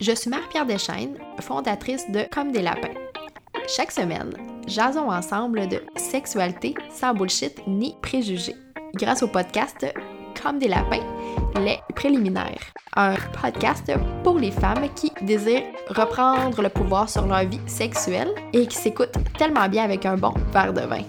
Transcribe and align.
Je 0.00 0.10
suis 0.12 0.28
Marie-Pierre 0.28 0.66
Deschaines, 0.66 1.16
fondatrice 1.40 2.10
de 2.10 2.24
Comme 2.32 2.50
des 2.50 2.62
lapins. 2.62 2.94
Chaque 3.68 3.92
semaine, 3.92 4.32
jasons 4.66 5.08
ensemble 5.08 5.68
de 5.68 5.84
sexualité 5.94 6.74
sans 6.90 7.14
bullshit 7.14 7.64
ni 7.68 7.94
préjugés. 8.02 8.56
Grâce 8.96 9.22
au 9.22 9.28
podcast 9.28 9.86
Comme 10.42 10.58
des 10.58 10.66
lapins, 10.66 11.04
les 11.60 11.78
préliminaires. 11.94 12.72
Un 12.96 13.14
podcast 13.40 13.92
pour 14.24 14.40
les 14.40 14.50
femmes 14.50 14.92
qui 14.96 15.12
désirent 15.22 15.62
reprendre 15.88 16.60
le 16.60 16.70
pouvoir 16.70 17.08
sur 17.08 17.24
leur 17.28 17.44
vie 17.44 17.60
sexuelle 17.68 18.34
et 18.52 18.66
qui 18.66 18.76
s'écoutent 18.76 19.16
tellement 19.38 19.68
bien 19.68 19.84
avec 19.84 20.04
un 20.06 20.16
bon 20.16 20.34
verre 20.52 20.72
de 20.72 20.80
vin. 20.80 21.04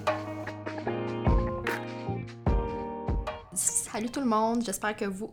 Salut 3.52 4.11
tout 4.11 4.20
le 4.20 4.27
monde, 4.27 4.61
j'espère 4.63 4.95
que 4.95 5.05
vous 5.05 5.31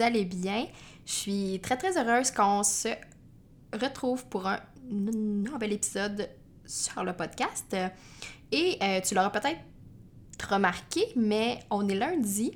allez 0.00 0.26
bien. 0.26 0.66
Je 1.06 1.12
suis 1.12 1.60
très 1.60 1.76
très 1.76 1.98
heureuse 1.98 2.30
qu'on 2.30 2.62
se 2.62 2.88
retrouve 3.72 4.26
pour 4.26 4.46
un 4.46 4.60
nouvel 4.90 5.72
épisode 5.72 6.28
sur 6.66 7.04
le 7.04 7.12
podcast. 7.12 7.76
Et 8.52 8.78
euh, 8.82 9.00
tu 9.00 9.14
l'auras 9.14 9.30
peut-être 9.30 9.60
remarqué, 10.48 11.06
mais 11.16 11.60
on 11.70 11.88
est 11.88 11.94
lundi 11.94 12.52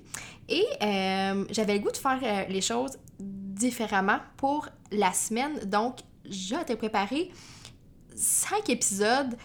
et 0.49 0.65
euh, 0.83 1.45
j'avais 1.51 1.75
le 1.75 1.81
goût 1.81 1.91
de 1.91 1.97
faire 1.97 2.21
euh, 2.23 2.45
les 2.49 2.61
choses 2.61 2.99
différemment 3.19 4.19
pour 4.37 4.69
la 4.93 5.13
semaine. 5.13 5.59
Donc, 5.67 5.99
j'ai 6.25 6.57
été 6.57 6.77
préparé 6.77 7.31
cinq 8.15 8.69
épisodes 8.71 9.37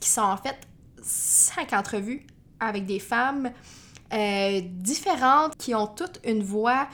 qui 0.00 0.08
sont 0.08 0.22
en 0.22 0.38
fait 0.38 0.56
cinq 1.02 1.74
entrevues 1.74 2.26
avec 2.58 2.86
des 2.86 2.98
femmes 2.98 3.50
différentes 4.62 5.54
qui 5.58 5.74
ont 5.74 5.86
toutes 5.86 6.18
une 6.24 6.42
voix 6.42 6.88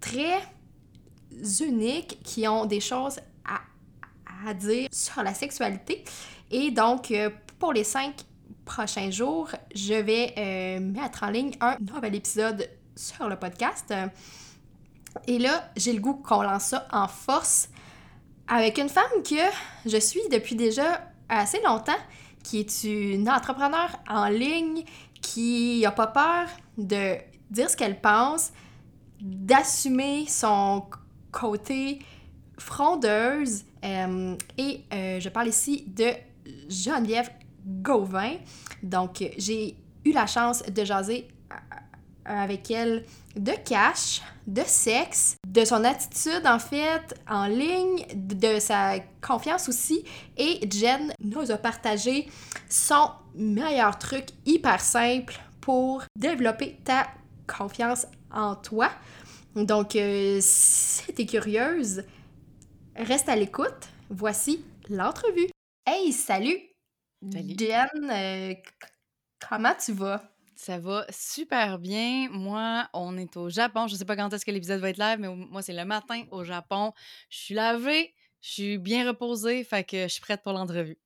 très 0.00 0.40
uniques 1.60 2.18
qui 2.22 2.46
ont 2.48 2.66
des 2.66 2.80
choses 2.80 3.20
à, 3.44 3.60
à 4.48 4.54
dire 4.54 4.88
sur 4.92 5.22
la 5.22 5.34
sexualité. 5.34 6.04
Et 6.50 6.70
donc, 6.70 7.10
euh, 7.10 7.30
pour 7.58 7.72
les 7.72 7.84
cinq 7.84 8.14
prochains 8.64 9.10
jours, 9.10 9.50
je 9.74 9.94
vais 9.94 10.34
euh, 10.36 10.80
mettre 10.80 11.22
en 11.24 11.30
ligne 11.30 11.52
un 11.60 11.76
nouvel 11.80 12.14
épisode 12.14 12.68
sur 12.96 13.28
le 13.28 13.36
podcast. 13.36 13.92
Et 15.26 15.38
là, 15.38 15.70
j'ai 15.76 15.92
le 15.92 16.00
goût 16.00 16.14
qu'on 16.14 16.42
lance 16.42 16.66
ça 16.66 16.86
en 16.92 17.08
force 17.08 17.68
avec 18.46 18.78
une 18.78 18.88
femme 18.88 19.22
que 19.28 19.36
je 19.86 19.96
suis 19.96 20.22
depuis 20.30 20.56
déjà 20.56 21.02
assez 21.28 21.60
longtemps, 21.62 21.92
qui 22.42 22.60
est 22.60 22.84
une 22.84 23.28
entrepreneur 23.28 23.88
en 24.08 24.26
ligne, 24.26 24.84
qui 25.22 25.80
n'a 25.82 25.92
pas 25.92 26.08
peur 26.08 26.48
de 26.76 27.16
dire 27.50 27.70
ce 27.70 27.76
qu'elle 27.76 28.00
pense, 28.00 28.52
d'assumer 29.20 30.26
son 30.26 30.84
côté 31.32 32.00
frondeuse. 32.58 33.64
Euh, 33.84 34.36
et 34.58 34.84
euh, 34.92 35.20
je 35.20 35.28
parle 35.28 35.48
ici 35.48 35.84
de 35.86 36.10
Geneviève 36.68 37.30
Gauvin. 37.64 38.34
Donc, 38.82 39.24
j'ai 39.38 39.76
eu 40.04 40.12
la 40.12 40.26
chance 40.26 40.62
de 40.62 40.84
jaser 40.84 41.28
avec 42.24 42.70
elle 42.70 43.04
de 43.36 43.52
cash, 43.64 44.22
de 44.46 44.62
sexe, 44.66 45.36
de 45.46 45.64
son 45.64 45.84
attitude 45.84 46.46
en 46.46 46.58
fait 46.58 47.14
en 47.28 47.46
ligne, 47.46 48.04
de 48.14 48.58
sa 48.58 48.98
confiance 49.20 49.68
aussi. 49.68 50.04
Et 50.36 50.68
Jen 50.70 51.12
nous 51.22 51.50
a 51.50 51.56
partagé 51.56 52.28
son 52.68 53.10
meilleur 53.34 53.98
truc 53.98 54.26
hyper 54.46 54.80
simple 54.80 55.40
pour 55.60 56.02
développer 56.16 56.78
ta 56.84 57.06
confiance 57.46 58.06
en 58.32 58.56
toi. 58.56 58.90
Donc, 59.54 59.96
euh, 59.96 60.38
si 60.40 61.12
t'es 61.12 61.26
curieuse, 61.26 62.04
reste 62.96 63.28
à 63.28 63.36
l'écoute. 63.36 63.88
Voici 64.08 64.64
l'entrevue. 64.88 65.48
Hey, 65.86 66.12
salut! 66.12 66.58
Salut. 67.32 67.54
Jen, 67.58 68.10
euh, 68.10 68.54
comment 69.48 69.74
tu 69.74 69.92
vas? 69.92 70.22
Ça 70.56 70.78
va 70.78 71.06
super 71.10 71.78
bien. 71.78 72.28
Moi, 72.30 72.88
on 72.92 73.16
est 73.18 73.36
au 73.36 73.48
Japon. 73.48 73.86
Je 73.86 73.94
sais 73.94 74.04
pas 74.04 74.16
quand 74.16 74.32
est-ce 74.32 74.44
que 74.44 74.50
l'épisode 74.50 74.80
va 74.80 74.90
être 74.90 74.98
live, 74.98 75.18
mais 75.18 75.28
moi, 75.28 75.62
c'est 75.62 75.72
le 75.72 75.84
matin 75.84 76.24
au 76.30 76.44
Japon. 76.44 76.92
Je 77.28 77.38
suis 77.38 77.54
lavée, 77.54 78.14
je 78.40 78.50
suis 78.50 78.78
bien 78.78 79.06
reposée, 79.06 79.64
fait 79.64 79.84
que 79.84 80.02
je 80.02 80.08
suis 80.08 80.20
prête 80.20 80.42
pour 80.42 80.52
l'entrevue. 80.52 80.98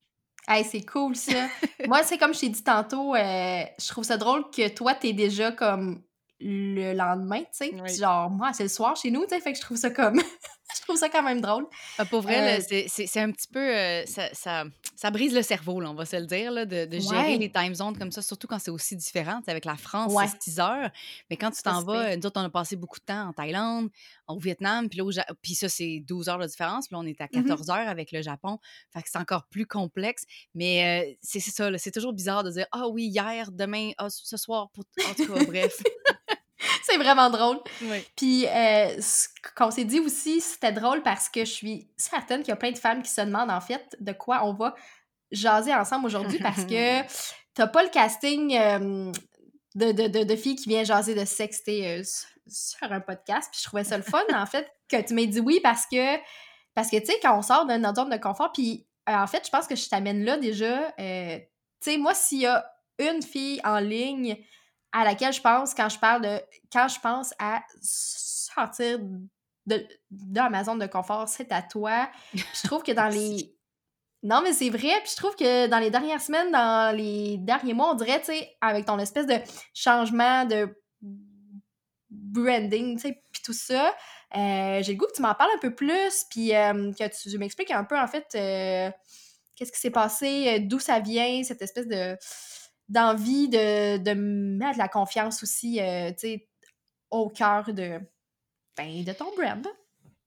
Hey, 0.46 0.64
c'est 0.64 0.84
cool 0.84 1.16
ça. 1.16 1.48
Moi, 1.86 2.02
c'est 2.02 2.18
comme 2.18 2.34
je 2.34 2.40
t'ai 2.40 2.48
dit 2.50 2.62
tantôt, 2.62 3.14
euh, 3.14 3.64
je 3.78 3.88
trouve 3.88 4.04
ça 4.04 4.18
drôle 4.18 4.50
que 4.50 4.68
toi, 4.68 4.94
t'es 4.94 5.12
déjà 5.12 5.52
comme 5.52 6.02
le 6.46 6.92
lendemain, 6.92 7.40
tu 7.40 7.46
sais. 7.52 7.70
Oui. 7.74 7.96
Genre, 7.96 8.28
moi, 8.28 8.52
c'est 8.52 8.64
le 8.64 8.68
soir 8.68 8.94
chez 8.96 9.10
nous, 9.10 9.22
tu 9.22 9.30
sais, 9.30 9.40
fait 9.40 9.52
que 9.52 9.58
je 9.58 9.62
trouve 9.62 9.78
ça 9.78 9.88
comme... 9.90 10.20
je 10.76 10.80
trouve 10.82 10.96
ça 10.96 11.08
quand 11.08 11.22
même 11.22 11.40
drôle. 11.40 11.66
Ah, 11.96 12.04
pour 12.04 12.20
vrai, 12.20 12.58
Euh, 12.58 12.62
c'est- 12.86 13.16
un 13.20 13.30
petit 13.30 13.48
peu. 13.48 13.60
euh, 13.60 14.04
ça, 14.06 14.28
ça, 14.34 14.64
ça 14.94 15.10
brise 15.10 15.32
le 15.34 15.40
cerveau, 15.40 15.80
là, 15.80 15.90
on 15.90 15.94
va 15.94 16.04
se 16.04 16.16
le 16.16 16.26
dire, 16.26 16.50
là, 16.52 16.66
de, 16.66 16.84
de 16.84 16.98
gérer 16.98 17.32
Ouais. 17.32 17.36
les 17.38 17.50
time 17.50 17.74
zones 17.74 17.96
comme 17.96 18.12
ça, 18.12 18.20
surtout 18.20 18.46
quand 18.46 18.58
c'est 18.58 18.70
aussi 18.70 18.94
différent. 18.94 19.40
Avec 19.46 19.64
la 19.64 19.76
France, 19.76 20.12
Ouais. 20.12 20.26
c'est 20.28 20.50
6 20.50 20.60
heures. 20.60 20.90
Mais 21.30 21.36
quand 21.38 21.50
tu 21.50 21.62
t'en 21.62 21.82
vas, 21.82 22.08
pire. 22.08 22.18
nous 22.18 22.26
autres, 22.26 22.38
on 22.40 22.44
a 22.44 22.50
passé 22.50 22.76
beaucoup 22.76 22.98
de 23.00 23.04
temps 23.06 23.28
en 23.28 23.32
Thaïlande, 23.32 23.88
au 24.28 24.38
Vietnam, 24.38 24.88
puis 24.90 24.98
là, 24.98 25.04
au 25.04 25.12
Ja- 25.12 25.26
puis 25.40 25.54
ça, 25.54 25.68
c'est 25.70 26.00
12 26.06 26.28
heures 26.28 26.38
de 26.38 26.46
différence. 26.46 26.88
Puis 26.88 26.94
là, 26.94 27.00
on 27.00 27.06
est 27.06 27.20
à 27.22 27.28
Mhm. 27.32 27.44
14 27.46 27.70
heures 27.70 27.88
avec 27.88 28.12
le 28.12 28.20
Japon. 28.20 28.58
Fait 28.92 29.00
que 29.02 29.08
c'est 29.10 29.18
encore 29.18 29.46
plus 29.46 29.66
complexe. 29.66 30.24
Mais 30.54 31.06
euh, 31.06 31.14
c'est 31.22 31.40
ça, 31.40 31.70
c'est 31.78 31.90
toujours 31.92 32.12
bizarre 32.12 32.44
de 32.44 32.50
dire 32.50 32.66
Ah 32.72 32.88
oui, 32.88 33.04
hier, 33.04 33.50
demain, 33.52 33.92
ah, 33.96 34.08
ce 34.10 34.36
soir, 34.36 34.68
pour... 34.72 34.84
en 35.08 35.14
tout 35.14 35.32
cas, 35.32 35.44
bref. 35.46 35.80
c'est 36.86 36.96
vraiment 36.96 37.30
drôle. 37.30 37.58
Oui. 37.82 38.04
Puis, 38.16 38.46
euh, 38.46 39.00
ce 39.00 39.28
qu'on 39.56 39.70
s'est 39.70 39.84
dit 39.84 40.00
aussi, 40.00 40.40
c'était 40.40 40.72
drôle 40.72 41.02
parce 41.02 41.28
que 41.28 41.40
je 41.40 41.50
suis 41.50 41.88
certaine 41.96 42.40
qu'il 42.40 42.50
y 42.50 42.52
a 42.52 42.56
plein 42.56 42.72
de 42.72 42.78
femmes 42.78 43.02
qui 43.02 43.10
se 43.10 43.20
demandent 43.20 43.50
en 43.50 43.60
fait 43.60 43.96
de 44.00 44.12
quoi 44.12 44.44
on 44.44 44.52
va 44.52 44.74
jaser 45.30 45.74
ensemble 45.74 46.06
aujourd'hui 46.06 46.38
parce 46.38 46.64
que 46.64 47.02
t'as 47.54 47.66
pas 47.66 47.82
le 47.82 47.88
casting 47.88 48.56
euh, 48.56 49.12
de, 49.74 49.92
de, 49.92 50.08
de, 50.08 50.24
de 50.24 50.36
filles 50.36 50.56
qui 50.56 50.68
vient 50.68 50.84
jaser 50.84 51.14
de 51.14 51.24
sexe 51.24 51.62
euh, 51.68 52.02
sur 52.46 52.92
un 52.92 53.00
podcast. 53.00 53.48
Puis 53.50 53.60
je 53.62 53.66
trouvais 53.66 53.84
ça 53.84 53.96
le 53.96 54.02
fun 54.02 54.22
en 54.32 54.46
fait 54.46 54.70
que 54.88 55.00
tu 55.00 55.14
m'aies 55.14 55.26
dit 55.26 55.40
oui 55.40 55.60
parce 55.62 55.86
que, 55.86 56.16
parce 56.74 56.90
que 56.90 56.98
tu 56.98 57.06
sais, 57.06 57.18
quand 57.22 57.36
on 57.36 57.42
sort 57.42 57.66
de 57.66 57.74
notre 57.74 57.96
zone 57.96 58.10
de 58.10 58.18
confort, 58.18 58.52
puis 58.52 58.86
en 59.06 59.26
fait, 59.26 59.44
je 59.44 59.50
pense 59.50 59.66
que 59.66 59.76
je 59.76 59.88
t'amène 59.88 60.24
là 60.24 60.38
déjà. 60.38 60.92
tu 60.92 61.04
sais, 61.80 61.98
moi, 61.98 62.14
s'il 62.14 62.40
y 62.40 62.46
a 62.46 62.64
une 62.98 63.22
fille 63.22 63.60
en 63.64 63.78
ligne 63.78 64.38
à 64.94 65.04
laquelle 65.04 65.32
je 65.32 65.40
pense 65.40 65.74
quand 65.74 65.88
je 65.88 65.98
parle 65.98 66.22
de 66.22 66.40
quand 66.72 66.88
je 66.88 67.00
pense 67.00 67.34
à 67.38 67.62
sortir 67.82 69.00
de, 69.66 69.86
de 70.10 70.50
ma 70.50 70.64
zone 70.64 70.78
de 70.78 70.86
confort, 70.86 71.28
c'est 71.28 71.50
à 71.52 71.62
toi. 71.62 72.08
Puis 72.30 72.44
je 72.54 72.66
trouve 72.66 72.82
que 72.82 72.92
dans 72.92 73.08
les 73.08 73.54
non 74.22 74.40
mais 74.42 74.52
c'est 74.52 74.70
vrai, 74.70 74.92
puis 75.02 75.10
je 75.10 75.16
trouve 75.16 75.34
que 75.34 75.66
dans 75.66 75.80
les 75.80 75.90
dernières 75.90 76.22
semaines, 76.22 76.50
dans 76.52 76.96
les 76.96 77.36
derniers 77.38 77.74
mois, 77.74 77.90
on 77.90 77.94
dirait 77.94 78.20
tu 78.20 78.26
sais 78.26 78.56
avec 78.60 78.86
ton 78.86 78.98
espèce 78.98 79.26
de 79.26 79.36
changement 79.74 80.44
de 80.46 80.74
branding, 82.10 82.96
tu 82.96 83.08
sais, 83.08 83.20
puis 83.32 83.42
tout 83.44 83.52
ça, 83.52 83.94
euh, 84.36 84.82
j'ai 84.82 84.92
le 84.92 84.98
goût 84.98 85.06
que 85.06 85.16
tu 85.16 85.22
m'en 85.22 85.34
parles 85.34 85.50
un 85.56 85.60
peu 85.60 85.74
plus, 85.74 86.24
puis 86.30 86.54
euh, 86.54 86.92
que 86.92 87.22
tu 87.22 87.36
m'expliques 87.38 87.72
un 87.72 87.84
peu 87.84 87.98
en 87.98 88.06
fait 88.06 88.26
euh, 88.34 88.90
qu'est-ce 89.56 89.72
qui 89.72 89.80
s'est 89.80 89.90
passé, 89.90 90.60
d'où 90.60 90.78
ça 90.78 91.00
vient, 91.00 91.42
cette 91.42 91.62
espèce 91.62 91.88
de 91.88 92.16
d'envie 92.94 93.48
de, 93.48 93.98
de 93.98 94.12
mettre 94.12 94.74
de 94.74 94.78
la 94.78 94.88
confiance 94.88 95.42
aussi, 95.42 95.80
euh, 95.80 96.10
tu 96.12 96.18
sais, 96.20 96.48
au 97.10 97.28
cœur 97.28 97.72
de, 97.72 98.00
ben, 98.76 99.04
de 99.04 99.12
ton 99.12 99.34
brand. 99.36 99.66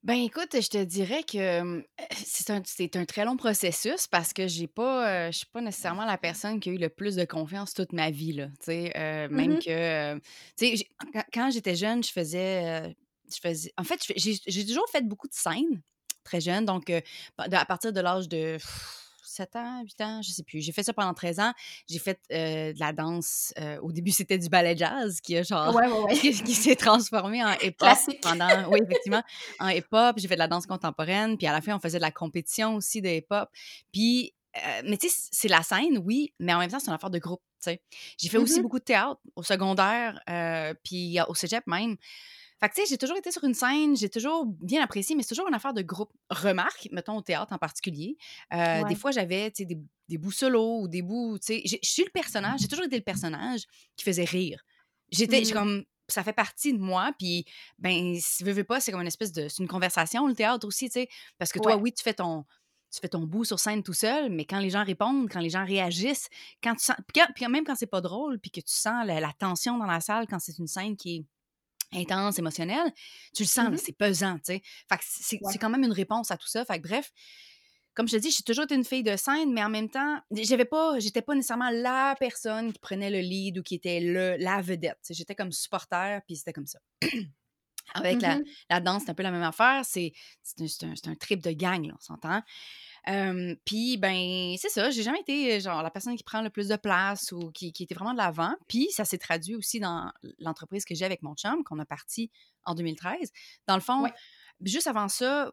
Ben 0.03 0.19
écoute, 0.21 0.49
je 0.53 0.69
te 0.69 0.83
dirais 0.83 1.23
que 1.23 1.37
euh, 1.37 1.81
c'est 2.15 2.49
un, 2.49 2.61
c'est 2.65 2.95
un 2.95 3.05
très 3.05 3.25
long 3.25 3.35
processus 3.35 4.07
parce 4.07 4.31
que 4.31 4.47
j'ai 4.47 4.67
pas, 4.67 5.09
euh, 5.27 5.31
je 5.31 5.39
suis 5.39 5.47
pas 5.47 5.59
nécessairement 5.59 6.05
la 6.05 6.17
personne 6.17 6.59
qui 6.59 6.69
a 6.69 6.73
eu 6.73 6.77
le 6.77 6.89
plus 6.89 7.15
de 7.15 7.25
confiance 7.25 7.73
toute 7.73 7.93
ma 7.93 8.11
vie 8.11 8.33
là. 8.33 8.47
Tu 8.59 8.65
sais, 8.65 9.27
même 9.29 9.57
que, 9.57 9.69
euh, 9.69 10.19
tu 10.57 10.67
sais, 10.67 10.75
j'ai- 10.77 10.89
quand, 11.33 11.49
j'étais 11.51 11.75
jeune, 11.75 12.03
je 12.03 12.11
faisais, 12.11 12.95
je 13.29 13.39
faisais, 13.41 13.73
en 13.77 13.83
fait, 13.83 13.99
j'ai 14.15 14.35
j'ai 14.45 14.65
toujours 14.65 14.87
fait 14.89 15.01
beaucoup 15.01 15.27
de 15.27 15.33
scènes 15.33 15.81
très 16.23 16.41
jeune, 16.41 16.65
donc 16.65 16.91
à 17.37 17.65
partir 17.65 17.91
de 17.91 17.99
l'âge 17.99 18.29
de 18.29 18.57
pff, 18.57 19.06
7 19.37 19.55
ans, 19.55 19.81
8 19.83 20.01
ans, 20.01 20.21
je 20.21 20.31
sais 20.31 20.43
plus. 20.43 20.61
J'ai 20.61 20.71
fait 20.71 20.83
ça 20.83 20.93
pendant 20.93 21.13
13 21.13 21.39
ans. 21.39 21.53
J'ai 21.89 21.99
fait 21.99 22.19
euh, 22.31 22.73
de 22.73 22.79
la 22.79 22.91
danse. 22.93 23.53
euh, 23.59 23.79
au 23.81 23.91
début, 23.91 24.11
c'était 24.11 24.37
du 24.37 24.49
ballet 24.49 24.75
jazz 24.75 25.21
qui 25.21 25.37
a 25.37 25.43
genre 25.43 25.73
Ouais, 25.75 25.87
ouais, 25.87 25.99
ouais. 26.03 26.13
qui, 26.19 26.31
qui 26.43 26.53
s'est 26.53 26.75
transformé 26.75 27.43
en 27.43 27.51
hip-hop 27.61 27.97
pendant, 28.21 28.69
oui, 28.69 28.79
effectivement, 28.83 29.23
en 29.59 29.69
hip-hop. 29.69 30.15
J'ai 30.17 30.27
fait 30.27 30.35
de 30.35 30.39
la 30.39 30.47
danse 30.47 30.65
contemporaine, 30.65 31.37
puis 31.37 31.47
à 31.47 31.51
la 31.53 31.61
fin, 31.61 31.75
on 31.75 31.79
faisait 31.79 31.97
de 31.99 32.03
la 32.03 32.11
compétition 32.11 32.75
aussi 32.75 33.01
de 33.01 33.09
hip-hop. 33.09 33.49
Puis, 33.91 34.33
euh, 34.57 34.81
mais 34.85 34.97
tu 34.97 35.07
sais, 35.09 35.27
c'est 35.31 35.47
la 35.47 35.61
scène, 35.63 35.99
oui, 36.03 36.33
mais 36.39 36.53
en 36.53 36.59
même 36.59 36.69
temps, 36.71 36.79
c'est 36.79 36.87
une 36.89 36.93
affaire 36.95 37.09
de 37.11 37.19
groupe, 37.19 37.41
tu 37.61 37.71
sais. 37.71 37.81
J'ai 38.17 38.29
fait 38.29 38.37
aussi 38.37 38.55
Mhm. 38.57 38.63
beaucoup 38.63 38.79
de 38.79 38.83
théâtre 38.83 39.19
au 39.35 39.43
secondaire, 39.43 40.19
puis 40.83 41.17
au 41.27 41.35
cégep 41.35 41.65
même. 41.67 41.95
Fait 42.59 42.69
que, 42.69 42.73
tu 42.75 42.81
sais, 42.81 42.87
j'ai 42.89 42.97
toujours 42.97 43.17
été 43.17 43.31
sur 43.31 43.43
une 43.43 43.53
scène, 43.53 43.95
j'ai 43.95 44.09
toujours 44.09 44.45
bien 44.45 44.81
apprécié, 44.83 45.15
mais 45.15 45.21
c'est 45.23 45.29
toujours 45.35 45.47
une 45.47 45.53
affaire 45.53 45.73
de 45.73 45.81
groupe. 45.83 46.11
Remarque, 46.29 46.87
mettons 46.91 47.15
au 47.17 47.21
théâtre 47.21 47.53
en 47.53 47.57
particulier. 47.59 48.17
euh, 48.53 48.81
Ouais. 48.81 48.89
Des 48.89 48.95
fois, 48.95 49.11
j'avais, 49.11 49.51
tu 49.51 49.57
sais, 49.63 49.65
des, 49.65 49.77
des 50.09 50.17
bouts 50.17 50.31
solos 50.31 50.81
ou 50.81 50.87
des 50.87 51.01
bouts, 51.03 51.37
tu 51.39 51.61
sais. 51.61 51.61
Je 51.65 51.77
suis 51.87 52.03
le 52.03 52.09
personnage, 52.11 52.61
j'ai 52.61 52.67
toujours 52.67 52.85
été 52.85 52.95
le 52.97 53.03
personnage 53.03 53.65
qui 53.95 54.03
faisait 54.03 54.23
rire. 54.25 54.63
J'étais, 55.11 55.41
Mhm. 55.41 55.51
comme, 55.51 55.83
ça 56.07 56.23
fait 56.23 56.33
partie 56.33 56.73
de 56.73 56.79
moi. 56.79 57.11
Puis, 57.19 57.45
ben, 57.77 58.17
si 58.19 58.43
veux, 58.43 58.53
veux 58.53 58.63
pas, 58.63 58.79
c'est 58.79 58.91
comme 58.91 59.01
une 59.01 59.07
espèce 59.07 59.31
de. 59.33 59.47
C'est 59.49 59.61
une 59.61 59.67
conversation, 59.69 60.25
le 60.27 60.33
théâtre 60.33 60.65
aussi, 60.67 60.85
tu 60.87 60.93
sais. 60.93 61.09
Parce 61.37 61.51
que 61.51 61.59
toi, 61.59 61.75
Ouais. 61.75 61.81
oui, 61.81 61.93
tu 61.93 62.01
fais 62.03 62.13
ton. 62.13 62.45
Tu 62.89 63.01
fais 63.01 63.09
ton 63.09 63.23
bout 63.25 63.43
sur 63.43 63.59
scène 63.59 63.83
tout 63.83 63.93
seul, 63.93 64.31
mais 64.31 64.45
quand 64.45 64.59
les 64.59 64.69
gens 64.69 64.83
répondent, 64.85 65.29
quand 65.29 65.41
les 65.41 65.49
gens 65.49 65.65
réagissent, 65.65 66.29
quand 66.63 66.73
tu 66.75 66.85
sens. 66.85 66.95
Puis 67.35 67.45
même 67.47 67.65
quand 67.65 67.75
c'est 67.75 67.85
pas 67.85 67.99
drôle, 67.99 68.39
puis 68.39 68.49
que 68.49 68.61
tu 68.61 68.71
sens 68.73 69.05
la, 69.05 69.19
la 69.19 69.33
tension 69.33 69.77
dans 69.77 69.85
la 69.85 69.99
salle 69.99 70.25
quand 70.27 70.39
c'est 70.39 70.57
une 70.57 70.67
scène 70.67 70.95
qui 70.95 71.17
est 71.17 71.25
intense, 71.93 72.37
émotionnelle, 72.39 72.91
tu 73.33 73.43
le 73.43 73.47
sens, 73.47 73.69
Mhm. 73.69 73.77
c'est 73.77 73.93
pesant, 73.97 74.35
tu 74.37 74.41
sais. 74.45 74.61
Fait 74.89 74.97
que 74.97 75.03
c'est 75.05 75.39
Ouais. 75.41 75.57
quand 75.59 75.69
même 75.69 75.83
une 75.83 75.91
réponse 75.93 76.31
à 76.31 76.37
tout 76.37 76.47
ça. 76.47 76.65
Fait 76.65 76.79
que 76.81 76.87
bref, 76.87 77.11
comme 77.93 78.07
je 78.07 78.15
te 78.17 78.21
dis, 78.21 78.29
j'ai 78.31 78.43
toujours 78.43 78.65
été 78.65 78.75
une 78.75 78.83
fille 78.85 79.03
de 79.03 79.15
scène, 79.17 79.51
mais 79.53 79.63
en 79.63 79.69
même 79.69 79.89
temps, 79.89 80.19
j'avais 80.31 80.65
pas, 80.65 80.99
j'étais 80.99 81.21
pas 81.23 81.33
nécessairement 81.33 81.71
la 81.71 82.15
personne 82.19 82.71
qui 82.73 82.79
prenait 82.79 83.09
le 83.09 83.19
lead 83.19 83.57
ou 83.57 83.63
qui 83.63 83.75
était 83.75 83.99
le, 83.99 84.35
la 84.37 84.61
vedette. 84.61 84.99
J'étais 85.09 85.33
comme 85.33 85.51
supporter, 85.51 86.21
puis 86.27 86.35
c'était 86.35 86.53
comme 86.53 86.67
ça. 86.67 86.79
Avec 87.93 88.21
la, 88.21 88.35
Mhm. 88.37 88.43
la 88.69 88.79
danse, 88.81 89.03
c'est 89.05 89.11
un 89.11 89.13
peu 89.13 89.23
la 89.23 89.31
même 89.31 89.41
affaire. 89.43 89.81
C'est 89.85 90.11
un, 90.59 90.93
un 91.09 91.15
trip 91.15 91.41
de 91.41 91.51
gang, 91.51 91.87
là, 91.87 91.93
on 91.97 92.01
s'entend. 92.01 92.43
Euh, 93.09 93.55
puis, 93.65 93.97
ben, 93.97 94.55
c'est 94.57 94.69
ça. 94.69 94.89
J'ai 94.89 95.03
jamais 95.03 95.21
été, 95.21 95.53
euh, 95.55 95.59
genre, 95.59 95.81
la 95.81 95.89
personne 95.89 96.15
qui 96.17 96.23
prend 96.23 96.41
le 96.41 96.49
plus 96.49 96.67
de 96.67 96.75
place 96.75 97.31
ou 97.31 97.51
qui, 97.51 97.71
qui 97.71 97.83
était 97.83 97.95
vraiment 97.95 98.11
de 98.13 98.17
l'avant. 98.17 98.53
Puis, 98.67 98.89
ça 98.91 99.05
s'est 99.05 99.17
traduit 99.17 99.55
aussi 99.55 99.79
dans 99.79 100.11
l'entreprise 100.39 100.83
que 100.85 100.93
j'ai 100.93 101.05
avec 101.05 101.21
mon 101.21 101.33
chum, 101.35 101.63
qu'on 101.63 101.79
a 101.79 101.85
parti 101.85 102.29
en 102.65 102.75
2013. 102.75 103.31
Dans 103.67 103.75
le 103.75 103.81
fond, 103.81 104.03
Ouais. 104.03 104.13
juste 104.61 104.87
avant 104.87 105.07
ça, 105.07 105.51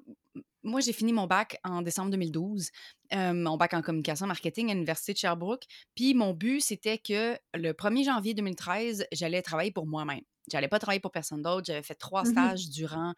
moi, 0.65 0.81
j'ai 0.81 0.93
fini 0.93 1.13
mon 1.13 1.27
bac 1.29 1.59
en 1.63 1.83
décembre 1.83 2.11
2012, 2.11 2.71
euh, 3.15 3.33
mon 3.33 3.57
bac 3.57 3.73
en 3.75 3.83
communication 3.83 4.27
marketing 4.27 4.71
à 4.71 4.75
l'Université 4.75 5.13
de 5.13 5.19
Sherbrooke. 5.19 5.65
Puis, 5.95 6.15
mon 6.15 6.33
but, 6.35 6.61
c'était 6.61 6.99
que 6.99 7.39
le 7.55 7.73
1er 7.73 8.03
janvier 8.05 8.35
2013, 8.35 9.07
j'allais 9.13 9.43
travailler 9.43 9.71
pour 9.71 9.87
moi-même. 9.87 10.23
J'allais 10.51 10.69
pas 10.69 10.79
travailler 10.79 11.01
pour 11.01 11.13
personne 11.13 11.41
d'autre. 11.43 11.67
J'avais 11.67 11.83
fait 11.83 11.95
trois 11.95 12.23
Mhm. 12.25 12.31
stages 12.33 12.69
durant 12.69 13.15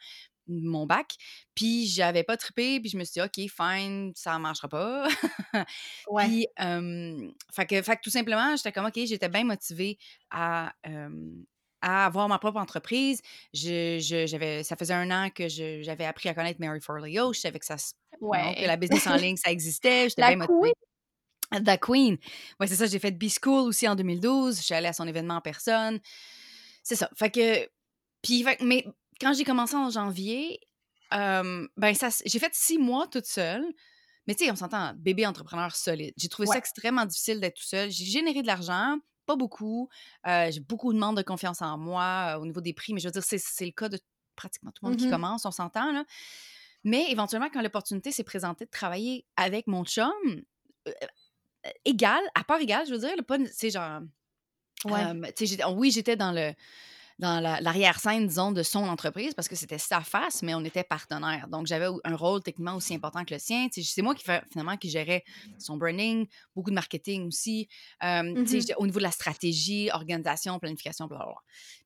mon 0.49 0.87
bac. 0.87 1.15
Puis 1.55 1.87
j'avais 1.87 2.23
pas 2.25 2.37
trippé, 2.37 2.81
puis 2.81 2.91
je 2.91 2.97
me 2.97 3.05
suis 3.05 3.15
dit, 3.15 3.23
OK, 3.23 3.51
fine, 3.51 4.13
ça 4.15 4.39
marchera 4.39 4.69
pas. 4.69 5.09
Ouais. 6.09 6.25
puis, 6.27 6.47
euh, 6.61 7.31
fait, 7.53 7.67
que, 7.67 7.83
fait 7.83 7.97
que 7.97 8.03
tout 8.03 8.11
simplement, 8.11 8.55
j'étais 8.57 8.73
comme, 8.73 8.87
OK, 8.87 8.95
j'étais 9.05 9.29
bien 9.29 9.45
motivée 9.45 9.99
à, 10.31 10.73
euh, 10.87 11.09
à 11.83 12.07
avoir 12.07 12.29
ma 12.29 12.39
propre 12.39 12.59
entreprise. 12.61 13.21
Je, 13.55 13.99
je- 14.01 14.63
ça 14.63 14.77
faisait 14.77 14.95
un 14.95 15.11
an 15.11 15.31
que 15.31 15.49
j'avais 15.49 16.05
appris 16.05 16.29
à 16.29 16.35
connaître 16.35 16.61
Mary 16.61 16.81
Forleo. 16.81 17.33
Je 17.33 17.41
savais 17.41 17.59
que, 17.59 17.67
ça, 17.67 17.77
non, 18.21 18.55
que 18.55 18.67
la 18.67 18.77
business 18.77 19.07
en 19.07 19.17
ligne, 19.17 19.37
ça 19.37 19.51
existait. 19.51 20.09
J'étais 20.09 20.23
bien 20.29 20.37
motivée. 20.37 20.73
queen. 21.53 21.65
The 21.65 21.79
Queen. 21.81 22.19
Ouais, 22.59 22.67
c'est 22.67 22.75
ça, 22.75 22.87
j'ai 22.87 22.99
fait 22.99 23.13
B-School 23.13 23.69
aussi 23.69 23.87
en 23.87 23.95
2012. 23.95 24.57
Je 24.59 24.63
suis 24.63 24.75
allée 24.75 24.89
à 24.89 24.93
son 24.93 25.07
événement 25.07 25.35
en 25.37 25.41
personne. 25.41 26.01
C'est 26.83 26.97
ça. 26.97 27.09
Fait 27.17 27.31
que. 27.31 27.69
Puis, 28.23 28.43
fait 28.43 28.61
mais 28.63 28.85
quand 29.21 29.33
j'ai 29.33 29.45
commencé 29.45 29.75
en 29.75 29.91
janvier, 29.91 30.61
euh, 31.13 31.67
ben, 31.77 31.95
ça, 31.95 32.09
j'ai 32.25 32.39
fait 32.39 32.55
six 32.55 32.79
mois 32.79 33.07
toute 33.07 33.27
seule. 33.27 33.65
Mais 34.27 34.35
tu 34.35 34.45
sais, 34.45 34.51
on 34.51 34.57
s'entend, 34.57 34.93
bébé 34.97 35.25
entrepreneur 35.27 35.75
solide. 35.75 36.13
J'ai 36.17 36.29
trouvé 36.29 36.49
ça 36.49 36.59
extrêmement 36.59 37.05
difficile 37.07 37.39
d'être 37.39 37.57
tout 37.57 37.65
seul. 37.67 37.91
J'ai 37.91 38.05
généré 38.05 38.43
de 38.43 38.47
l'argent, 38.49 38.99
pas 39.25 39.37
beaucoup. 39.37 39.89
Euh, 40.27 40.51
j'ai 40.51 40.59
beaucoup 40.61 40.93
de 40.93 40.99
manque 40.99 41.17
de 41.17 41.23
confiance 41.23 41.63
en 41.63 41.79
moi 41.79 42.35
euh, 42.35 42.41
au 42.41 42.47
niveau 42.47 42.61
des 42.61 42.73
prix, 42.75 42.93
mais 42.93 43.01
je 43.01 43.07
veux 43.07 43.13
dire, 43.13 43.23
c'est, 43.23 43.65
le 43.65 43.71
cas 43.71 43.89
de 43.89 44.01
pratiquement 44.35 44.73
tout 44.73 44.85
le 44.85 44.91
monde 44.91 44.99
qui 44.99 45.07
Mhm. 45.07 45.13
commence, 45.13 45.45
on 45.47 45.53
s'entend, 45.53 45.93
là. 45.93 46.05
Mais 46.83 47.11
éventuellement, 47.11 47.49
quand 47.53 47.62
l'opportunité 47.62 48.11
s'est 48.11 48.25
présentée 48.25 48.65
de 48.65 48.71
travailler 48.71 49.25
avec 49.37 49.67
mon 49.69 49.85
chum, 49.85 50.12
euh, 50.89 50.93
égal, 51.85 52.21
à 52.35 52.43
part 52.45 52.61
égal, 52.61 52.85
je 52.87 52.93
veux 52.93 52.99
dire, 52.99 53.17
là, 53.17 53.23
pas, 53.23 53.39
c'est 53.53 53.71
genre, 53.71 54.01
Ouais. 54.85 55.05
oui, 55.73 55.91
j'étais 55.91 56.17
dans 56.17 56.33
le 56.33 56.53
dans 57.19 57.41
la- 57.41 57.61
l'arrière-scène, 57.63 58.27
disons, 58.27 58.53
de 58.53 58.63
son 58.63 58.81
entreprise 58.81 59.33
parce 59.35 59.49
que 59.49 59.57
c'était 59.57 59.79
sa 59.79 60.03
face, 60.03 60.43
mais 60.43 60.55
on 60.55 60.63
était 60.65 60.85
partenaires. 60.85 61.49
Donc, 61.49 61.67
j'avais 61.67 61.87
un 62.05 62.15
rôle 62.15 62.43
techniquement 62.43 62.75
aussi 62.77 62.95
important 62.95 63.25
que 63.25 63.33
le 63.33 63.41
sien. 63.41 63.69
C'est 63.73 64.03
moi 64.03 64.15
qui, 64.15 64.25
finalement, 64.53 64.77
qui 64.77 64.91
gérais 64.91 65.25
son 65.59 65.77
branding, 65.79 66.27
beaucoup 66.55 66.71
de 66.71 66.75
marketing 66.75 67.27
aussi. 67.29 67.69
Euh, 68.03 68.23
Mhm. 68.23 68.47
j'étais 68.47 68.75
Au 68.75 68.85
niveau 68.87 68.99
de 68.99 69.05
la 69.05 69.11
stratégie, 69.11 69.91
organisation, 69.93 70.59
planification, 70.59 71.07
blablabla. 71.07 71.37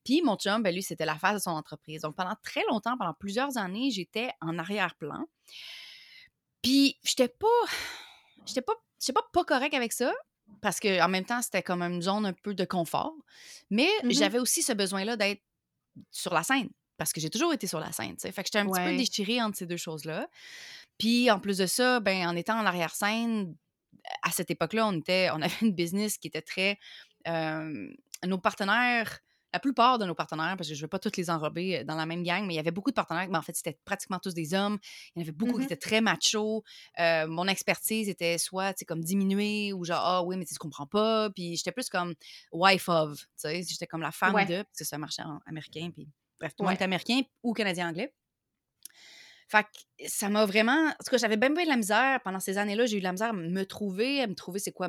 Puis, 0.05 0.21
mon 0.23 0.37
chum, 0.37 0.63
ben, 0.63 0.75
lui, 0.75 0.83
c'était 0.83 1.05
la 1.07 1.17
face 1.17 1.35
de 1.35 1.41
son 1.41 1.51
entreprise. 1.51 2.03
Donc, 2.03 2.17
pendant 2.17 2.35
très 2.43 2.63
longtemps, 2.69 2.97
pendant 2.99 3.15
plusieurs 3.15 3.57
années, 3.57 3.91
j'étais 3.91 4.31
en 4.41 4.59
arrière-plan. 4.59 5.25
Puis, 6.63 6.99
j'étais 7.05 7.29
pas... 7.29 7.47
J'étais 8.47 8.63
pas... 8.63 8.73
J'étais 8.99 9.13
pas 9.15 9.23
pas 9.33 9.45
correct 9.45 9.73
avec 9.73 9.95
ça, 9.95 10.13
parce 10.63 10.81
qu'en 10.81 11.09
même 11.09 11.25
temps, 11.25 11.43
c'était 11.43 11.63
comme 11.63 11.83
une 11.83 12.03
zone 12.03 12.27
un 12.27 12.33
peu 12.33 12.55
de 12.55 12.65
confort. 12.65 13.15
Mais 13.71 13.89
Mhm. 14.03 14.13
j'avais 14.13 14.39
aussi 14.39 14.63
ce 14.63 14.73
besoin-là 14.73 15.17
d'être 15.17 15.43
sur 16.11 16.33
la 16.35 16.43
scène, 16.43 16.69
parce 16.97 17.13
que 17.13 17.21
j'ai 17.21 17.31
toujours 17.31 17.53
été 17.53 17.67
sur 17.67 17.81
la 17.81 17.93
scène, 17.93 18.13
tu 18.17 18.21
sais. 18.23 18.33
Fait 18.33 18.43
que 18.43 18.49
j'étais 18.49 18.59
un 18.61 18.67
petit 18.67 18.81
peu 18.81 18.97
déchirée 18.97 19.43
entre 19.43 19.57
ces 19.59 19.67
deux 19.67 19.77
choses-là. 19.77 20.29
Puis 20.99 21.31
en 21.31 21.41
plus 21.41 21.59
de 21.59 21.67
ça, 21.67 22.01
ben 22.01 22.27
en 22.29 22.37
étant 22.37 22.59
en 22.61 22.67
arrière-scène, 22.67 23.57
à 24.23 24.31
cette 24.33 24.51
époque-là, 24.51 24.87
on 24.87 24.99
était, 24.99 25.29
on 25.33 25.41
avait 25.43 25.57
une 25.63 25.73
business 25.75 26.19
qui 26.19 26.29
était 26.29 26.43
très, 26.43 26.79
euh, 27.29 27.89
nos 28.27 28.39
partenaires, 28.39 29.21
la 29.53 29.59
plupart 29.61 29.99
de 29.99 30.05
nos 30.05 30.15
partenaires, 30.15 30.57
parce 30.57 30.69
que 30.69 30.75
je 30.75 30.81
ne 30.81 30.85
veux 30.85 30.89
pas 30.89 30.99
tous 30.99 31.17
les 31.17 31.29
enrober 31.31 31.79
euh, 31.79 31.85
dans 31.85 31.97
la 31.97 32.07
même 32.07 32.23
gang, 32.23 32.47
mais 32.47 32.55
il 32.55 32.57
y 32.57 32.61
avait 32.61 32.71
beaucoup 32.71 32.91
de 32.91 32.95
partenaires, 32.95 33.29
mais 33.29 33.39
en 33.39 33.43
fait, 33.43 33.57
c'était 33.57 33.79
pratiquement 33.85 34.19
tous 34.19 34.33
des 34.35 34.55
hommes. 34.55 34.79
Il 35.15 35.19
y 35.19 35.21
en 35.21 35.23
avait 35.23 35.33
beaucoup 35.33 35.53
qui 35.55 35.59
Mhm. 35.59 35.65
étaient 35.65 35.77
très 35.77 36.01
machos. 36.01 36.63
Euh, 36.99 37.27
mon 37.27 37.47
expertise 37.49 38.09
était 38.09 38.39
soit, 38.39 38.75
tu 38.75 38.85
comme 38.85 39.03
diminuée 39.03 39.73
ou 39.73 39.85
genre, 39.85 40.01
ah 40.03 40.23
oui, 40.23 40.37
mais 40.37 40.45
tu 40.45 40.55
comprends 40.57 40.87
pas. 40.87 41.31
Puis 41.31 41.57
j'étais 41.57 41.73
plus 41.73 41.89
comme 41.89 42.15
wife 42.53 42.89
of, 42.89 43.19
tu 43.19 43.27
sais, 43.37 43.63
j'étais 43.69 43.87
comme 43.87 44.03
la 44.03 44.13
femme 44.13 44.35
Ouais. 44.35 44.47
de, 44.47 44.63
parce 44.63 44.79
que 44.79 44.85
c'est 44.85 44.95
un 44.97 44.99
marché 44.99 45.23
en- 45.23 45.41
américain. 45.47 45.91
Puis 45.93 46.09
bref, 46.39 46.53
tout 46.57 46.63
le 46.63 46.69
monde 46.69 46.75
Ouais. 46.77 46.81
est 46.81 46.85
américain 46.85 47.21
ou 47.43 47.53
canadien-anglais. 47.53 48.15
Fait 49.51 49.65
que 49.65 50.09
ça 50.09 50.29
m'a 50.29 50.47
vraiment. 50.47 50.87
En 50.87 51.05
tout 51.05 51.11
cas, 51.11 51.19
j'avais 51.19 51.37
bien, 51.37 51.51
bien 51.51 51.65
de 51.65 51.69
la 51.69 51.77
misère. 51.77 52.21
Pendant 52.23 52.39
ces 52.39 52.57
années-là, 52.57 52.87
j'ai 52.87 52.99
eu 52.99 53.01
de 53.01 53.05
la 53.05 53.11
misère 53.11 53.31
à 53.31 53.33
me 53.33 53.67
trouver, 53.67 54.23
à 54.23 54.29
me 54.29 54.37
trouver 54.37 54.61
c'est 54.61 54.71
quoi 54.71 54.89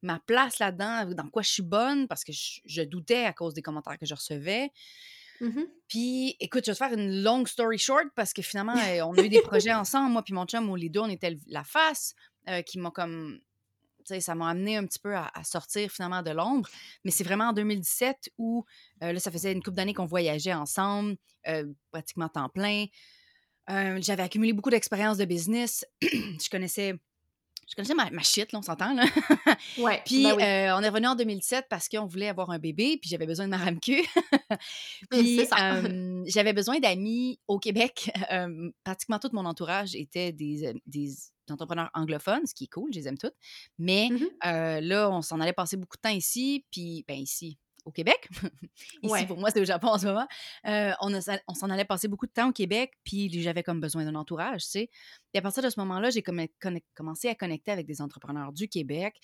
ma 0.00 0.18
place 0.20 0.58
là-dedans, 0.60 1.12
dans 1.12 1.28
quoi 1.28 1.42
je 1.42 1.50
suis 1.50 1.62
bonne, 1.62 2.08
parce 2.08 2.24
que 2.24 2.32
je, 2.32 2.60
je 2.64 2.80
doutais 2.80 3.26
à 3.26 3.34
cause 3.34 3.52
des 3.52 3.60
commentaires 3.60 3.98
que 3.98 4.06
je 4.06 4.14
recevais. 4.14 4.70
Mhm. 5.42 5.66
Puis, 5.88 6.36
écoute, 6.40 6.64
je 6.64 6.70
vais 6.70 6.74
te 6.74 6.78
faire 6.78 6.92
une 6.94 7.22
long 7.22 7.44
story 7.44 7.76
short 7.76 8.06
parce 8.14 8.32
que 8.32 8.40
finalement, 8.40 8.72
euh, 8.88 9.02
on 9.02 9.12
a 9.12 9.22
eu 9.22 9.28
des 9.28 9.42
projets 9.42 9.74
ensemble, 9.74 10.10
moi 10.10 10.22
puis 10.22 10.32
mon 10.32 10.46
chum, 10.46 10.70
où 10.70 10.74
les 10.74 10.88
deux, 10.88 11.00
on 11.00 11.10
était 11.10 11.36
la 11.46 11.62
face, 11.62 12.14
euh, 12.48 12.62
qui 12.62 12.78
m'a 12.78 12.90
comme. 12.90 13.38
Tu 13.98 14.14
sais, 14.14 14.20
ça 14.20 14.34
m'a 14.34 14.48
amené 14.48 14.78
un 14.78 14.86
petit 14.86 15.00
peu 15.00 15.14
à, 15.14 15.30
à 15.34 15.44
sortir 15.44 15.90
finalement 15.90 16.22
de 16.22 16.30
l'ombre. 16.30 16.70
Mais 17.04 17.10
c'est 17.10 17.24
vraiment 17.24 17.48
en 17.48 17.52
2017 17.52 18.30
où, 18.38 18.64
euh, 19.02 19.12
là, 19.12 19.20
ça 19.20 19.30
faisait 19.30 19.52
une 19.52 19.62
couple 19.62 19.76
d'années 19.76 19.92
qu'on 19.92 20.06
voyageait 20.06 20.54
ensemble, 20.54 21.18
euh, 21.46 21.66
pratiquement 21.90 22.30
temps 22.30 22.48
plein. 22.48 22.86
Euh, 23.70 23.98
J'avais 24.00 24.22
accumulé 24.22 24.52
beaucoup 24.52 24.70
d'expérience 24.70 25.18
de 25.18 25.24
business. 25.24 25.84
je 26.02 26.48
connaissais. 26.50 26.94
Je 27.70 27.74
connaissais 27.74 27.94
ma, 27.94 28.08
ma 28.10 28.22
shit, 28.22 28.50
là, 28.52 28.60
on 28.60 28.62
s'entend, 28.62 28.94
là. 28.94 29.04
Ouais. 29.78 30.00
Puis, 30.06 30.22
ben 30.22 30.36
oui. 30.36 30.42
euh, 30.42 30.74
on 30.74 30.80
est 30.82 30.88
revenu 30.88 31.06
en 31.08 31.14
2017 31.14 31.66
parce 31.68 31.86
qu'on 31.90 32.06
voulait 32.06 32.28
avoir 32.28 32.48
un 32.50 32.58
bébé, 32.58 32.96
puis 32.98 33.10
j'avais 33.10 33.26
besoin 33.26 33.44
de 33.44 33.50
ma 33.50 33.58
RAMQ. 33.58 34.02
C'est 35.02 35.06
puis, 35.10 35.40
euh, 35.60 36.22
j'avais 36.26 36.54
besoin 36.54 36.78
d'amis 36.78 37.38
au 37.46 37.58
Québec. 37.58 38.10
Euh, 38.32 38.70
pratiquement 38.84 39.18
tout 39.18 39.28
mon 39.34 39.44
entourage 39.44 39.94
était 39.94 40.32
des, 40.32 40.64
euh, 40.64 40.72
des 40.86 41.12
entrepreneurs 41.50 41.90
anglophones, 41.92 42.46
ce 42.46 42.54
qui 42.54 42.64
est 42.64 42.68
cool, 42.72 42.90
je 42.92 43.00
les 43.00 43.08
aime 43.08 43.18
toutes. 43.18 43.36
Mais 43.78 44.08
euh, 44.46 44.80
là, 44.80 45.10
on 45.10 45.20
s'en 45.20 45.38
allait 45.38 45.52
passer 45.52 45.76
beaucoup 45.76 45.98
de 45.98 46.08
temps 46.08 46.14
ici, 46.14 46.64
puis, 46.70 47.04
ben 47.06 47.18
ici, 47.18 47.58
au 47.88 47.92
Québec. 47.92 48.28
ici, 49.02 49.12
Ouais. 49.12 49.26
pour 49.26 49.38
moi, 49.38 49.50
c'est 49.50 49.60
au 49.60 49.64
Japon 49.64 49.88
en 49.88 49.98
ce 49.98 50.06
moment. 50.06 50.26
Euh, 50.66 50.92
on 51.00 51.54
s'en 51.54 51.70
allait 51.70 51.84
passer 51.84 52.06
beaucoup 52.08 52.26
de 52.26 52.32
temps 52.32 52.48
au 52.50 52.52
Québec, 52.52 52.92
puis 53.04 53.30
j'avais 53.42 53.62
comme 53.62 53.80
besoin 53.80 54.04
d'un 54.04 54.14
entourage, 54.14 54.62
tu 54.64 54.70
sais. 54.70 54.90
Et 55.34 55.38
à 55.38 55.42
partir 55.42 55.62
de 55.62 55.70
ce 55.70 55.78
moment-là, 55.80 56.10
j'ai 56.10 56.22
comme- 56.22 56.46
commencé 56.94 57.28
à 57.28 57.34
connecter 57.34 57.70
avec 57.72 57.86
des 57.86 58.00
entrepreneurs 58.00 58.52
du 58.52 58.68
Québec. 58.68 59.16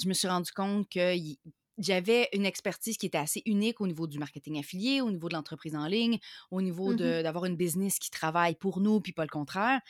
Je 0.00 0.08
me 0.08 0.14
suis 0.14 0.28
rendu 0.28 0.50
compte 0.52 0.88
que 0.88 1.14
y- 1.16 1.38
j'avais 1.78 2.28
une 2.34 2.44
expertise 2.44 2.96
qui 2.98 3.06
était 3.06 3.18
assez 3.18 3.42
unique 3.46 3.80
au 3.80 3.86
niveau 3.86 4.06
du 4.06 4.18
marketing 4.18 4.58
affilié, 4.58 5.00
au 5.00 5.10
niveau 5.10 5.28
de 5.28 5.34
l'entreprise 5.34 5.74
en 5.74 5.86
ligne, 5.86 6.18
au 6.50 6.60
niveau 6.60 6.92
Mhm. 6.92 7.22
d'avoir 7.22 7.46
une 7.46 7.56
business 7.56 7.98
qui 7.98 8.10
travaille 8.10 8.54
pour 8.56 8.80
nous, 8.80 9.00
puis 9.00 9.12
pas 9.12 9.22
le 9.24 9.30
contraire. 9.30 9.80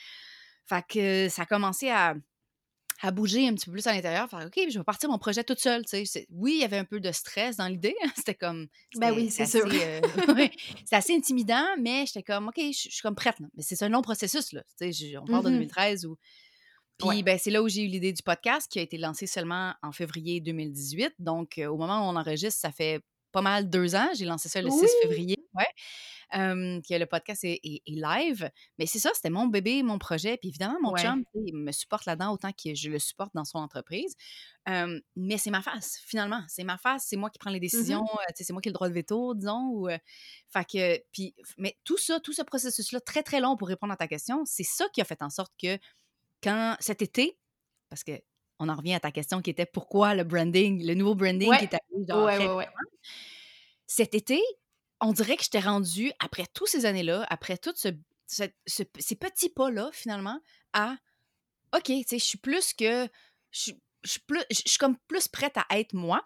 Fait 0.65 0.83
que 0.87 1.27
ça 1.29 1.41
a 1.41 1.45
commencé 1.45 1.89
à, 1.89 2.15
à 3.05 3.11
bouger 3.11 3.47
un 3.47 3.53
petit 3.53 3.65
peu 3.65 3.73
plus 3.73 3.85
à 3.85 3.93
l'intérieur, 3.93 4.29
faire 4.29 4.45
OK, 4.47 4.57
je 4.69 4.77
vais 4.79 4.83
partir 4.83 5.09
mon 5.09 5.17
projet 5.17 5.43
toute 5.43 5.59
seule. 5.59 5.83
tu 5.83 5.89
sais. 5.89 6.05
C'est- 6.05 6.27
Oui, 6.31 6.53
il 6.55 6.61
y 6.61 6.63
avait 6.63 6.77
un 6.77 6.85
peu 6.85 6.99
de 6.99 7.11
stress 7.11 7.57
dans 7.57 7.67
l'idée. 7.67 7.95
C'était 8.15 8.33
comme. 8.33 8.67
Ben 8.95 9.13
oui, 9.13 9.29
c'est 9.29 9.45
sûr. 9.45 9.65
euh, 9.71 10.01
c'est 10.85 10.95
assez 10.95 11.13
intimidant, 11.15 11.65
mais 11.79 12.05
j'étais 12.05 12.23
comme 12.23 12.47
OK, 12.47 12.55
je 12.57 12.71
suis 12.71 13.01
comme 13.01 13.15
prête. 13.15 13.35
Mais 13.55 13.61
c'est 13.61 13.81
un 13.83 13.89
long 13.89 14.01
processus. 14.01 14.53
Là. 14.53 14.63
Tu 14.79 14.91
sais, 14.93 15.11
je- 15.11 15.17
on 15.17 15.25
parle 15.25 15.43
de 15.45 15.49
Mhm. 15.49 15.55
2013 15.57 16.05
où. 16.05 16.15
Puis 16.97 17.07
Ouais. 17.09 17.23
ben, 17.23 17.37
c'est 17.37 17.51
là 17.51 17.61
où 17.61 17.67
j'ai 17.67 17.81
eu 17.83 17.87
l'idée 17.87 18.13
du 18.13 18.23
podcast 18.23 18.71
qui 18.71 18.79
a 18.79 18.81
été 18.83 18.97
lancé 18.97 19.27
seulement 19.27 19.73
en 19.81 19.91
février 19.91 20.39
2018. 20.39 21.13
Donc, 21.19 21.57
euh, 21.57 21.65
au 21.67 21.75
moment 21.77 22.07
où 22.07 22.11
on 22.11 22.15
enregistre, 22.15 22.59
ça 22.61 22.71
fait 22.71 23.01
pas 23.31 23.41
mal 23.41 23.67
deux 23.69 23.95
ans. 23.95 24.07
J'ai 24.15 24.25
lancé 24.25 24.47
ça 24.47 24.61
le 24.61 24.69
6 24.69 24.79
Oui! 24.81 24.87
février. 25.01 25.37
Ouais. 25.55 25.65
Euh, 26.35 26.81
que 26.87 26.93
le 26.95 27.05
podcast 27.05 27.43
est, 27.43 27.59
est- 27.63 27.81
est 27.85 27.91
live. 27.95 28.49
Mais 28.79 28.85
c'est 28.85 28.99
ça, 28.99 29.11
c'était 29.13 29.29
mon 29.29 29.47
bébé, 29.47 29.83
mon 29.83 29.99
projet. 29.99 30.37
Puis 30.37 30.49
évidemment, 30.49 30.77
mon 30.81 30.91
Ouais. 30.91 31.01
chum, 31.01 31.23
il 31.35 31.55
me 31.55 31.71
supporte 31.71 32.05
là-dedans 32.05 32.31
autant 32.33 32.51
que 32.51 32.73
je 32.75 32.89
le 32.89 32.99
supporte 32.99 33.31
dans 33.33 33.45
son 33.45 33.59
entreprise. 33.59 34.15
Euh, 34.69 34.99
mais 35.15 35.37
c'est 35.37 35.51
ma 35.51 35.61
face, 35.61 35.99
finalement. 36.05 36.41
C'est 36.47 36.63
ma 36.63 36.77
face, 36.77 37.05
c'est 37.07 37.17
moi 37.17 37.29
qui 37.29 37.37
prends 37.39 37.49
les 37.51 37.59
décisions. 37.59 38.03
euh, 38.05 38.31
c'est 38.35 38.51
moi 38.53 38.61
qui 38.61 38.69
ai 38.69 38.71
le 38.71 38.75
droit 38.75 38.89
de 38.89 38.93
veto, 38.93 39.33
disons. 39.35 39.67
Ou, 39.73 39.89
euh, 39.89 39.97
fait 40.49 40.65
que, 40.65 41.03
puis, 41.11 41.35
mais 41.57 41.77
tout 41.83 41.97
ça, 41.97 42.19
tout 42.19 42.33
ce 42.33 42.41
processus-là, 42.41 42.99
très, 43.01 43.23
très 43.23 43.39
long 43.39 43.55
pour 43.57 43.67
répondre 43.67 43.93
à 43.93 43.97
ta 43.97 44.07
question, 44.07 44.43
c'est 44.45 44.63
ça 44.63 44.87
qui 44.93 45.01
a 45.01 45.05
fait 45.05 45.21
en 45.21 45.29
sorte 45.29 45.53
que 45.61 45.77
quand 46.41 46.75
cet 46.79 47.01
été, 47.01 47.37
parce 47.89 48.03
que 48.03 48.11
on 48.59 48.69
en 48.69 48.75
revient 48.75 48.93
à 48.93 48.99
ta 48.99 49.11
question 49.11 49.41
qui 49.41 49.49
était 49.49 49.65
pourquoi 49.65 50.15
le 50.15 50.23
branding, 50.23 50.85
le 50.85 50.93
nouveau 50.93 51.15
branding 51.15 51.49
Ouais. 51.49 51.57
qui 51.57 51.65
est 51.65 51.73
arrivé 51.73 52.05
genre 52.07 52.55
ouais. 52.57 52.67
cet 53.87 54.15
été, 54.15 54.41
on 55.03 55.13
dirait 55.13 55.37
que 55.37 55.43
j'étais 55.43 55.59
rendue, 55.59 56.11
après 56.19 56.45
toutes 56.53 56.69
ces 56.69 56.85
années-là, 56.85 57.25
après 57.29 57.57
tous 57.57 57.73
ce, 57.75 57.89
ce- 58.27 58.43
ce- 58.67 58.83
ces 58.99 59.15
petits 59.15 59.49
pas-là, 59.49 59.89
finalement, 59.93 60.39
à 60.73 60.95
OK, 61.75 61.83
tu 61.85 62.03
sais, 62.07 62.19
je 62.19 62.23
suis 62.25 62.37
plus 62.37 62.73
que. 62.73 63.07
Je 63.51 63.59
suis- 63.59 63.81
je 64.03 64.11
suis 64.11 64.19
plus- 64.21 64.43
je 64.51 64.61
suis 64.65 64.77
comme 64.77 64.97
plus 65.07 65.27
prête 65.27 65.57
à 65.57 65.65
être 65.79 65.93
moi. 65.93 66.21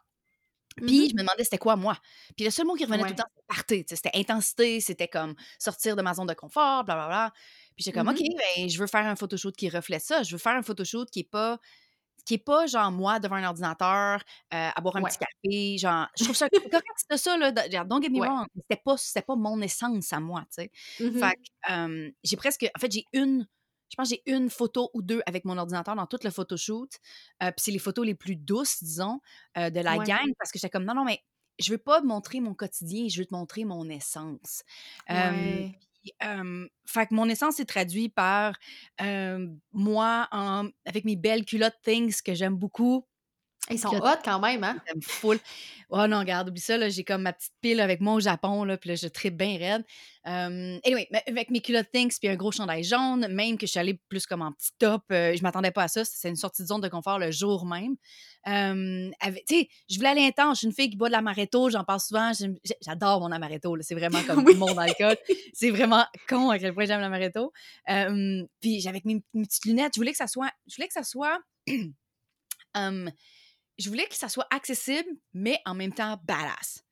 Puis 0.78 0.86
Mhm. 1.02 1.10
je 1.10 1.14
me 1.16 1.20
demandais 1.22 1.44
c'était 1.44 1.58
quoi 1.58 1.76
moi? 1.76 1.98
Puis 2.36 2.46
le 2.46 2.52
seul 2.52 2.66
mot 2.68 2.76
qui 2.76 2.86
revenait 2.86 3.02
Ouais. 3.04 3.10
tout 3.10 3.16
le 3.18 3.24
temps, 3.24 3.56
c'était 3.58 3.84
sais, 3.88 3.96
C'était 3.96 4.12
intensité, 4.18 4.80
c'était 4.82 5.08
comme 5.08 5.36
sortir 5.58 5.96
de 5.96 6.02
ma 6.04 6.14
zone 6.14 6.28
de 6.28 6.34
confort, 6.36 6.84
blablabla. 6.84 7.32
Puis 7.76 7.84
j'étais 7.86 7.98
comme. 7.98 8.10
OK, 8.10 8.20
ben, 8.20 8.70
je 8.70 8.78
veux 8.78 8.88
faire 8.88 9.06
un 9.06 9.16
photoshoot 9.16 9.56
qui 9.56 9.70
reflète 9.70 10.04
ça. 10.04 10.22
Je 10.24 10.32
veux 10.34 10.38
faire 10.38 10.56
un 10.56 10.62
photoshoot 10.62 11.10
qui 11.10 11.22
est 11.22 11.30
pas 11.30 11.60
qui 12.28 12.36
est 12.36 12.38
pas 12.40 12.68
genre 12.68 12.92
moi 12.92 13.20
devant 13.20 13.38
un 13.38 13.46
ordinateur 13.48 14.22
euh, 14.54 14.70
à 14.76 14.82
boire 14.82 14.98
un 14.98 15.04
Ouais. 15.04 15.12
petit 15.12 15.18
café 15.20 15.78
genre 15.80 16.08
je 16.18 16.24
trouve 16.24 16.36
ça 16.36 16.50
correct 16.72 16.86
c'était 16.98 17.18
ça 17.18 17.38
là 17.38 17.52
don't 17.86 18.02
get 18.04 18.10
me 18.10 18.20
Ouais. 18.20 18.28
wrong 18.28 18.46
c'était 18.70 18.82
pas 18.84 18.98
c'était 18.98 19.22
pas 19.26 19.36
mon 19.36 19.62
essence 19.62 20.14
à 20.14 20.20
moi 20.20 20.42
tu 20.42 20.64
sais 20.64 20.72
Mhm. 21.00 21.32
fait 21.34 21.36
que, 21.68 21.74
euh, 21.74 22.12
j'ai 22.24 22.38
presque 22.38 22.66
en 22.76 22.80
fait 22.80 22.92
j'ai 22.92 23.08
une 23.14 23.48
je 23.90 23.96
pense 23.96 24.10
que 24.10 24.16
j'ai 24.26 24.34
une 24.34 24.50
photo 24.50 24.90
ou 24.94 25.02
deux 25.02 25.22
avec 25.26 25.46
mon 25.46 25.58
ordinateur 25.58 25.96
dans 25.96 26.08
tout 26.08 26.20
le 26.24 26.30
photoshoot 26.32 26.90
euh, 27.44 27.52
puis 27.52 27.64
c'est 27.64 27.72
les 27.72 27.80
photos 27.80 28.06
les 28.06 28.16
plus 28.16 28.36
douces 28.36 28.84
disons 28.84 29.20
euh, 29.58 29.70
de 29.70 29.80
la 29.80 29.98
Ouais. 29.98 30.00
gang 30.00 30.28
parce 30.40 30.52
que 30.52 30.60
j'étais 30.60 30.70
comme 30.70 30.86
non 30.86 30.96
non 30.96 31.06
mais 31.06 31.20
je 31.60 31.72
veux 31.72 31.78
pas 31.80 32.02
montrer 32.02 32.42
mon 32.42 32.54
quotidien 32.54 33.08
je 33.10 33.20
veux 33.20 33.26
te 33.26 33.34
montrer 33.34 33.66
mon 33.66 33.90
essence 33.90 34.64
Ouais. 35.10 35.68
Euh, 36.24 36.68
fait 36.86 37.08
que 37.08 37.16
mon 37.16 37.28
essence 37.30 37.60
est 37.60 37.66
traduite 37.66 38.14
par 38.14 38.56
moi 39.74 40.28
en- 40.32 40.70
avec 40.86 41.06
mes 41.06 41.16
belles 41.16 41.46
culottes 41.46 41.80
things 41.84 42.22
que 42.24 42.34
j'aime 42.34 42.56
beaucoup. 42.56 43.06
Ils 43.70 43.80
sont 43.80 43.90
hot 43.96 44.20
quand 44.24 44.40
même, 44.40 44.64
hein? 44.64 44.78
J'aime 44.88 45.02
full. 45.02 45.40
Oh 45.90 46.06
non, 46.06 46.20
regarde, 46.20 46.50
oublie 46.50 46.60
ça, 46.62 46.78
là, 46.78 46.90
j'ai 46.90 47.06
comme 47.06 47.22
ma 47.22 47.32
petite 47.32 47.54
pile 47.62 47.80
avec 47.80 48.02
moi 48.02 48.16
au 48.16 48.20
Japon, 48.20 48.66
là, 48.66 48.78
puis 48.78 48.90
là, 48.90 48.96
je 48.96 49.08
tripe 49.08 49.38
bien 49.38 49.58
raide. 49.58 49.86
Euh, 50.28 50.78
anyway, 50.84 51.08
avec 51.28 51.50
mes 51.50 51.62
culottes 51.62 51.90
things 51.94 52.14
puis 52.20 52.28
un 52.28 52.36
gros 52.36 52.52
chandail 52.52 52.84
jaune, 52.84 53.26
même 53.30 53.58
que 53.58 53.66
je 53.66 53.72
suis 53.72 53.80
allée 53.80 53.98
plus 54.10 54.26
comme 54.26 54.42
en 54.42 54.52
petit 54.52 54.72
top, 54.80 55.04
euh, 55.14 55.34
je 55.34 55.42
m'attendais 55.44 55.72
pas 55.72 55.84
à 55.84 55.88
ça, 55.88 56.04
c'est 56.04 56.28
une 56.28 56.36
sortie 56.36 56.64
de 56.64 56.68
zone 56.68 56.82
de 56.82 56.90
confort 56.90 57.20
le 57.20 57.32
jour 57.32 57.66
même. 57.66 57.96
Euh, 58.48 59.10
tu 59.48 59.56
sais, 59.56 59.70
je 59.90 59.96
voulais 59.96 60.10
aller 60.10 60.26
intense, 60.26 60.58
je 60.58 60.60
suis 60.60 60.68
une 60.68 60.74
fille 60.74 60.90
qui 60.90 60.98
boit 60.98 61.08
de 61.08 61.14
l'amaretto, 61.14 61.70
j'en 61.70 61.86
parle 61.86 62.02
souvent, 62.02 62.34
j'adore 62.82 63.22
mon 63.22 63.32
amaretto, 63.32 63.74
là, 63.76 63.84
c'est 63.84 63.96
vraiment 63.96 64.20
comme 64.28 64.46
Oui. 64.46 64.56
mon 64.56 64.78
alcool. 64.78 65.16
C'est 65.54 65.72
vraiment 65.72 66.06
con 66.28 66.50
à 66.50 66.60
quel 66.60 66.74
point 66.74 66.86
j'aime 66.86 67.00
l'amaretto. 67.00 67.54
Puis 67.86 68.82
j'avais 68.82 69.02
mes, 69.06 69.22
mes 69.34 69.46
petites 69.46 69.66
lunettes, 69.66 69.94
je 69.96 70.02
voulais 70.02 70.12
que 70.12 70.18
ça 70.18 70.28
soit, 70.28 70.52
je 70.68 70.76
voulais 70.76 70.88
que 70.88 70.94
ça 70.94 71.04
soit, 71.04 71.40
je 73.78 73.90
voulais 73.90 74.06
que 74.08 74.16
ça 74.16 74.30
soit 74.30 74.48
accessible, 74.52 75.10
mais 75.34 75.60
en 75.66 75.74
même 75.76 75.94
temps 75.94 76.20
badass. 76.24 76.84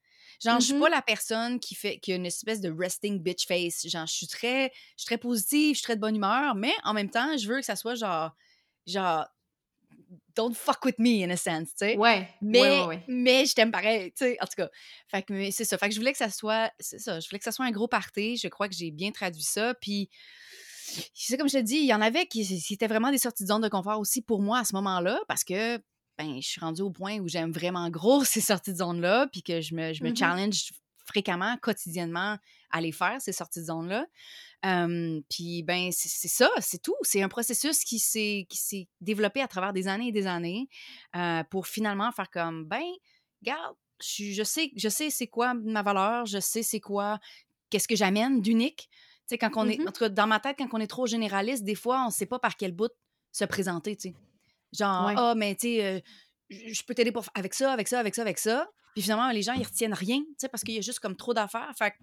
Genre, 0.44 0.60
je 0.60 0.66
suis 0.66 0.74
Mhm. 0.74 0.82
pas 0.82 0.90
la 0.90 1.02
personne 1.02 1.60
qui 1.60 1.76
fait 1.76 1.98
qui 2.00 2.12
a 2.12 2.16
une 2.16 2.26
espèce 2.26 2.60
de 2.62 2.70
resting 2.70 3.20
bitch 3.22 3.48
face. 3.48 3.88
Genre, 3.88 4.06
je 4.06 4.14
suis 4.14 4.28
très, 4.28 4.66
je 4.98 5.04
suis 5.04 5.06
très 5.06 5.18
positive, 5.18 5.70
je 5.76 5.78
suis 5.80 5.84
très 5.84 5.96
de 5.96 6.02
bonne 6.02 6.16
humeur, 6.18 6.56
mais 6.56 6.74
en 6.84 6.94
même 6.94 7.10
temps, 7.10 7.38
je 7.38 7.48
veux 7.48 7.56
que 7.60 7.66
ça 7.66 7.76
soit 7.78 7.96
genre, 7.96 8.32
genre, 8.86 9.26
don't 10.36 10.54
fuck 10.54 10.84
with 10.84 11.00
me 11.00 11.24
in 11.24 11.30
a 11.30 11.38
sense, 11.38 11.70
tu 11.70 11.78
sais. 11.86 11.98
Ouais. 11.98 12.28
Mais, 12.42 12.62
ouais, 12.62 12.80
ouais, 12.82 12.86
ouais. 12.88 13.04
mais 13.08 13.46
je 13.46 13.54
t'aime 13.56 13.72
pareil, 13.72 14.12
tu 14.12 14.26
sais, 14.26 14.38
en 14.42 14.46
tout 14.46 14.56
cas. 14.58 14.70
Fait 15.08 15.24
que 15.24 15.52
c'est 15.52 15.64
ça. 15.64 15.78
Fait 15.78 15.88
que 15.88 15.96
je 15.96 16.00
voulais 16.00 16.12
que 16.12 16.18
ça 16.18 16.30
soit, 16.30 16.72
c'est 16.80 17.00
ça, 17.00 17.20
je 17.22 17.30
voulais 17.30 17.40
que 17.40 17.46
ça 17.46 17.54
soit 17.54 17.66
un 17.66 17.72
gros 17.72 17.88
party. 17.88 18.36
Je 18.38 18.50
crois 18.50 18.68
que 18.68 18.76
j'ai 18.76 18.92
bien 18.92 19.12
traduit 19.12 19.42
ça. 19.44 19.74
Puis, 19.76 20.10
c'est 21.14 21.38
comme 21.38 21.48
je 21.50 21.58
te 21.58 21.64
dis, 21.64 21.78
il 21.78 21.86
y 21.86 21.94
en 21.94 22.02
avait 22.02 22.26
qui, 22.28 22.46
qui 22.46 22.74
étaient 22.74 22.88
vraiment 22.88 23.10
des 23.12 23.18
sorties 23.18 23.44
de 23.44 23.48
zone 23.48 23.62
de 23.62 23.70
confort 23.70 24.00
aussi 24.00 24.22
pour 24.22 24.42
moi 24.42 24.60
à 24.60 24.66
ce 24.66 24.76
moment-là, 24.76 25.20
parce 25.30 25.44
que, 25.46 25.80
ben, 26.18 26.42
je 26.42 26.48
suis 26.48 26.60
rendue 26.62 26.82
au 26.82 26.92
point 26.92 27.20
où 27.20 27.28
j'aime 27.28 27.52
vraiment 27.52 27.90
gros 27.90 28.24
ces 28.26 28.42
sorties 28.42 28.72
de 28.74 28.78
zone-là, 28.78 29.28
puis 29.32 29.44
que 29.44 29.62
je 29.62 29.76
me, 29.76 29.94
je 29.94 30.04
me 30.04 30.10
Mhm. 30.10 30.18
challenge 30.18 30.72
fréquemment, 31.06 31.56
quotidiennement, 31.62 32.38
à 32.72 32.82
les 32.82 32.92
faire, 32.92 33.22
ces 33.22 33.32
sorties 33.32 33.60
de 33.60 33.66
zone-là. 33.66 34.08
Euh, 34.66 35.22
puis, 35.30 35.62
ben, 35.62 35.92
c'est 35.92 36.28
ça, 36.28 36.50
c'est 36.60 36.82
tout. 36.82 36.96
C'est 37.04 37.22
un 37.22 37.30
processus 37.30 37.84
qui 37.84 38.00
s'est 38.00 38.48
développé 39.02 39.42
à 39.42 39.48
travers 39.48 39.72
des 39.74 39.88
années 39.88 40.08
et 40.08 40.12
des 40.12 40.26
années 40.26 40.68
euh, 41.16 41.44
pour 41.52 41.68
finalement 41.68 42.12
faire 42.12 42.30
comme, 42.32 42.66
ben, 42.66 42.82
regarde, 43.44 43.76
je, 44.02 44.32
je 44.34 44.44
sais, 44.44 44.72
je 44.76 44.90
sais 44.90 45.10
c'est 45.12 45.28
quoi 45.28 45.54
ma 45.54 45.84
valeur, 45.84 46.26
je 46.26 46.40
sais 46.40 46.64
c'est 46.64 46.80
quoi, 46.80 47.20
qu'est-ce 47.70 47.88
que 47.88 47.96
j'amène 47.96 48.42
d'unique. 48.42 48.90
Tu 48.90 49.30
sais, 49.30 49.38
quand 49.38 49.52
on 49.56 49.70
est, 49.70 49.78
Mhm. 49.78 49.88
en 49.88 49.92
tout 49.92 50.00
cas, 50.00 50.10
dans 50.10 50.28
ma 50.28 50.40
tête, 50.40 50.58
quand 50.58 50.68
on 50.74 50.80
est 50.80 50.88
trop 50.88 51.06
généraliste, 51.06 51.64
des 51.64 51.76
fois, 51.76 52.04
on 52.06 52.10
sait 52.10 52.26
pas 52.26 52.40
par 52.40 52.58
quel 52.58 52.72
bout 52.72 52.92
se 53.32 53.46
présenter, 53.46 53.96
tu 53.96 54.10
sais. 54.10 54.16
Genre, 54.78 55.06
Ouais. 55.08 55.14
ah, 55.18 55.34
mais 55.36 55.56
tu 55.56 55.68
sais, 55.68 55.86
euh, 55.86 56.00
je 56.50 56.82
peux 56.84 56.94
t'aider 56.94 57.12
pour- 57.12 57.26
avec 57.34 57.54
ça, 57.54 57.72
avec 57.72 57.88
ça, 57.88 58.00
avec 58.00 58.16
ça, 58.16 58.22
avec 58.22 58.38
ça. 58.38 58.68
Puis 58.94 59.02
finalement, 59.04 59.30
les 59.32 59.42
gens, 59.42 59.54
ils 59.54 59.64
retiennent 59.66 59.94
rien, 59.94 60.20
tu 60.20 60.36
sais, 60.40 60.48
parce 60.50 60.64
qu'il 60.64 60.74
y 60.76 60.78
a 60.78 60.82
juste 60.82 61.00
comme 61.00 61.16
trop 61.16 61.34
d'affaires. 61.34 61.72
Fait 61.78 61.94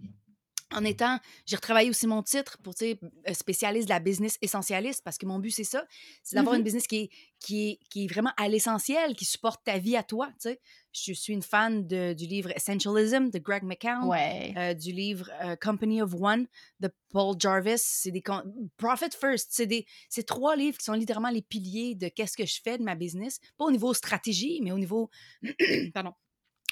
en 0.75 0.85
étant, 0.85 1.19
j'ai 1.47 1.57
retravaillé 1.57 1.91
aussi 1.91 2.07
mon 2.07 2.23
titre 2.23 2.59
pour, 2.63 2.75
euh, 2.83 2.95
spécialiste 3.35 3.89
de 3.89 3.93
la 3.93 4.01
business 4.01 4.39
essentialiste, 4.43 5.03
parce 5.05 5.19
que 5.19 5.27
mon 5.27 5.39
but, 5.39 5.51
c'est 5.51 5.65
ça, 5.65 5.85
c'est 6.23 6.37
d'avoir 6.37 6.55
Mhm. 6.55 6.59
une 6.61 6.65
business 6.65 6.87
qui 6.87 6.97
est, 6.97 7.11
qui, 7.41 7.69
est, 7.71 7.79
qui 7.91 8.05
est 8.05 8.07
vraiment 8.07 8.33
à 8.37 8.49
l'essentiel, 8.49 9.15
qui 9.17 9.25
supporte 9.25 9.63
ta 9.65 9.79
vie 9.79 9.97
à 9.97 10.03
toi, 10.03 10.29
tu 10.35 10.51
sais. 10.51 10.61
Je 10.95 11.13
suis 11.15 11.33
une 11.33 11.43
fan 11.43 11.87
de- 11.87 12.13
du 12.13 12.27
livre 12.27 12.51
Essentialism 12.55 13.31
de 13.31 13.39
Greg 13.39 13.63
McCown, 13.63 14.05
Ouais. 14.09 14.53
euh, 14.59 14.75
du 14.75 14.93
livre 14.93 15.31
euh, 15.43 15.57
Company 15.57 16.03
of 16.03 16.13
One 16.15 16.47
de 16.81 16.91
Paul 17.11 17.35
Jarvis. 17.39 17.79
C'est 17.79 18.11
des 18.11 18.21
con- 18.21 18.45
Profit 18.77 19.09
First. 19.19 19.49
C'est 19.53 19.67
des 19.67 19.87
c'est 20.11 20.25
trois 20.25 20.55
livres 20.55 20.77
qui 20.77 20.85
sont 20.85 20.93
littéralement 20.93 21.31
les 21.31 21.41
piliers 21.43 21.95
de 21.95 22.09
qu'est-ce 22.09 22.37
que 22.37 22.45
je 22.45 22.61
fais 22.63 22.77
de 22.77 22.83
ma 22.83 22.95
business, 22.95 23.41
pas 23.57 23.65
au 23.65 23.71
niveau 23.71 23.95
stratégie, 23.95 24.61
mais 24.63 24.71
au 24.73 24.79
niveau 24.79 25.09
pardon, 25.95 26.13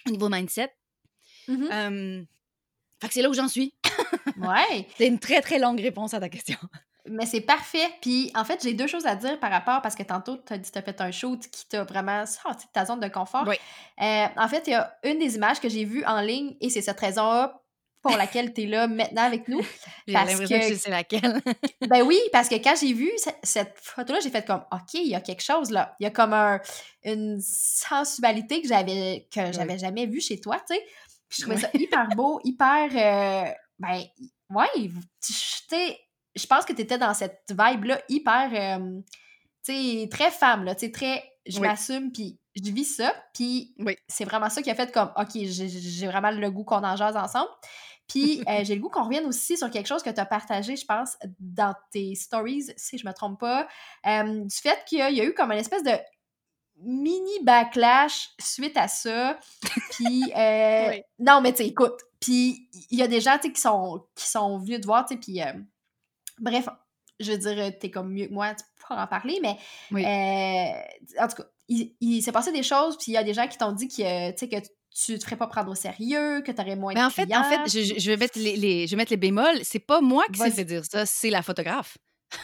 au 0.07 0.11
niveau 0.11 0.29
mindset. 0.29 0.71
Euh, 1.49 2.23
fait 3.01 3.09
que 3.09 3.15
c'est 3.15 3.23
là 3.23 3.31
où 3.31 3.35
j'en 3.35 3.49
suis. 3.49 3.75
Ouais. 4.39 4.87
C'est 4.97 5.07
une 5.07 5.19
très 5.19 5.41
très 5.41 5.59
longue 5.59 5.81
réponse 5.81 6.15
à 6.15 6.21
ta 6.21 6.29
question. 6.29 6.57
Mais 7.09 7.27
c'est 7.27 7.41
parfait. 7.41 7.89
Puis, 8.03 8.31
en 8.35 8.45
fait, 8.45 8.63
j'ai 8.63 8.75
deux 8.75 8.87
choses 8.87 9.07
à 9.07 9.17
dire 9.17 9.41
par 9.41 9.51
rapport, 9.51 9.81
parce 9.83 9.95
que 9.95 10.03
tantôt, 10.03 10.37
tu 10.37 10.53
as 10.53 10.59
dit 10.59 10.69
que 10.69 10.73
tu 10.75 10.79
as 10.79 10.83
fait 10.83 11.01
un 11.01 11.11
shoot 11.11 11.41
qui 11.51 11.67
t'a 11.67 11.83
vraiment 11.85 12.25
sorti 12.27 12.67
de 12.67 12.73
ta 12.73 12.85
zone 12.85 13.01
de 13.01 13.09
confort. 13.09 13.45
Oui. 13.49 13.57
Euh, 14.03 14.27
en 14.37 14.49
fait, 14.49 14.65
il 14.67 14.71
y 14.71 14.75
a 14.75 14.95
une 15.03 15.19
des 15.19 15.35
images 15.37 15.61
que 15.61 15.69
j'ai 15.69 15.85
vues 15.85 16.05
en 16.05 16.21
ligne 16.21 16.57
et 16.61 16.69
c'est 16.71 16.83
cette 16.83 17.01
raison-là 17.01 17.61
pour 18.03 18.17
laquelle 18.17 18.53
tu 18.53 18.63
es 18.63 18.67
là 18.67 18.87
maintenant 18.87 19.23
avec 19.25 19.49
nous. 19.49 19.61
J'ai 20.07 20.13
l'impression 20.15 20.45
que, 20.59 20.69
que- 20.69 20.75
je 20.75 20.79
sais 20.79 20.91
laquelle. 20.91 21.41
Ben 21.89 22.03
oui, 22.03 22.19
parce 22.33 22.49
que 22.49 22.55
quand 22.57 22.75
j'ai 22.81 22.93
vu 22.95 23.11
ce- 23.19 23.31
cette 23.43 23.77
photo-là, 23.81 24.21
j'ai 24.21 24.31
fait 24.31 24.47
comme 24.47 24.65
OK, 24.73 24.95
il 24.95 25.09
y 25.09 25.15
a 25.15 25.21
quelque 25.21 25.43
chose 25.43 25.71
là. 25.71 25.95
Il 26.01 26.05
y 26.05 26.07
a 26.07 26.11
comme 26.11 26.33
un, 26.33 26.61
une 27.05 27.41
sensualité 27.41 28.63
que 28.63 28.69
j'avais 28.69 29.27
que 29.35 29.53
j'avais 29.53 29.79
jamais 29.79 30.07
vue 30.07 30.21
chez 30.21 30.41
toi, 30.41 30.57
tu 30.67 30.75
sais. 30.75 30.83
Puis 31.29 31.39
je 31.39 31.43
trouvais 31.43 31.61
ça 31.61 31.69
hyper 31.75 32.09
beau, 32.09 32.41
hyper 32.43 32.89
euh, 32.95 33.53
ben 33.81 34.05
ouais, 34.51 34.91
tu 35.25 35.33
sais, 35.33 35.99
je 36.37 36.47
pense 36.47 36.65
que 36.65 36.73
tu 36.73 36.83
étais 36.83 36.99
dans 36.99 37.15
cette 37.15 37.43
vibe-là 37.51 38.01
hyper 38.09 38.51
euh, 38.79 39.01
tu 39.65 39.73
sais, 39.73 40.09
très 40.11 40.31
femme 40.31 40.65
là, 40.65 40.75
tu 40.75 40.87
sais, 40.87 40.93
très 40.93 41.25
je 41.47 41.59
Oui. 41.59 41.67
m'assume 41.67 42.13
puis 42.13 42.39
je 42.55 42.71
vis 42.71 42.85
ça, 42.85 43.15
puis 43.35 43.75
Oui. 43.79 43.97
c'est 44.09 44.25
vraiment 44.25 44.51
ça 44.51 44.63
qui 44.63 44.71
a 44.71 44.75
fait 44.75 44.93
comme 44.93 45.11
OK, 45.17 45.31
j'ai 45.35 46.07
vraiment 46.07 46.31
le 46.31 46.51
goût 46.51 46.65
qu'on 46.65 46.85
en 46.85 46.97
jase 46.97 47.17
ensemble. 47.17 47.51
Puis 48.09 48.43
euh, 48.49 48.65
j'ai 48.65 48.75
le 48.75 48.81
goût 48.81 48.91
qu'on 48.91 49.05
revienne 49.05 49.27
aussi 49.27 49.57
sur 49.57 49.71
quelque 49.71 49.87
chose 49.87 50.03
que 50.03 50.11
tu 50.11 50.21
as 50.21 50.27
partagé, 50.27 50.77
je 50.77 50.85
pense, 50.85 51.17
dans 51.39 51.75
tes 51.93 52.15
stories, 52.17 52.67
si 52.77 52.99
je 52.99 53.07
me 53.07 53.13
trompe 53.13 53.39
pas, 53.41 53.69
euh, 54.07 54.45
du 54.45 54.57
fait 54.57 54.85
qu'il 54.87 54.99
y, 54.99 55.15
y 55.17 55.21
a 55.21 55.25
eu 55.25 55.33
comme 55.33 55.53
une 55.53 55.59
espèce 55.59 55.85
de 55.85 55.93
mini 56.83 57.31
backlash 57.45 58.31
suite 58.41 58.77
à 58.77 58.89
ça. 58.89 59.39
Puis, 59.91 60.33
euh, 60.37 60.89
Oui. 60.91 61.03
non, 61.19 61.41
mais 61.41 61.53
tu 61.53 61.59
sais, 61.59 61.69
écoute, 61.69 62.01
puis 62.21 62.69
il 62.91 62.99
y 62.99 63.03
a 63.03 63.09
des 63.09 63.21
gens, 63.21 63.37
tu 63.41 63.49
sais, 63.49 63.53
qui 63.53 63.61
sont, 63.61 64.05
qui 64.15 64.27
sont 64.29 64.59
venus 64.59 64.81
te 64.81 64.87
voir, 64.87 65.07
tu 65.07 65.15
sais, 65.15 65.21
puis 65.21 65.41
euh, 65.43 65.53
bref, 66.39 66.69
je 67.19 67.33
veux 67.33 67.39
dire, 67.39 67.79
t'es 67.79 67.91
comme 67.91 68.13
mieux 68.13 68.27
que 68.29 68.33
moi, 68.33 68.55
tu 68.55 68.65
pourras 68.81 69.03
en 69.05 69.07
parler, 69.07 69.39
mais 69.43 69.57
Oui. 69.91 70.05
euh, 70.05 71.23
en 71.23 71.29
tout 71.29 71.37
cas, 71.37 71.49
il, 71.69 71.95
il 72.01 72.23
s'est 72.23 72.33
passé 72.33 72.53
des 72.53 72.63
choses, 72.63 72.97
puis 72.97 73.13
il 73.13 73.15
y 73.15 73.19
a 73.19 73.25
des 73.25 73.35
gens 73.35 73.47
qui 73.49 73.59
t'ont 73.59 73.73
dit 73.73 73.89
que, 73.89 74.31
tu 74.33 74.39
sais, 74.39 74.49
que 74.49 74.57
tu 74.93 75.19
te 75.19 75.25
ferais 75.25 75.37
pas 75.37 75.47
prendre 75.47 75.71
au 75.71 75.75
sérieux, 75.75 76.41
que 76.43 76.51
t'aurais 76.53 76.75
moins 76.77 76.93
Mais 76.95 77.01
de 77.01 77.07
en 77.07 77.11
fait, 77.11 77.33
en 77.35 77.45
fait, 77.45 77.69
je, 77.71 78.11
vais 78.11 78.17
mettre 78.17 78.39
les, 78.39 78.57
les- 78.57 78.87
je 78.87 78.91
vais 78.91 78.97
mettre 78.97 79.13
les 79.13 79.17
bémols. 79.17 79.61
C'est 79.63 79.79
pas 79.79 80.01
moi 80.01 80.25
qui 80.33 80.41
s'est 80.41 80.51
fait 80.51 80.65
dire 80.65 80.85
ça, 80.85 81.07
c'est 81.07 81.31
la 81.31 81.43
photographe. 81.43 81.97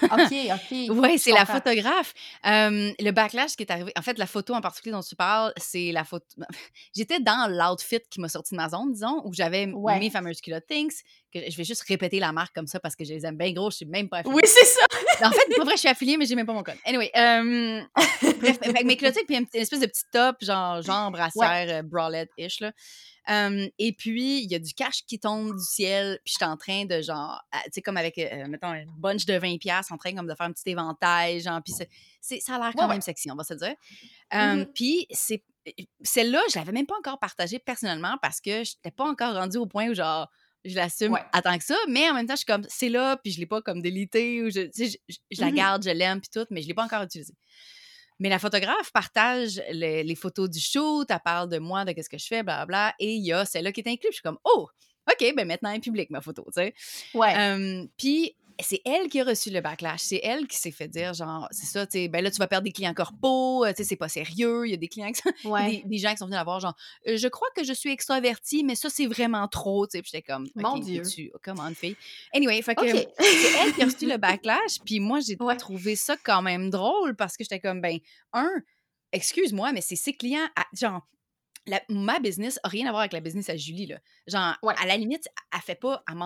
OK, 0.02 0.32
OK. 0.32 0.76
Oui, 0.90 1.18
c'est 1.18 1.32
la 1.32 1.46
photographe. 1.46 2.12
Le 2.44 3.10
backlash 3.10 3.56
qui 3.56 3.62
est 3.62 3.70
arrivé 3.70 3.92
en 3.96 4.02
fait, 4.02 4.18
la 4.18 4.26
photo 4.26 4.54
en 4.54 4.60
particulier 4.60 4.92
dont 4.92 5.02
tu 5.02 5.16
parles, 5.16 5.52
c'est 5.56 5.92
la 5.92 6.04
photo 6.04 6.26
j'étais 6.96 7.20
dans 7.20 7.48
l'outfit 7.50 8.00
qui 8.10 8.20
m'a 8.20 8.28
sorti 8.28 8.54
de 8.54 8.56
ma 8.56 8.68
zone, 8.68 8.92
disons, 8.92 9.22
où 9.24 9.32
j'avais 9.32 9.66
Ouais. 9.72 9.98
mes 9.98 10.10
fameuses 10.10 10.40
culottes 10.40 10.66
Thinx, 10.66 11.02
que 11.32 11.40
je 11.50 11.56
vais 11.56 11.64
juste 11.64 11.82
répéter 11.82 12.18
la 12.18 12.32
marque 12.32 12.54
comme 12.54 12.66
ça 12.66 12.80
parce 12.80 12.96
que 12.96 13.04
je 13.04 13.12
les 13.12 13.26
aime 13.26 13.36
bien 13.36 13.52
gros, 13.52 13.70
je 13.70 13.76
suis 13.76 13.86
même 13.86 14.08
pas 14.08 14.18
affiliée. 14.18 14.34
Oui, 14.36 14.42
c'est 14.44 14.64
ça! 14.64 14.86
En 15.26 15.30
fait, 15.30 15.54
pour 15.54 15.64
vrai, 15.64 15.74
je 15.74 15.80
suis 15.80 15.88
affiliée, 15.88 16.16
mais 16.16 16.26
j'ai 16.26 16.34
même 16.34 16.46
pas 16.46 16.52
mon 16.52 16.62
code. 16.62 16.76
Anyway, 16.84 17.10
hem, 17.14 17.86
bref, 18.40 18.58
mes 18.84 18.96
culottes 18.96 19.16
puis 19.26 19.36
une 19.36 19.46
espèce 19.54 19.80
de 19.80 19.86
petit 19.86 20.04
top, 20.10 20.36
genre 20.42 20.82
genre 20.82 21.10
brassière, 21.10 21.80
heu, 21.80 21.82
bralette-ish, 21.82 22.60
là. 22.60 22.72
Et 23.28 23.92
puis, 23.96 24.42
il 24.42 24.50
y 24.50 24.54
a 24.54 24.58
du 24.58 24.72
cash 24.74 25.04
qui 25.06 25.18
tombe 25.18 25.56
du 25.56 25.64
ciel, 25.64 26.20
puis 26.24 26.34
j'étais 26.34 26.44
en 26.44 26.56
train 26.56 26.84
de 26.84 27.00
genre, 27.02 27.42
tu 27.64 27.70
sais, 27.72 27.82
comme 27.82 27.96
avec, 27.96 28.18
heu, 28.18 28.46
mettons, 28.48 28.68
un 28.68 28.84
bunch 28.98 29.26
de 29.26 29.34
20 29.38 29.58
piastres, 29.58 29.92
en 29.92 29.96
train 29.98 30.14
comme 30.14 30.26
de 30.28 30.34
faire 30.34 30.46
un 30.46 30.52
petit 30.52 30.70
éventail, 30.70 31.40
genre, 31.40 31.60
puis 31.62 31.72
ça 31.72 32.54
a 32.54 32.58
l'air 32.58 32.72
quand 32.76 32.82
Ouais, 32.82 32.86
ouais. 32.88 32.94
même 32.94 33.00
sexy, 33.00 33.30
on 33.30 33.36
va 33.36 33.44
se 33.44 33.54
dire. 33.54 33.74
Hem, 34.30 34.60
Mhm. 34.60 34.66
puis 34.74 35.06
c'est 35.10 35.44
celle-là, 36.02 36.40
je 36.52 36.58
l'avais 36.58 36.72
même 36.72 36.86
pas 36.86 36.96
encore 36.98 37.18
partagée 37.18 37.58
personnellement 37.58 38.16
parce 38.22 38.40
que 38.40 38.62
j'étais 38.64 38.92
pas 38.92 39.04
encore 39.04 39.34
rendue 39.34 39.56
au 39.58 39.66
point 39.66 39.88
où 39.90 39.94
genre, 39.94 40.30
je 40.64 40.74
l'assume 40.76 41.12
Ouais. 41.12 41.22
à 41.32 41.42
tant 41.42 41.58
que 41.58 41.64
ça, 41.64 41.76
mais 41.88 42.08
en 42.10 42.14
même 42.14 42.26
temps, 42.26 42.34
je 42.34 42.38
suis 42.38 42.46
comme, 42.46 42.64
c'est 42.68 42.88
là, 42.88 43.16
puis 43.16 43.32
je 43.32 43.40
l'ai 43.40 43.46
pas 43.46 43.62
comme 43.62 43.82
délité 43.82 44.42
ou 44.42 44.50
je 44.50 44.68
je 44.76 44.96
je 45.08 45.16
je 45.30 45.40
la 45.40 45.48
Mhm. 45.48 45.54
garde, 45.56 45.84
je 45.84 45.90
l'aime, 45.90 46.20
puis 46.20 46.30
tout, 46.32 46.46
mais 46.50 46.62
je 46.62 46.68
l'ai 46.68 46.74
pas 46.74 46.84
encore 46.84 47.02
utilisée. 47.02 47.34
Mais 48.18 48.28
la 48.28 48.38
photographe 48.38 48.92
partage 48.92 49.62
le 49.70 50.02
les 50.02 50.14
photos 50.14 50.48
du 50.48 50.60
shoot, 50.60 51.06
elle 51.10 51.20
parle 51.24 51.48
de 51.50 51.58
moi, 51.58 51.84
de 51.84 51.92
qu'est-ce 51.92 52.08
que 52.08 52.18
je 52.18 52.26
fais, 52.26 52.42
blablabla 52.42 52.94
et 52.98 53.14
il 53.14 53.24
y 53.24 53.32
a 53.32 53.44
celle-là 53.44 53.72
qui 53.72 53.80
est 53.80 53.88
incluse. 53.88 54.10
Je 54.10 54.16
suis 54.16 54.22
comme: 54.22 54.38
«Oh! 54.44 54.68
OK, 55.08 55.34
ben 55.36 55.46
maintenant 55.46 55.70
elle 55.70 55.76
est 55.76 55.80
publique 55.80 56.10
ma 56.10 56.20
photo», 56.20 56.44
tu 56.46 56.54
sais? 56.54 56.74
Ouais. 57.14 57.86
Puis 57.96 58.34
c'est 58.60 58.80
elle 58.84 59.08
qui 59.08 59.20
a 59.20 59.24
reçu 59.24 59.50
le 59.50 59.60
backlash. 59.60 60.00
C'est 60.00 60.20
elle 60.22 60.46
qui 60.46 60.56
s'est 60.56 60.70
fait 60.70 60.88
dire 60.88 61.12
genre, 61.14 61.48
c'est 61.50 61.66
ça, 61.66 61.86
tu 61.86 61.98
sais, 61.98 62.08
ben 62.08 62.22
là, 62.22 62.30
tu 62.30 62.38
vas 62.38 62.46
perdre 62.48 62.64
des 62.64 62.72
clients 62.72 62.94
corpo, 62.94 63.64
heu, 63.66 63.70
tu 63.70 63.76
sais, 63.78 63.84
c'est 63.84 63.96
pas 63.96 64.08
sérieux. 64.08 64.66
Il 64.66 64.70
y 64.70 64.74
a 64.74 64.76
des 64.76 64.88
clients 64.88 65.12
qui 65.12 65.20
sont 65.22 65.30
Ouais. 65.44 65.64
des 65.64 65.82
des 65.84 65.98
gens 65.98 66.10
qui 66.12 66.18
sont 66.18 66.26
venus 66.26 66.36
la 66.36 66.44
voir 66.44 66.60
genre: 66.60 66.74
«Heu, 67.06 67.16
je 67.16 67.28
crois 67.28 67.48
que 67.56 67.64
je 67.64 67.72
suis 67.72 67.90
extravertie, 67.90 68.64
mais 68.64 68.74
ça, 68.74 68.88
c'est 68.90 69.06
vraiment 69.06 69.48
trop», 69.48 69.86
tu 69.86 69.92
sais? 69.98 70.02
Puis 70.02 70.10
j'étais 70.12 70.22
comme: 70.22 70.50
Mon 70.54 70.78
«OK, 70.78 70.80
Dieu. 70.80 71.02
tu 71.02 71.30
come 71.42 71.60
on, 71.60 71.74
fille». 71.74 71.96
Anyway, 72.34 72.60
fait 72.62 72.76
que 72.76 72.84
OK. 72.84 73.06
c'est 73.34 73.50
elle 73.54 73.72
qui 73.72 73.82
a 73.82 73.86
reçu 73.86 74.06
le 74.08 74.16
backlash, 74.18 74.78
puis 74.84 75.00
moi, 75.00 75.20
j'ai 75.20 75.40
Ouais. 75.40 75.56
trouvé 75.56 75.96
ça 75.96 76.16
quand 76.22 76.42
même 76.42 76.70
drôle 76.70 77.16
parce 77.16 77.36
que 77.36 77.44
j'étais 77.44 77.60
comme: 77.60 77.80
«Ben, 77.80 77.98
1, 78.32 78.48
excuse-moi, 79.12 79.72
mais 79.72 79.80
c'est 79.80 79.96
ses 79.96 80.12
clients 80.14 80.48
à 80.56 80.64
genre, 80.74 81.06
la 81.66 81.80
ma 81.88 82.20
business 82.20 82.58
a 82.62 82.68
rien 82.68 82.86
à 82.86 82.90
voir 82.90 83.00
avec 83.00 83.12
la 83.12 83.20
business 83.20 83.48
à 83.50 83.56
Julie, 83.56 83.86
là. 83.86 83.98
Genre, 84.26 84.54
Ouais. 84.62 84.76
à 84.76 84.86
la 84.86 84.96
limite, 84.96 85.28
elle 85.54 85.60
fait 85.60 85.74
pas 85.80 86.02
elle 86.08 86.16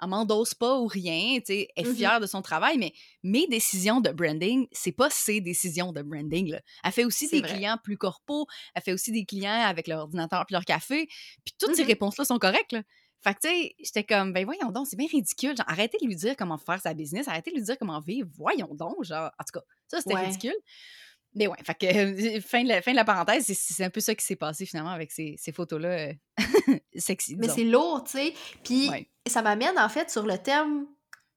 elle 0.00 0.08
m'endosse 0.08 0.54
pas 0.54 0.78
ou 0.80 0.86
rien, 0.86 1.38
tu 1.38 1.46
sais, 1.54 1.68
elle 1.76 1.82
est 1.82 1.84
Mhm. 1.84 1.86
fière 1.86 2.20
de 2.20 2.26
son 2.26 2.42
travail, 2.42 2.78
mais 2.78 2.92
mes 3.22 3.46
décisions 3.46 4.00
de 4.00 4.10
branding, 4.10 4.66
c'est 4.72 4.92
pas 4.92 5.10
ses 5.10 5.40
décisions 5.40 5.92
de 5.92 6.02
branding, 6.02 6.50
là. 6.50 6.60
Elle 6.84 6.92
fait 6.92 7.04
aussi 7.04 7.28
des 7.28 7.42
vrai. 7.42 7.42
clients 7.44 7.78
plus 7.82 7.96
corpos, 7.96 8.46
elle 8.74 8.82
fait 8.82 8.92
aussi 8.92 9.12
des 9.12 9.24
clients 9.24 9.52
avec 9.52 9.88
leur 9.88 10.00
ordinateur 10.00 10.44
puis 10.46 10.54
leur 10.54 10.64
café, 10.64 11.06
puis 11.44 11.54
toutes 11.58 11.74
ces 11.74 11.82
Mhm. 11.82 11.84
réponses-là 11.84 12.24
sont 12.24 12.38
correctes, 12.38 12.72
là. 12.72 12.82
Fait 13.24 13.34
que, 13.34 13.40
tu 13.42 13.48
sais, 13.48 13.74
j'étais 13.78 14.02
comme: 14.02 14.32
«Ben 14.32 14.44
voyons 14.44 14.72
donc, 14.72 14.88
c'est 14.88 14.96
bien 14.96 15.06
ridicule, 15.06 15.56
genre 15.56 15.68
arrêtez 15.68 15.96
de 16.00 16.06
lui 16.06 16.16
dire 16.16 16.34
comment 16.36 16.58
faire 16.58 16.80
sa 16.80 16.92
business, 16.92 17.28
arrêtez 17.28 17.52
de 17.52 17.56
lui 17.56 17.62
dire 17.64 17.78
comment 17.78 18.00
vivre, 18.00 18.28
voyons 18.36 18.74
donc», 18.74 19.04
genre, 19.04 19.30
en 19.38 19.44
tout 19.44 19.60
cas, 19.60 19.64
ça, 19.86 20.00
c'était 20.00 20.14
Ouais. 20.14 20.16
ridicule. 20.16 20.54
Mais 21.34 21.46
ouais, 21.46 21.56
fait 21.64 21.74
que, 21.74 22.36
heu, 22.36 22.40
fin 22.40 22.62
de 22.62 22.68
la 22.68 22.82
fin 22.82 22.90
de 22.92 22.96
la 22.96 23.04
parenthèse, 23.04 23.46
c'est 23.46 23.84
un 23.84 23.90
peu 23.90 24.00
ça 24.00 24.14
qui 24.14 24.24
s'est 24.24 24.36
passé 24.36 24.66
finalement 24.66 24.90
avec 24.90 25.10
ces 25.12 25.34
ces 25.38 25.52
photos-là, 25.52 26.08
heu, 26.10 26.14
sexy, 26.96 27.36
Mais 27.36 27.48
c'est 27.48 27.64
lourd, 27.64 28.04
tu 28.04 28.12
sais. 28.18 28.34
Puis 28.62 28.88
Ouais. 28.90 29.08
ça 29.26 29.40
m'amène 29.42 29.78
en 29.78 29.88
fait 29.88 30.10
sur 30.10 30.26
le 30.26 30.36
thème 30.38 30.86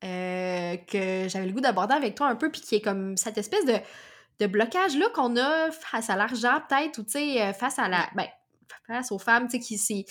euh, 0.03 0.75
que 0.77 1.27
j'avais 1.29 1.45
le 1.45 1.51
goût 1.53 1.61
d'aborder 1.61 1.95
avec 1.95 2.15
toi 2.15 2.27
un 2.27 2.35
peu, 2.35 2.51
puis 2.51 2.61
qui 2.61 2.75
est 2.75 2.81
comme 2.81 3.15
cette 3.17 3.37
espèce 3.37 3.65
de, 3.65 3.75
de 4.39 4.47
blocage-là 4.47 5.07
qu'on 5.15 5.37
a 5.37 5.71
face 5.71 6.09
à 6.09 6.15
l'argent, 6.17 6.59
peut-être, 6.67 6.97
ou 6.99 7.03
tu 7.03 7.11
sais, 7.11 7.41
euh, 7.41 7.53
face 7.53 7.79
à 7.79 7.87
la. 7.87 8.07
Ben, 8.15 8.27
face 8.87 9.11
aux 9.11 9.19
femmes, 9.19 9.47
tu 9.47 9.61
sais, 9.61 10.03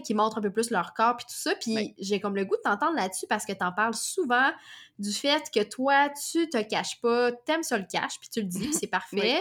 qui, 0.00 0.14
montrent 0.14 0.38
un 0.38 0.42
peu 0.42 0.52
plus 0.52 0.70
leur 0.70 0.94
corps, 0.94 1.16
puis 1.16 1.26
tout 1.26 1.36
ça. 1.36 1.54
Puis 1.56 1.94
j'ai 1.98 2.20
comme 2.20 2.36
le 2.36 2.44
goût 2.44 2.56
de 2.56 2.62
t'entendre 2.62 2.96
là-dessus 2.96 3.26
parce 3.28 3.44
que 3.44 3.52
t'en 3.52 3.72
parles 3.72 3.94
souvent 3.94 4.50
du 4.98 5.12
fait 5.12 5.42
que 5.52 5.62
toi, 5.62 6.10
tu 6.10 6.48
te 6.48 6.62
caches 6.62 7.00
pas, 7.00 7.32
t'aimes 7.32 7.62
ça 7.62 7.78
le 7.78 7.86
cache, 7.90 8.18
puis 8.20 8.28
tu 8.30 8.40
le 8.40 8.46
dis, 8.46 8.72
c'est 8.72 8.86
parfait. 8.88 9.40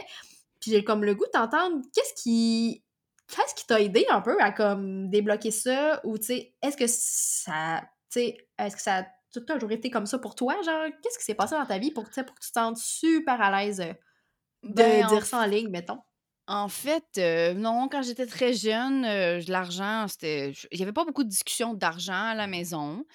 Puis 0.60 0.72
j'ai 0.72 0.84
comme 0.84 1.04
le 1.04 1.16
goût 1.16 1.26
de 1.26 1.32
t'entendre, 1.32 1.82
qu'est-ce 1.94 2.22
qui 2.22 2.84
qu'est-ce 3.28 3.56
qui 3.56 3.66
t'a 3.66 3.82
aidé 3.82 4.06
un 4.10 4.22
peu 4.22 4.40
à 4.42 4.52
comme 4.52 5.10
débloquer 5.10 5.50
ça 5.50 6.02
ou 6.04 6.18
tu 6.18 6.26
sais 6.26 6.54
est-ce 6.62 6.76
que 6.76 6.86
ça 6.88 7.82
tu 8.12 8.20
sais 8.20 8.38
est-ce 8.60 8.76
que 8.76 8.82
ça 8.82 8.98
a 8.98 9.06
tout 9.34 9.42
toujours 9.42 9.72
été 9.72 9.90
comme 9.90 10.06
ça 10.06 10.20
pour 10.20 10.36
toi 10.36 10.56
genre? 10.64 10.88
Qu'est-ce 11.02 11.18
qui 11.18 11.26
s'est 11.26 11.34
passé 11.34 11.56
dans 11.56 11.66
ta 11.66 11.80
vie 11.80 11.92
pour, 11.92 12.08
tu 12.08 12.14
sais, 12.14 12.24
pour 12.24 12.36
que 12.36 12.42
tu 12.42 12.52
te 12.52 12.60
sentes 12.60 12.78
super 12.78 13.42
à 13.42 13.52
l'aise 13.52 13.80
de 14.64 14.74
Ben, 14.74 15.06
en 15.06 15.08
dire 15.10 15.26
ça 15.26 15.40
en 15.40 15.46
ligne 15.46 15.70
mettons? 15.70 16.00
En 16.48 16.68
fait, 16.68 17.06
heu, 17.18 17.54
non, 17.54 17.88
quand 17.90 18.02
j'étais 18.02 18.26
très 18.26 18.52
jeune, 18.54 19.06
heu, 19.06 19.40
l'argent, 19.48 20.08
c'était 20.10 20.52
j 20.52 20.68
il 20.74 20.80
y 20.80 20.84
avait 20.84 20.92
pas 20.92 21.06
beaucoup 21.06 21.24
de 21.24 21.30
discussions 21.30 21.74
d'argent 21.74 22.12
à 22.32 22.36
la 22.36 22.48
maison. 22.48 23.06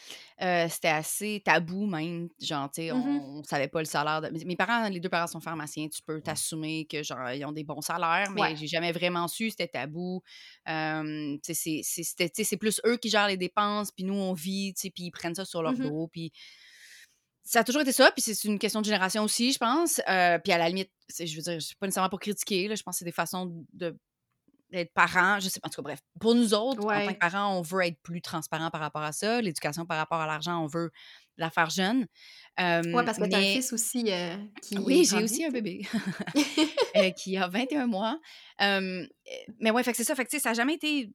Heu, 0.41 0.67
c'était 0.71 0.89
assez 0.89 1.43
tabou 1.45 1.85
même, 1.87 2.31
genre, 2.41 2.71
tu 2.71 2.81
sais, 2.83 2.91
Mhm. 2.91 3.23
on 3.23 3.39
on 3.41 3.43
savait 3.45 3.69
pas 3.69 3.81
le 3.81 3.85
salaire 3.85 4.23
de 4.23 4.31
mes 4.31 4.45
mes 4.47 4.57
parents, 4.57 4.89
les 4.89 4.99
2 4.99 5.11
parents 5.11 5.27
sont 5.27 5.41
pharmaciens, 5.41 5.89
tu 5.89 6.01
peux 6.01 6.23
t'assumer 6.23 6.87
que, 6.87 7.03
genre, 7.03 7.31
ils 7.33 7.45
ont 7.45 7.53
des 7.53 7.65
bons 7.65 7.83
salaires, 7.83 8.31
mais 8.31 8.57
ouais 8.57 8.57
j'ai 8.57 8.67
jamais 8.67 8.93
vraiment 8.93 9.29
su, 9.29 9.51
c'était 9.51 9.69
tabou. 9.69 10.23
Hem, 10.65 11.39
tu 11.45 11.53
sais, 11.53 11.55
c'est 11.55 11.81
c'est 11.85 12.05
c'était 12.05 12.31
tu 12.31 12.37
sais, 12.37 12.45
c'est 12.45 12.57
plus 12.57 12.81
eux 12.87 12.97
qui 12.97 13.11
gèrent 13.11 13.29
les 13.29 13.37
dépenses, 13.37 13.91
puis 13.93 14.05
nous, 14.05 14.15
on 14.15 14.33
vit, 14.33 14.73
tu 14.73 14.81
sais, 14.83 14.91
puis 14.91 15.05
ils 15.05 15.11
prennent 15.11 15.35
ça 15.35 15.45
sur 15.45 15.63
leur 15.63 15.75
Mhm. 15.75 15.79
dos, 15.79 16.09
puis 16.11 16.33
ça 17.49 17.61
a 17.61 17.65
toujours 17.65 17.81
été 17.81 17.93
ça, 17.93 18.11
puis 18.13 18.21
c'est 18.21 18.45
une 18.45 18.59
question 18.59 18.81
de 18.81 18.85
génération 18.85 19.25
aussi, 19.25 19.53
je 19.53 19.59
pense. 19.59 20.01
Heu, 20.01 20.39
puis 20.45 20.53
à 20.53 20.59
la 20.59 20.69
limite, 20.69 20.91
je 21.19 21.35
veux 21.35 21.41
dire, 21.41 21.63
c'est 21.63 21.79
pas 21.79 21.87
nécessairement 21.87 22.11
pour 22.11 22.21
critiquer, 22.21 22.69
là, 22.69 22.75
je 22.75 22.83
pense 22.83 22.97
que 22.97 22.99
c'est 22.99 23.05
des 23.07 23.13
façons 23.13 23.65
de 23.73 23.97
d'être 24.71 24.93
parent, 24.93 25.41
je 25.41 25.49
sais 25.49 25.61
pas, 25.61 25.69
en 25.69 25.71
tout 25.71 25.77
cas, 25.81 25.83
bref. 25.83 26.01
Pour 26.21 26.35
nous 26.35 26.53
autres, 26.53 26.85
en 26.93 27.01
tant 27.01 27.15
que 27.15 27.19
parents, 27.19 27.57
on 27.57 27.63
veut 27.63 27.87
être 27.87 27.99
plus 28.03 28.21
transparent 28.21 28.71
par 28.71 28.83
rapport 28.83 29.01
à 29.01 29.13
ça. 29.13 29.41
L'éducation 29.41 29.87
par 29.87 29.97
rapport 29.97 30.21
à 30.21 30.27
l'argent, 30.27 30.63
on 30.63 30.67
veut 30.67 30.91
la 31.39 31.49
faire 31.49 31.71
jeune. 31.71 32.01
ouais 32.01 32.07
Hem, 32.59 33.05
parce 33.05 33.19
que 33.19 33.25
t'as 33.25 33.39
un 33.39 33.41
mais 33.41 33.53
fils 33.53 33.73
aussi 33.73 34.13
euh, 34.13 34.37
qui 34.61 34.79
oui, 34.79 35.07
j'ai 35.07 35.23
aussi 35.23 35.43
un 35.45 35.51
bébé, 35.51 35.87
heu, 36.97 37.11
qui 37.17 37.37
a 37.37 37.49
21 37.49 37.87
mois. 37.87 38.19
Heu, 38.61 39.09
mais 39.61 39.71
ouais, 39.71 39.83
fait 39.83 39.93
que 39.93 39.97
c'est 39.97 40.05
ça, 40.05 40.15
fait 40.15 40.25
que 40.25 40.31
tu 40.31 40.37
sais, 40.37 40.43
ça 40.43 40.51
a 40.51 40.55
jamais 40.55 40.75
été 40.75 41.11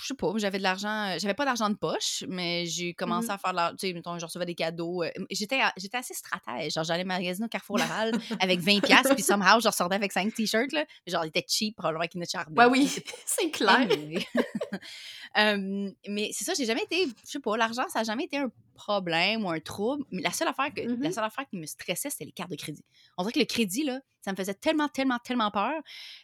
je 0.00 0.06
sais 0.08 0.14
pas, 0.14 0.32
j'avais 0.36 0.58
de 0.58 0.62
l'argent, 0.62 1.14
heu, 1.14 1.18
j'avais 1.18 1.34
pas 1.34 1.44
d'argent 1.44 1.68
de 1.70 1.74
poche, 1.76 2.24
mais 2.28 2.66
j'ai 2.66 2.94
commencé 2.94 3.28
Mhm. 3.28 3.34
à 3.34 3.38
faire 3.38 3.50
de 3.52 3.56
l'ar 3.56 3.70
tu 3.76 3.86
sais, 3.88 3.92
mettons, 3.92 4.18
je 4.18 4.24
recevais 4.24 4.46
des 4.46 4.54
cadeaux, 4.54 5.02
heu, 5.04 5.10
j'étais 5.30 5.60
assez 5.60 6.14
stratège, 6.14 6.72
genre 6.72 6.84
j'allais 6.84 7.04
magasiner 7.04 7.46
au 7.46 7.48
Carrefour 7.48 7.78
Laval 7.78 8.12
avec 8.40 8.60
20 8.60 8.80
piastres, 8.80 9.14
puis 9.14 9.22
somehow 9.22 9.60
je 9.60 9.68
ressortais 9.68 9.96
avec 9.96 10.12
5 10.12 10.32
t-shirts, 10.34 10.72
là, 10.72 10.84
genre 11.06 11.24
ils 11.24 11.28
étaient 11.28 11.44
cheap, 11.48 11.76
probablement 11.76 12.00
avec 12.02 12.14
une 12.14 12.22
ouais 12.22 12.26
Charbet, 12.26 12.64
oui 12.64 12.90
c'est 13.26 13.50
clair. 13.50 13.86
mais 16.08 16.30
c'est 16.32 16.44
ça, 16.44 16.54
j'ai 16.54 16.64
jamais 16.64 16.82
été 16.82 17.06
je 17.06 17.30
sais 17.30 17.40
pas, 17.40 17.56
l'argent, 17.56 17.84
ça 17.88 18.00
a 18.00 18.04
jamais 18.04 18.24
été 18.24 18.38
un 18.38 18.50
problème 18.76 19.44
ou 19.44 19.50
un 19.50 19.60
trouble. 19.60 20.04
Mais 20.10 20.22
la 20.22 20.30
seule 20.32 20.48
affaire 20.48 20.72
que 20.74 20.82
la 21.00 21.10
Mhm. 21.10 21.12
seule 21.12 21.24
affaire 21.24 21.46
qui 21.48 21.56
me 21.58 21.66
stressait, 21.66 22.10
c'était 22.10 22.26
les 22.26 22.32
cartes 22.32 22.50
de 22.50 22.56
crédit. 22.56 22.84
On 23.18 23.22
dirait 23.24 23.32
que 23.32 23.38
le 23.40 23.44
crédit, 23.46 23.84
là, 23.84 24.00
ça 24.22 24.32
me 24.32 24.36
faisait 24.36 24.54
tellement, 24.54 24.88
tellement, 24.88 25.18
tellement 25.18 25.50
peur. 25.50 25.74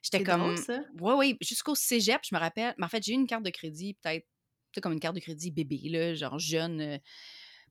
J'étais 0.02 0.20
comme 0.20 0.66
ouais, 1.00 1.14
oui, 1.14 1.36
jusqu'au 1.40 1.74
cégep, 1.74 2.20
je 2.28 2.34
me 2.34 2.40
rappelle. 2.40 2.74
Mais 2.78 2.86
en 2.86 2.88
fait, 2.88 3.02
j'ai 3.02 3.12
eu 3.12 3.16
une 3.16 3.26
carte 3.26 3.44
de 3.44 3.50
crédit, 3.50 3.94
peut-être, 3.94 4.26
comme 4.82 4.92
une 4.92 5.00
carte 5.00 5.14
de 5.16 5.20
crédit 5.20 5.50
bébé, 5.50 5.80
là, 5.90 6.14
genre 6.14 6.38
jeune, 6.38 6.80
heu, 6.80 6.98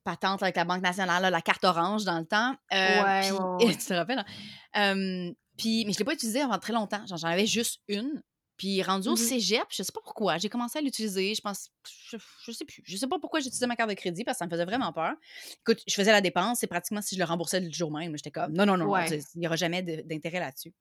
patente 0.04 0.42
avec 0.44 0.56
la 0.56 0.66
Banque 0.66 0.82
nationale, 0.82 1.22
là, 1.22 1.30
la 1.30 1.42
carte 1.42 1.64
orange 1.64 2.04
dans 2.06 2.20
le 2.20 2.26
temps. 2.26 2.56
Heu, 2.74 2.78
ouais 2.84 3.12
puis 3.20 3.32
ouais 3.32 3.40
ouais 3.60 3.76
tu 3.78 3.86
te 3.86 3.94
rappelles? 3.94 4.26
hein? 4.74 5.32
Puis 5.58 5.86
mais 5.86 5.94
je 5.94 6.00
l'ai 6.00 6.06
pas 6.06 6.14
utilisée 6.14 6.42
avant 6.42 6.58
très 6.60 6.74
longtemps. 6.74 7.06
J'en 7.08 7.18
avais 7.28 7.46
juste 7.46 7.82
une. 7.88 8.22
Puis 8.62 8.84
rendu 8.84 9.08
au 9.08 9.14
Mhm. 9.14 9.18
cégep, 9.18 9.64
je 9.72 9.82
sais 9.82 9.92
pas 9.92 10.02
pourquoi, 10.04 10.38
j'ai 10.38 10.48
commencé 10.48 10.78
à 10.78 10.82
l'utiliser. 10.84 11.34
Je 11.34 11.42
pense, 11.42 11.70
je, 12.12 12.18
je 12.46 12.52
sais 12.52 12.64
plus. 12.64 12.84
Je 12.86 12.96
sais 12.96 13.08
pas 13.08 13.18
pourquoi 13.18 13.40
j'utilisais 13.40 13.66
ma 13.66 13.76
carte 13.76 13.90
de 13.90 13.96
crédit 13.96 14.24
parce 14.24 14.36
que 14.38 14.40
ça 14.40 14.46
me 14.46 14.52
faisait 14.52 14.66
vraiment 14.66 14.94
peur. 14.94 15.14
Écoute, 15.62 15.82
je 15.88 15.94
faisais 15.96 16.12
la 16.12 16.22
dépense, 16.22 16.60
c'est 16.60 16.68
pratiquement 16.68 17.02
si 17.02 17.16
je 17.16 17.20
le 17.20 17.26
remboursais 17.26 17.60
le 17.60 17.72
jour 17.72 17.90
même. 17.92 18.16
J'étais 18.16 18.30
comme, 18.30 18.54
non, 18.54 18.68
non, 18.68 18.78
non, 18.78 18.86
ouais 18.88 19.20
il 19.36 19.42
y 19.42 19.48
aura 19.48 19.56
jamais 19.56 19.82
d'intérêt 19.82 20.40
là-dessus. 20.40 20.72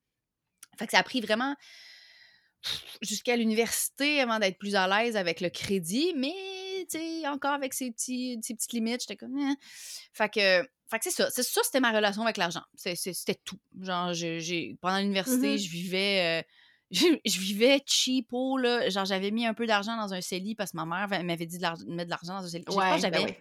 Fait 0.78 0.84
que 0.84 0.92
ça 0.92 0.98
a 0.98 1.02
pris 1.02 1.22
vraiment 1.22 1.56
jusqu'à 3.00 3.36
l'université 3.36 4.20
avant 4.20 4.38
d'être 4.38 4.58
plus 4.58 4.74
à 4.74 4.86
l'aise 4.86 5.16
avec 5.16 5.40
le 5.40 5.48
crédit, 5.48 6.12
mais 6.16 6.34
tu 6.90 6.98
sais, 6.98 7.26
encore 7.28 7.52
avec 7.52 7.72
ces, 7.72 7.90
petits, 7.90 8.38
petites 8.42 8.72
limites, 8.72 9.00
j'étais 9.00 9.16
comme. 9.16 9.38
Eh. 9.38 9.54
Fait 10.12 10.28
que, 10.28 10.68
fait 10.90 10.98
que 10.98 11.04
c'est 11.04 11.10
ça. 11.10 11.30
C'est 11.30 11.42
ça, 11.42 11.62
c'était 11.64 11.80
ma 11.80 11.92
relation 11.92 12.22
avec 12.22 12.36
l'argent. 12.36 12.62
C'était 12.74 13.40
tout. 13.44 13.58
Genre, 13.80 14.12
j'ai, 14.12 14.76
pendant 14.82 14.98
l'université, 14.98 15.52
Mhm. 15.52 15.58
je 15.58 15.68
vivais. 15.70 16.42
euh, 16.42 16.48
je, 16.90 17.04
je 17.24 17.38
vivais 17.40 17.80
cheapo, 17.86 18.56
là. 18.58 18.88
Genre, 18.90 19.04
j'avais 19.04 19.30
mis 19.30 19.46
un 19.46 19.54
peu 19.54 19.66
d'argent 19.66 19.96
dans 19.96 20.12
un 20.12 20.20
CELI 20.20 20.54
parce 20.54 20.72
que 20.72 20.76
ma 20.76 20.84
mère 20.86 21.06
va- 21.08 21.22
m'avait 21.22 21.46
dit 21.46 21.58
de, 21.58 21.64
mettre 21.92 22.06
de 22.06 22.10
l'argent 22.10 22.38
dans 22.38 22.44
un 22.44 22.48
CELI. 22.48 22.64
Je 22.68 22.72
pense 22.72 22.76
que 22.76 23.06
ouais 23.06 23.10
ben 23.10 23.34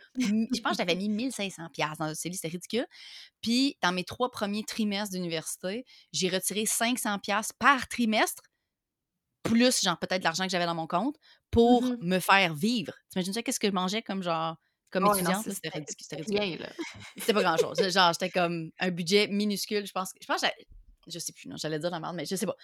je 0.54 0.62
pense 0.62 0.72
que 0.74 0.78
j'avais 0.78 0.96
mis 0.96 1.10
1500$ 1.10 1.70
piastres 1.72 1.98
dans 1.98 2.06
un 2.06 2.14
CELI, 2.14 2.36
c'était 2.36 2.50
ridicule. 2.50 2.86
Puis, 3.42 3.78
dans 3.82 3.92
mes 3.92 4.04
trois 4.04 4.30
premiers 4.32 4.64
trimestres 4.64 5.14
d'université, 5.16 5.86
j'ai 6.14 6.30
retiré 6.30 6.64
500$ 6.66 7.20
piastres 7.22 7.54
par 7.58 7.88
trimestre 7.88 8.44
plus, 9.44 9.82
genre, 9.82 9.98
peut-être 9.98 10.24
l'argent 10.24 10.44
que 10.44 10.50
j'avais 10.52 10.66
dans 10.66 10.76
mon 10.76 10.86
compte 10.88 11.16
pour 11.50 11.82
Mhm. 11.84 11.98
me 12.02 12.20
faire 12.20 12.54
vivre. 12.54 12.94
T'imagines 13.10 13.34
ça, 13.34 13.42
qu'est-ce 13.42 13.60
que 13.60 13.68
je 13.68 13.74
mangeais 13.74 14.02
comme 14.02 14.22
genre 14.22 14.58
comme 14.92 15.04
non, 15.04 15.14
étudiante, 15.14 15.46
c'était 15.50 15.70
ridicule. 15.70 16.68
C'était 17.18 17.34
pas 17.34 17.42
grand-chose. 17.44 17.78
Genre, 17.90 18.12
j'étais 18.14 18.30
comme 18.32 18.72
un 18.80 18.90
budget 18.92 19.28
minuscule. 19.28 19.86
Je 19.86 19.92
pense, 19.92 20.12
que- 20.14 20.20
je 20.22 20.26
pense, 20.28 20.42
que 20.42 20.48
je 21.08 21.20
sais 21.20 21.32
plus, 21.32 21.48
non, 21.48 21.58
j'allais 21.58 21.78
dire 21.80 21.90
la 21.92 22.00
merde, 22.00 22.16
mais 22.16 22.26
je 22.26 22.36
sais 22.36 22.46
pas. 22.48 22.56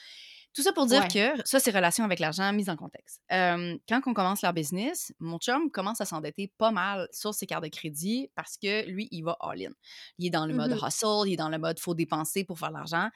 Tout 0.56 0.62
ça 0.62 0.72
pour 0.72 0.86
dire 0.86 1.02
Ouais. 1.02 1.36
que 1.36 1.41
ça, 1.48 1.60
c'est 1.60 1.72
relation 1.72 2.06
avec 2.06 2.20
l'argent 2.20 2.52
mise 2.54 2.70
en 2.70 2.78
contexte. 2.78 3.22
Euh, 3.34 3.78
quand 3.89 4.02
on 4.06 4.13
commence 4.13 4.41
leur 4.41 4.54
business, 4.54 5.12
mon 5.20 5.38
chum 5.38 5.70
commence 5.70 6.00
à 6.00 6.06
s'endetter 6.06 6.52
pas 6.58 6.72
mal 6.72 7.10
sur 7.12 7.34
ses 7.34 7.46
cartes 7.46 7.63
de 7.65 7.70
crédit 7.70 8.32
parce 8.36 8.56
que 8.58 8.88
lui, 8.89 9.10
il 9.12 9.24
va 9.24 9.36
all-in. 9.41 9.72
Il 10.18 10.28
est 10.28 10.30
dans 10.30 10.46
le 10.46 10.54
mode 10.54 10.72
Mhm. 10.72 10.80
hustle, 10.88 11.28
il 11.28 11.34
est 11.34 11.38
dans 11.38 11.50
le 11.50 11.58
mode 11.58 11.78
faut 11.80 11.94
dépenser 11.94 12.46
pour 12.46 12.58
faire 12.58 12.70
de 12.70 12.76
l'argent. 12.76 13.10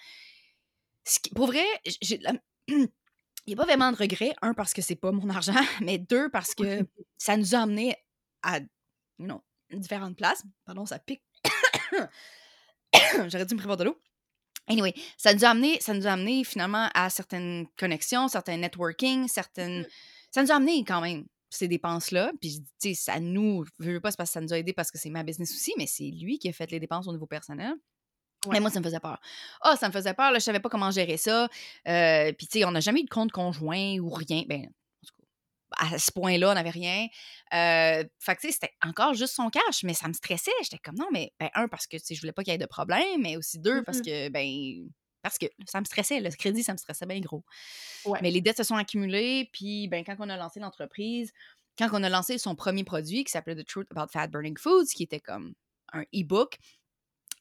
Pour 1.34 1.47
vrai, 1.47 1.63
j'ai 2.02 2.19
il 2.67 2.88
n'y 3.47 3.54
a 3.54 3.56
pas 3.56 3.63
vraiment 3.65 3.91
de 3.91 3.97
regret. 3.97 4.36
Un, 4.41 4.54
parce 4.54 4.73
que 4.73 4.82
c'est 4.82 4.95
pas 4.97 5.12
mon 5.13 5.30
argent, 5.30 5.54
mais 5.82 5.97
deux, 5.97 6.30
parce 6.30 6.54
que 6.54 6.86
ça 7.17 7.38
nous 7.38 7.56
a 7.56 7.60
amené 7.60 7.95
à 8.43 8.60
you 8.60 8.67
know, 9.25 9.41
différentes 9.71 10.17
places. 10.17 10.43
Pardon, 10.65 10.86
ça 10.86 10.99
pique. 10.99 11.23
J'aurais 13.30 13.45
dû 13.45 13.54
me 13.56 13.60
prévoir 13.60 13.78
de 13.78 13.86
l'eau. 13.86 13.97
Anyway, 14.69 14.93
ça 15.17 15.34
nous 15.34 15.43
a 15.43 15.49
amené, 15.49 15.79
ça 15.82 15.93
nous 15.93 16.05
a 16.05 16.12
amené 16.12 16.43
finalement 16.43 16.89
à 16.93 17.10
certaines 17.10 17.65
connexions, 17.77 18.27
certains 18.27 18.58
networking, 18.58 19.27
certaines. 19.27 19.86
Ça 20.32 20.43
nous 20.43 20.51
a 20.51 20.55
amené 20.55 20.84
quand 20.86 21.01
même 21.01 21.25
ces 21.49 21.67
dépenses-là. 21.67 22.32
Puis, 22.39 22.63
tu 22.79 22.89
sais, 22.89 22.93
ça 22.93 23.19
nous. 23.19 23.65
Je 23.79 23.91
veux 23.91 23.99
pas, 23.99 24.12
parce 24.12 24.29
que 24.29 24.34
ça 24.34 24.41
nous 24.41 24.53
a 24.53 24.60
aidé 24.60 24.73
parce 24.73 24.91
que 24.91 24.99
c'est 24.99 25.10
ma 25.10 25.23
business 25.23 25.51
aussi, 25.51 25.73
mais 25.77 25.88
c'est 25.88 26.12
lui 26.12 26.38
qui 26.38 26.49
a 26.49 26.53
fait 26.53 26.69
les 26.71 26.79
dépenses 26.79 27.08
au 27.08 27.12
niveau 27.12 27.25
personnel. 27.25 27.73
Mais 28.49 28.60
moi, 28.62 28.69
ça 28.69 28.79
me 28.79 28.86
faisait 28.86 28.99
peur. 29.01 29.19
Ah, 29.62 29.75
ça 29.75 29.88
me 29.89 29.93
faisait 29.93 30.13
peur, 30.13 30.32
là, 30.32 30.39
je 30.39 30.43
savais 30.43 30.62
pas 30.62 30.69
comment 30.69 30.91
gérer 30.91 31.17
ça. 31.17 31.49
Euh, 31.88 32.32
puis, 32.34 32.47
tu 32.47 32.60
sais, 32.60 32.65
on 32.65 32.71
n'a 32.71 32.79
jamais 32.79 33.01
eu 33.01 33.03
de 33.03 33.10
compte 33.10 33.32
conjoint 33.32 33.97
ou 33.99 34.10
rien. 34.10 34.43
Ben, 34.47 34.69
à 35.77 35.97
ce 35.97 36.12
point-là, 36.12 36.51
on 36.51 36.53
n'avait 36.53 36.69
rien. 36.69 37.08
Euh, 37.53 38.03
fait 38.19 38.36
que, 38.36 38.41
tu 38.41 38.47
sais, 38.47 38.53
c'était 38.53 38.73
encore 38.86 39.13
juste 39.13 39.34
son 39.36 39.49
cash, 39.49 39.84
mais 39.84 39.93
ça 39.93 40.08
me 40.08 40.13
stressait. 40.13 40.51
J'étais 40.63 40.79
comme, 40.79 40.95
non, 40.95 41.08
mais, 41.12 41.34
ben, 41.39 41.49
un, 41.53 41.67
parce 41.67 41.88
que, 41.88 41.97
tu 41.97 42.05
sais, 42.05 42.15
je 42.15 42.21
voulais 42.21 42.34
pas 42.34 42.43
qu'il 42.43 42.51
y 42.51 42.55
ait 42.55 42.60
de 42.60 42.65
problème, 42.65 43.21
mais 43.21 43.38
aussi 43.38 43.60
deux, 43.60 43.84
parce 43.84 44.01
que, 44.01 44.29
ben, 44.29 44.89
parce 45.21 45.38
que 45.38 45.47
ça 45.67 45.79
me 45.79 45.86
stressait. 45.86 46.21
Le 46.21 46.29
crédit, 46.32 46.63
ça 46.63 46.73
me 46.73 46.77
stressait 46.77 47.05
bien 47.05 47.19
gros. 47.19 47.43
Ouais. 48.05 48.19
Mais 48.21 48.32
les 48.32 48.41
dettes 48.41 48.58
se 48.58 48.63
sont 48.63 48.75
accumulées, 48.75 49.49
puis, 49.53 49.88
ben, 49.88 50.03
quand 50.03 50.15
on 50.19 50.29
a 50.29 50.38
lancé 50.38 50.60
l'entreprise, 50.60 51.32
quand 51.77 51.89
on 51.93 52.03
a 52.03 52.10
lancé 52.10 52.38
son 52.38 52.55
premier 52.55 52.84
produit 52.84 53.23
qui 53.23 53.32
s'appelait 53.32 53.55
The 53.55 53.65
Truth 53.65 53.88
About 53.91 54.12
Fat 54.12 54.27
Burning 54.27 54.58
Foods, 54.58 54.88
qui 54.93 55.03
était 55.03 55.21
comme 55.21 55.53
un 55.93 56.03
e-book, 56.13 56.58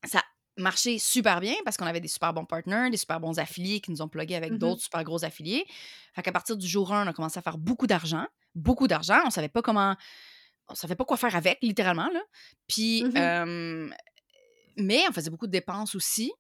ça 0.04 0.22
marché 0.58 0.98
super 0.98 1.40
bien 1.40 1.54
parce 1.64 1.76
qu'on 1.76 1.86
avait 1.86 2.00
des 2.00 2.08
super 2.08 2.32
bons 2.34 2.44
partners, 2.44 2.90
des 2.90 2.96
super 2.96 3.20
bons 3.20 3.38
affiliés 3.38 3.80
qui 3.80 3.90
nous 3.90 4.02
ont 4.02 4.08
plugués 4.08 4.36
avec 4.36 4.52
Mhm. 4.52 4.58
d'autres 4.58 4.82
super 4.82 5.02
gros 5.04 5.24
affiliés. 5.24 5.64
Fait 6.14 6.22
qu'à 6.22 6.32
partir 6.32 6.56
du 6.56 6.66
jour 6.66 6.92
1, 6.92 7.04
on 7.04 7.08
a 7.08 7.12
commencé 7.12 7.38
à 7.38 7.42
faire 7.42 7.58
beaucoup 7.58 7.86
d'argent. 7.86 8.26
Beaucoup 8.54 8.88
d'argent. 8.88 9.20
On 9.24 9.30
savait 9.30 9.48
pas 9.48 9.62
comment. 9.62 9.96
On 10.68 10.74
savait 10.74 10.96
pas 10.96 11.04
quoi 11.04 11.16
faire 11.16 11.34
avec, 11.34 11.58
littéralement. 11.62 12.08
Là. 12.12 12.20
Puis, 12.66 13.02
euh, 13.16 13.88
mais 14.76 15.00
on 15.08 15.12
faisait 15.12 15.30
beaucoup 15.30 15.46
de 15.46 15.52
dépenses 15.52 15.94
aussi. 15.94 16.32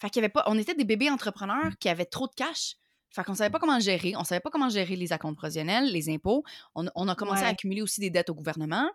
Fait 0.00 0.08
qu'il 0.10 0.20
y 0.22 0.24
avait 0.24 0.32
pas. 0.32 0.44
On 0.46 0.56
était 0.58 0.74
des 0.74 0.84
bébés 0.84 1.10
entrepreneurs 1.10 1.72
qui 1.78 1.88
avaient 1.88 2.04
trop 2.06 2.26
de 2.28 2.34
cash. 2.34 2.76
Fait 3.10 3.24
qu'on 3.24 3.34
savait 3.34 3.50
pas 3.50 3.58
comment 3.58 3.80
gérer. 3.80 4.14
On 4.16 4.22
savait 4.24 4.40
pas 4.40 4.50
comment 4.50 4.68
gérer 4.68 4.94
les 4.94 5.12
acomptes 5.12 5.38
provisionnels, 5.38 5.90
les 5.90 6.08
impôts. 6.10 6.44
On, 6.74 6.86
on 6.94 7.08
a 7.08 7.14
commencé 7.14 7.42
à 7.42 7.48
accumuler 7.48 7.80
aussi 7.82 8.00
des 8.00 8.10
dettes 8.10 8.28
au 8.30 8.34
gouvernement. 8.34 8.88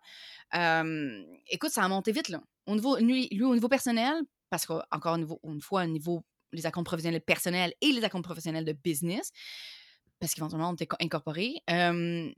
Euh, 0.56 1.24
écoute, 1.48 1.72
ça 1.72 1.84
a 1.84 1.88
monté 1.88 2.12
vite, 2.12 2.30
là. 2.30 2.42
Au 2.68 2.76
niveau, 2.76 2.96
lui, 2.98 3.28
lui, 3.32 3.44
au 3.44 3.54
niveau 3.56 3.68
personnel, 3.68 4.14
parce 4.54 4.68
qu'encore 4.68 5.16
une, 5.16 5.28
une 5.46 5.62
fois, 5.62 5.84
au 5.84 5.88
niveau 5.88 6.24
les 6.52 6.68
acomptes 6.68 6.86
provisionnels 6.86 7.22
personnels 7.22 7.74
et 7.82 7.92
les 7.92 8.04
acomptes 8.04 8.26
professionnels 8.26 8.66
de 8.66 8.74
business, 8.74 9.32
parce 10.20 10.36
qu'éventuellement, 10.36 10.70
on 10.70 10.74
était 10.74 10.86
co- 10.86 10.98
incorporés. 11.02 11.56
euh, 11.72 12.32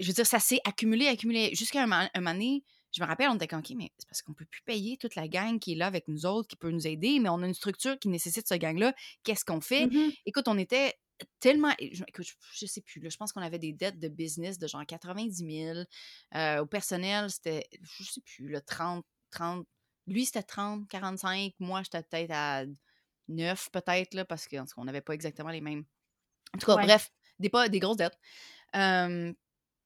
je 0.00 0.06
veux 0.08 0.12
dire, 0.12 0.26
ça 0.26 0.40
s'est 0.40 0.58
accumulé, 0.64 1.06
accumulé. 1.06 1.54
Jusqu'à 1.54 1.84
un, 1.84 1.90
un 1.92 2.08
moment 2.16 2.32
donné, 2.32 2.64
je 2.92 3.00
me 3.00 3.06
rappelle, 3.06 3.28
on 3.30 3.36
était 3.36 3.54
OK, 3.54 3.70
mais 3.76 3.92
c'est 3.98 4.08
parce 4.08 4.20
qu'on 4.22 4.34
peut 4.34 4.44
plus 4.44 4.62
payer 4.62 4.96
toute 4.96 5.14
la 5.14 5.28
gang 5.28 5.60
qui 5.60 5.72
est 5.72 5.76
là 5.76 5.86
avec 5.86 6.08
nous 6.08 6.26
autres, 6.26 6.48
qui 6.48 6.56
peut 6.56 6.70
nous 6.70 6.88
aider, 6.88 7.20
mais 7.20 7.28
on 7.28 7.40
a 7.42 7.46
une 7.46 7.54
structure 7.54 7.96
qui 8.00 8.08
nécessite 8.08 8.48
ce 8.48 8.54
gang-là. 8.54 8.92
Qu'est-ce 9.22 9.44
qu'on 9.44 9.60
fait? 9.60 9.86
Mhm. 9.86 10.10
Écoute, 10.26 10.48
on 10.48 10.58
était 10.58 10.94
tellement. 11.38 11.72
je- 11.80 12.02
Écoute, 12.08 12.26
je 12.52 12.66
sais 12.66 12.80
plus, 12.80 13.00
là, 13.00 13.08
je 13.10 13.16
pense 13.16 13.32
qu'on 13.32 13.42
avait 13.42 13.60
des 13.60 13.72
dettes 13.72 14.00
de 14.00 14.08
business 14.08 14.58
de 14.58 14.66
genre 14.66 14.84
90 14.84 15.46
000. 15.46 15.78
Euh, 16.34 16.62
au 16.62 16.66
personnel, 16.66 17.30
c'était, 17.30 17.64
je 17.80 18.02
sais 18.10 18.20
plus, 18.22 18.48
le 18.48 18.60
30, 18.60 19.04
30. 19.30 19.64
Lui, 20.06 20.26
c'était 20.26 20.42
30, 20.42 20.88
45. 20.88 21.52
Moi, 21.60 21.82
j'étais 21.82 22.02
peut-être 22.02 22.30
à 22.32 22.64
9, 23.28 23.70
peut-être, 23.72 24.14
là, 24.14 24.24
parce 24.24 24.46
qu'en 24.48 24.60
tout 24.64 24.74
cas, 24.74 24.80
on 24.80 24.84
n'avait 24.84 25.00
pas 25.00 25.14
exactement 25.14 25.50
les 25.50 25.60
mêmes. 25.60 25.84
En 26.54 26.58
tout 26.58 26.66
cas, 26.66 26.76
Ouais. 26.76 26.84
bref, 26.84 27.10
des, 27.38 27.48
pas, 27.48 27.68
des 27.68 27.78
grosses 27.78 27.96
dettes. 27.96 28.18
Euh, 28.76 29.32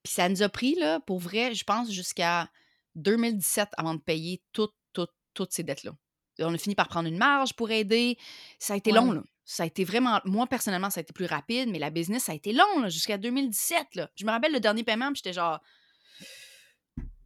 Puis 0.03 0.13
ça 0.15 0.29
nous 0.29 0.43
a 0.43 0.49
pris, 0.49 0.75
là, 0.77 1.01
pour 1.01 1.19
vrai, 1.19 1.55
je 1.55 1.65
pense, 1.65 1.91
jusqu'à 1.91 2.49
2017 2.95 3.69
avant 3.77 3.95
de 3.95 4.01
payer 4.01 4.43
toutes, 4.53 4.75
toutes, 4.93 5.13
toutes 5.35 5.53
ces 5.53 5.63
dettes-là. 5.65 5.93
On 6.39 6.53
a 6.55 6.59
fini 6.59 6.75
par 6.75 6.89
prendre 6.89 7.09
une 7.09 7.17
marge 7.19 7.55
pour 7.55 7.71
aider. 7.71 8.17
Ça 8.59 8.75
a 8.75 8.77
été 8.77 8.93
long, 8.93 9.13
là. 9.13 9.23
Ça 9.45 9.63
a 9.63 9.67
été 9.67 9.85
vraiment. 9.85 10.21
Moi, 10.25 10.47
personnellement, 10.47 10.91
ça 10.91 11.01
a 11.01 11.03
été 11.03 11.13
plus 11.13 11.25
rapide, 11.27 11.69
mais 11.71 11.79
la 11.79 11.91
business, 11.91 12.25
ça 12.25 12.33
a 12.33 12.35
été 12.35 12.53
long, 12.53 12.81
là, 12.81 12.89
jusqu'à 12.89 13.17
2017. 13.17 13.95
Là. 13.95 14.11
Je 14.17 14.25
me 14.27 14.31
rappelle 14.31 14.53
le 14.53 14.61
dernier 14.61 14.83
paiement, 14.85 15.07
puis 15.13 15.17
j'étais 15.25 15.33
genre. 15.33 15.61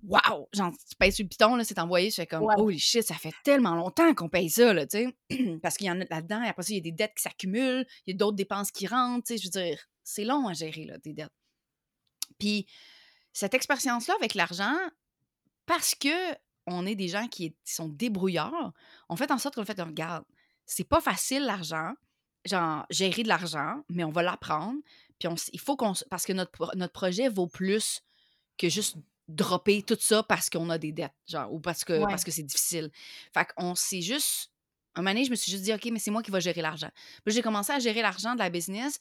Waouh! 0.03 0.49
Genre, 0.53 0.73
tu 0.89 0.97
payes 0.97 1.13
sur 1.13 1.25
le 1.25 1.29
piton, 1.29 1.57
là, 1.57 1.65
c'est 1.65 1.79
envoyé, 1.79 2.11
je 2.11 2.17
fais 2.17 2.27
comme, 2.27 2.45
Ouais. 2.45 2.55
holy 2.57 2.79
shit, 2.79 3.03
ça 3.03 3.15
fait 3.15 3.35
tellement 3.45 3.75
longtemps 3.75 4.15
qu'on 4.15 4.29
paye 4.29 4.49
ça, 4.49 4.73
là, 4.73 4.87
tu 4.87 5.13
sais. 5.31 5.59
Parce 5.63 5.77
qu'il 5.77 5.87
y 5.87 5.91
en 5.91 6.01
a 6.01 6.05
là-dedans, 6.09 6.43
et 6.43 6.49
après 6.49 6.63
ça, 6.63 6.73
il 6.73 6.77
y 6.77 6.79
a 6.79 6.83
des 6.83 6.93
dettes 6.93 7.15
qui 7.15 7.23
s'accumulent, 7.23 7.87
il 8.07 8.13
y 8.13 8.15
a 8.15 8.17
d'autres 8.17 8.37
dépenses 8.37 8.71
qui 8.71 8.87
rentrent, 8.87 9.27
tu 9.27 9.35
sais, 9.35 9.39
je 9.39 9.47
veux 9.47 9.63
dire, 9.67 9.87
c'est 10.03 10.25
long 10.25 10.49
à 10.49 10.55
gérer, 10.55 10.85
là, 10.85 10.99
des 10.99 11.13
dettes. 11.13 11.33
Puis, 12.39 12.67
cette 13.33 13.55
expérience-là 13.55 14.15
avec 14.19 14.35
l'argent, 14.35 14.77
parce 15.67 15.95
que 15.95 16.35
on 16.67 16.87
est 16.87 16.95
des 16.95 17.09
gens 17.09 17.29
qui, 17.29 17.55
sont 17.65 17.89
débrouillards, 17.89 18.73
on 19.09 19.17
fait 19.17 19.31
en 19.31 19.39
sorte 19.39 19.55
qu'on 19.55 19.65
fait, 19.65 19.81
regarde, 19.81 20.25
c'est 20.67 20.85
pas 20.85 21.01
facile 21.01 21.45
l'argent, 21.45 21.93
genre, 22.45 22.87
gérer 22.91 23.23
de 23.23 23.29
l'argent, 23.29 23.83
mais 23.89 24.05
on 24.05 24.11
va 24.11 24.23
l'apprendre, 24.23 24.79
puis 25.19 25.29
on, 25.29 25.35
il 25.53 25.61
faut 25.61 25.77
qu'on... 25.77 25.93
Parce 26.11 26.25
que 26.25 26.33
notre, 26.33 26.75
notre 26.77 26.93
projet 26.93 27.29
vaut 27.29 27.47
plus 27.47 28.03
que 28.57 28.69
juste 28.69 28.97
dropper 29.35 29.83
tout 29.83 29.97
ça 30.01 30.23
parce 30.23 30.51
qu'on 30.51 30.69
a 30.71 30.79
des 30.79 30.93
dettes, 30.93 31.12
genre, 31.27 31.53
ou 31.53 31.61
parce 31.61 31.85
que 31.85 31.93
Ouais. 31.95 32.07
parce 32.11 32.25
que 32.25 32.31
c'est 32.31 32.43
difficile. 32.43 32.90
Fait 33.35 33.47
qu'on 33.57 33.75
s'est 33.75 34.03
juste... 34.03 34.51
Un 34.97 35.03
moment 35.03 35.12
donné, 35.14 35.25
je 35.25 35.31
me 35.31 35.37
suis 35.37 35.53
juste 35.53 35.62
dit, 35.62 35.73
OK, 35.73 35.85
mais 35.93 36.01
c'est 36.01 36.11
moi 36.11 36.21
qui 36.21 36.33
vais 36.33 36.40
gérer 36.40 36.62
l'argent. 36.62 36.88
Puis 37.25 37.33
j'ai 37.33 37.43
commencé 37.43 37.71
à 37.73 37.79
gérer 37.79 38.03
l'argent 38.03 38.35
de 38.35 38.40
la 38.40 38.51
business 38.51 38.99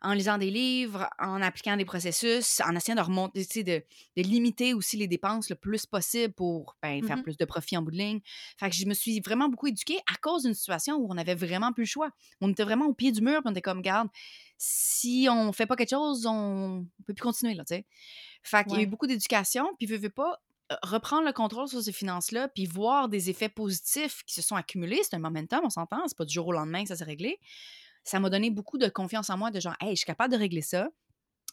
en 0.00 0.12
lisant 0.12 0.38
des 0.38 0.52
livres, 0.52 1.10
en 1.18 1.42
appliquant 1.42 1.76
des 1.76 1.84
processus, 1.84 2.60
en 2.64 2.76
essayant 2.76 2.94
de 2.94 3.00
remonter, 3.02 3.44
tu 3.44 3.52
sais, 3.54 3.62
de, 3.64 3.82
de 4.16 4.22
limiter 4.22 4.72
aussi 4.72 4.96
les 4.96 5.08
dépenses 5.08 5.50
le 5.50 5.56
plus 5.56 5.84
possible 5.84 6.32
pour 6.32 6.76
ben, 6.80 7.04
faire 7.04 7.16
Mhm. 7.16 7.22
plus 7.24 7.36
de 7.36 7.44
profit 7.44 7.76
en 7.76 7.82
bout 7.82 7.90
de 7.90 7.96
ligne. 7.96 8.20
Fait 8.56 8.70
que 8.70 8.76
je 8.76 8.86
me 8.86 8.94
suis 8.94 9.18
vraiment 9.18 9.48
beaucoup 9.48 9.66
éduquée 9.66 9.98
à 10.08 10.14
cause 10.22 10.44
d'une 10.44 10.54
situation 10.54 10.94
où 10.94 11.08
on 11.10 11.18
avait 11.18 11.34
vraiment 11.34 11.72
plus 11.72 11.82
le 11.82 11.88
choix. 11.88 12.10
On 12.40 12.48
était 12.48 12.62
vraiment 12.62 12.86
au 12.86 12.94
pied 12.94 13.10
du 13.10 13.20
mur, 13.20 13.40
puis 13.40 13.46
on 13.46 13.50
était 13.50 13.62
comme, 13.62 13.82
garde, 13.82 14.08
si 14.58 15.26
on 15.28 15.52
fait 15.52 15.66
pas 15.66 15.74
quelque 15.74 15.90
chose, 15.90 16.24
on 16.24 16.86
peut 17.04 17.14
plus 17.14 17.22
continuer, 17.22 17.54
là, 17.54 17.64
tu 17.64 17.74
sais. 17.74 17.86
Fait 18.42 18.64
qu'il 18.64 18.74
y 18.74 18.78
a 18.80 18.82
eu 18.82 18.86
beaucoup 18.86 19.06
d'éducation, 19.06 19.68
puis 19.78 19.86
veux, 19.86 19.98
veux 19.98 20.10
pas 20.10 20.40
euh, 20.72 20.76
reprendre 20.82 21.24
le 21.26 21.32
contrôle 21.32 21.68
sur 21.68 21.82
ces 21.82 21.92
finances-là, 21.92 22.48
puis 22.48 22.66
voir 22.66 23.08
des 23.08 23.30
effets 23.30 23.48
positifs 23.48 24.22
qui 24.26 24.34
se 24.34 24.42
sont 24.42 24.56
accumulés. 24.56 25.00
C'est 25.02 25.14
un 25.16 25.20
momentum, 25.20 25.60
on 25.64 25.70
s'entend, 25.70 26.02
c'est 26.06 26.16
pas 26.16 26.24
du 26.24 26.34
jour 26.34 26.48
au 26.48 26.52
lendemain 26.52 26.82
que 26.82 26.88
ça 26.88 26.96
s'est 26.96 27.04
réglé. 27.04 27.38
Ça 28.04 28.18
m'a 28.20 28.30
donné 28.30 28.50
beaucoup 28.50 28.78
de 28.78 28.88
confiance 28.88 29.30
en 29.30 29.38
moi, 29.38 29.50
de 29.50 29.60
genre, 29.60 29.76
hey, 29.80 29.90
je 29.90 29.96
suis 29.96 30.06
capable 30.06 30.32
de 30.32 30.38
régler 30.38 30.62
ça. 30.62 30.88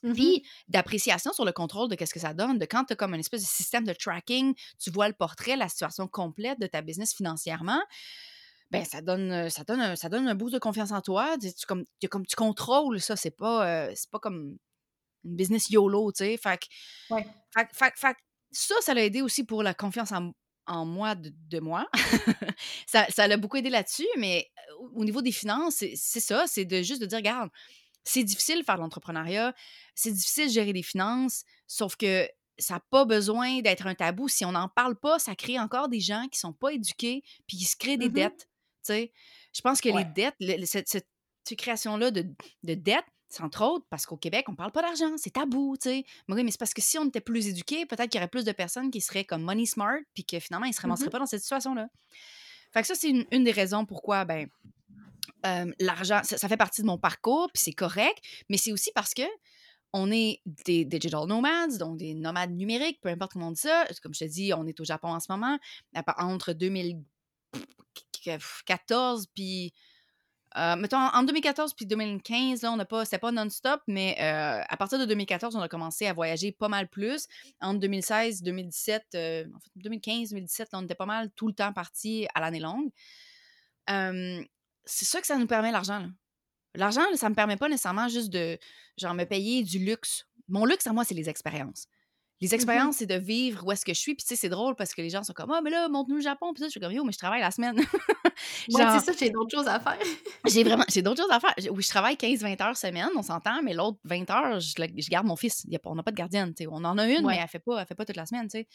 Mhm. 0.01 0.13
Puis 0.13 0.43
d'appréciation 0.67 1.33
sur 1.33 1.43
le 1.45 1.51
contrôle 1.51 1.89
de 1.89 1.95
qu'est-ce 1.95 2.13
que 2.13 2.19
ça 2.19 2.33
donne, 2.33 2.57
de 2.57 2.65
quand 2.65 2.85
tu 2.85 2.93
as 2.93 2.95
comme 2.95 3.13
une 3.13 3.19
espèce 3.19 3.41
de 3.41 3.47
système 3.47 3.83
de 3.83 3.93
tracking, 3.93 4.55
tu 4.79 4.91
vois 4.91 5.07
le 5.09 5.13
portrait, 5.13 5.57
la 5.57 5.67
situation 5.67 6.07
complète 6.07 6.59
de 6.59 6.67
ta 6.67 6.81
business 6.81 7.13
financièrement, 7.13 7.81
ben 8.71 8.85
ça 8.85 9.01
donne 9.01 9.31
euh, 9.31 9.49
ça 9.49 9.63
donne 9.63 9.81
un, 9.81 9.95
ça 9.95 10.09
donne 10.09 10.27
un 10.27 10.35
boost 10.35 10.53
de 10.53 10.59
confiance 10.59 10.91
en 10.91 11.01
toi, 11.01 11.37
tu, 11.41 11.51
tu- 11.53 11.65
comme 11.65 11.83
tu, 11.99 12.07
comme 12.07 12.25
tu 12.25 12.35
contrôles 12.35 13.01
ça, 13.01 13.15
c'est 13.15 13.31
pas 13.35 13.67
euh, 13.67 13.91
c'est 13.95 14.09
pas 14.09 14.19
comme 14.19 14.57
une 15.25 15.35
business 15.35 15.69
YOLO, 15.69 16.11
tu 16.11 16.23
sais. 16.25 16.37
Fait, 16.37 16.59
Ouais. 17.09 17.25
fait, 17.53 17.67
fait, 17.73 17.93
fait 17.95 18.17
ça 18.51 18.75
ça 18.81 18.93
l'a 18.93 19.03
aidé 19.05 19.21
aussi 19.21 19.43
pour 19.43 19.61
la 19.63 19.73
confiance 19.73 20.11
en, 20.11 20.31
en 20.67 20.85
moi 20.85 21.15
de, 21.15 21.31
de 21.49 21.59
moi. 21.59 21.87
ça 22.87 23.05
ça 23.09 23.27
l'a 23.27 23.37
beaucoup 23.37 23.57
aidé 23.57 23.69
là-dessus, 23.69 24.07
mais 24.17 24.49
euh, 24.71 24.75
au 24.79 25.01
au 25.01 25.05
niveau 25.05 25.21
des 25.21 25.31
finances, 25.31 25.83
c'est 25.95 26.19
ça, 26.19 26.45
c'est 26.47 26.65
de 26.65 26.81
juste 26.81 27.01
de 27.01 27.05
dire 27.05 27.17
regarde, 27.19 27.49
c'est 28.03 28.23
difficile 28.23 28.59
de 28.59 28.63
faire 28.65 28.75
de 28.75 28.81
l'entrepreneuriat, 28.81 29.53
c'est 29.95 30.11
difficile 30.11 30.47
de 30.47 30.53
gérer 30.53 30.73
les 30.73 30.83
finances, 30.83 31.43
sauf 31.67 31.95
que 31.95 32.27
ça 32.57 32.73
n'a 32.75 32.79
pas 32.89 33.05
besoin 33.05 33.61
d'être 33.61 33.87
un 33.87 33.95
tabou. 33.95 34.27
Si 34.27 34.43
on 34.43 34.51
n'en 34.51 34.67
parle 34.67 34.97
pas, 34.99 35.17
ça 35.19 35.33
crée 35.35 35.57
encore 35.59 35.87
des 35.87 36.01
gens 36.01 36.27
qui 36.29 36.39
sont 36.39 36.51
pas 36.53 36.73
éduqués 36.73 37.23
puis 37.47 37.55
qui 37.57 37.63
se 37.65 37.77
créent 37.77 37.97
des 37.97 38.07
Mhm. 38.09 38.13
dettes. 38.15 38.49
tu 38.85 38.93
sais. 38.93 39.13
Je 39.55 39.61
pense 39.61 39.79
que 39.81 39.89
les 39.89 40.03
dettes, 40.05 40.35
le- 40.39 40.65
cette, 40.65 40.87
cette- 40.89 41.07
création-là 41.57 42.11
de, 42.11 42.21
de 42.63 42.73
dettes, 42.75 43.05
entre 43.39 43.63
autres 43.63 43.85
parce 43.89 44.05
qu'au 44.05 44.17
Québec, 44.17 44.45
on 44.49 44.55
parle 44.55 44.71
pas 44.71 44.81
d'argent, 44.81 45.15
c'est 45.17 45.31
tabou, 45.31 45.75
tu 45.81 45.89
sais. 45.89 46.05
Mais 46.27 46.35
oui, 46.35 46.43
mais 46.43 46.51
c'est 46.51 46.59
parce 46.59 46.73
que 46.73 46.81
si 46.81 46.97
on 46.97 47.05
était 47.05 47.21
plus 47.21 47.47
éduqués, 47.47 47.85
peut-être 47.85 48.09
qu'il 48.09 48.19
y 48.19 48.21
aurait 48.21 48.29
plus 48.29 48.45
de 48.45 48.51
personnes 48.51 48.91
qui 48.91 49.01
seraient 49.01 49.25
comme 49.25 49.43
money 49.43 49.65
smart 49.65 49.99
puis 50.13 50.25
que 50.25 50.39
finalement, 50.39 50.65
ils 50.65 50.73
se 50.73 50.81
ramasseraient 50.81 51.05
Mhm. 51.07 51.11
pas 51.11 51.19
dans 51.19 51.25
cette 51.27 51.41
situation-là. 51.41 51.87
Fait 52.71 52.81
que 52.81 52.87
ça, 52.87 52.95
c'est 52.95 53.09
une, 53.09 53.25
une 53.31 53.43
des 53.43 53.51
raisons 53.51 53.85
pourquoi, 53.85 54.25
ben, 54.25 54.47
euh, 55.45 55.71
l'argent, 55.79 56.21
ça, 56.23 56.37
ça 56.37 56.47
fait 56.47 56.57
partie 56.57 56.81
de 56.81 56.87
mon 56.87 56.97
parcours, 56.97 57.49
puis 57.53 57.61
c'est 57.63 57.73
correct, 57.73 58.19
mais 58.49 58.57
c'est 58.57 58.71
aussi 58.71 58.91
parce 58.93 59.13
que 59.13 59.23
on 59.93 60.11
est 60.11 60.41
des 60.65 60.85
digital 60.85 61.25
nomads, 61.25 61.77
donc 61.79 61.97
des 61.97 62.13
nomades 62.13 62.51
numériques, 62.51 62.99
peu 63.01 63.09
importe 63.09 63.33
comment 63.33 63.47
on 63.47 63.51
dit 63.51 63.61
ça. 63.61 63.87
Comme 64.03 64.13
je 64.13 64.19
te 64.19 64.25
dis, 64.29 64.53
on 64.53 64.67
est 64.67 64.79
au 64.79 64.83
Japon 64.83 65.07
en 65.07 65.19
ce 65.19 65.31
moment. 65.31 65.57
Entre 66.17 66.53
2014 66.53 69.25
puis 69.33 69.73
euh, 70.57 70.75
mettons, 70.75 70.97
en 70.97 71.23
2014 71.23 71.73
puis 71.73 71.85
2015, 71.85 72.63
là, 72.63 72.71
on 72.71 72.75
n'a 72.75 72.85
pas, 72.85 73.05
pas 73.05 73.31
non-stop, 73.31 73.81
mais 73.87 74.15
euh, 74.19 74.63
à 74.67 74.77
partir 74.77 74.97
de 74.97 75.05
2014, 75.05 75.55
on 75.55 75.61
a 75.61 75.67
commencé 75.67 76.07
à 76.07 76.13
voyager 76.13 76.51
pas 76.51 76.67
mal 76.67 76.87
plus. 76.87 77.27
Entre 77.61 77.79
2016, 77.79 78.41
2017, 78.41 79.05
euh, 79.15 79.45
en 79.55 79.59
fait, 79.59 79.69
2015, 79.75 80.29
2017, 80.29 80.69
on 80.73 80.83
était 80.83 80.95
pas 80.95 81.05
mal 81.05 81.29
tout 81.35 81.47
le 81.47 81.53
temps 81.53 81.71
parti 81.71 82.27
à 82.33 82.39
l'année 82.39 82.59
longue. 82.59 82.89
c'est 83.87 85.05
ça 85.05 85.21
que 85.21 85.27
ça 85.27 85.37
nous 85.37 85.47
permet 85.47 85.71
l'argent. 85.71 86.09
L'argent, 86.75 87.01
ça 87.15 87.29
me 87.29 87.35
permet 87.35 87.57
pas 87.57 87.69
nécessairement 87.69 88.07
juste 88.07 88.29
de, 88.29 88.57
genre, 88.97 89.13
me 89.13 89.25
payer 89.25 89.63
du 89.63 89.79
luxe. 89.79 90.25
Mon 90.47 90.65
luxe, 90.65 90.87
à 90.87 90.93
moi, 90.93 91.03
c'est 91.03 91.15
les 91.15 91.29
expériences. 91.29 91.87
Les 92.41 92.47
mmh 92.47 92.53
expériences, 92.53 92.95
c'est 92.97 93.05
de 93.05 93.15
vivre 93.15 93.65
où 93.65 93.71
est-ce 93.71 93.83
que 93.85 93.93
je 93.93 93.99
suis. 93.99 94.15
Puis, 94.15 94.23
tu 94.23 94.29
sais, 94.29 94.35
c'est 94.35 94.49
drôle 94.49 94.75
parce 94.75 94.93
que 94.93 95.01
les 95.01 95.09
gens 95.09 95.23
sont 95.23 95.33
comme, 95.33 95.51
ah, 95.51 95.61
mais 95.61 95.69
là, 95.69 95.89
montre-nous 95.89 96.17
le 96.17 96.21
Japon. 96.21 96.53
Puis, 96.53 96.61
ça, 96.61 96.67
je 96.67 96.71
suis 96.71 96.79
comme, 96.79 96.91
yo, 96.91 97.03
mais 97.03 97.11
je 97.11 97.17
travaille 97.17 97.41
la 97.41 97.51
semaine. 97.51 97.75
Genre, 98.69 98.99
c'est 98.99 99.05
ça, 99.05 99.11
j'ai 99.17 99.29
d'autres 99.29 99.55
choses 99.55 99.67
à 99.67 99.79
faire. 99.79 99.97
j'ai 100.47 100.63
vraiment, 100.63 100.85
j'ai 100.87 101.01
d'autres 101.01 101.21
choses 101.21 101.31
à 101.31 101.39
faire. 101.39 101.53
Oui, 101.71 101.83
je 101.83 101.89
travaille 101.89 102.15
15-20 102.15 102.63
heures 102.63 102.77
semaine, 102.77 103.09
on 103.15 103.21
s'entend, 103.21 103.61
mais 103.61 103.73
l'autre 103.73 103.99
20 104.05 104.29
heures, 104.29 104.59
je, 104.59 104.73
je, 104.77 105.09
garde 105.09 105.27
mon 105.27 105.35
fils. 105.35 105.65
A, 105.71 105.77
on 105.85 105.95
n'a 105.95 106.03
pas 106.03 106.11
de 106.11 106.15
gardienne, 106.15 106.53
tu 106.53 106.63
sais. 106.63 106.69
On 106.71 106.83
en 106.85 106.97
a 106.97 107.07
une, 107.07 107.25
mais 107.25 107.37
elle 107.41 107.47
fait 107.47 107.59
pas, 107.59 107.81
elle 107.81 107.87
fait 107.87 107.95
pas 107.95 108.05
toute 108.05 108.15
la 108.15 108.25
semaine, 108.25 108.47
tu 108.47 108.59
sais. 108.59 108.67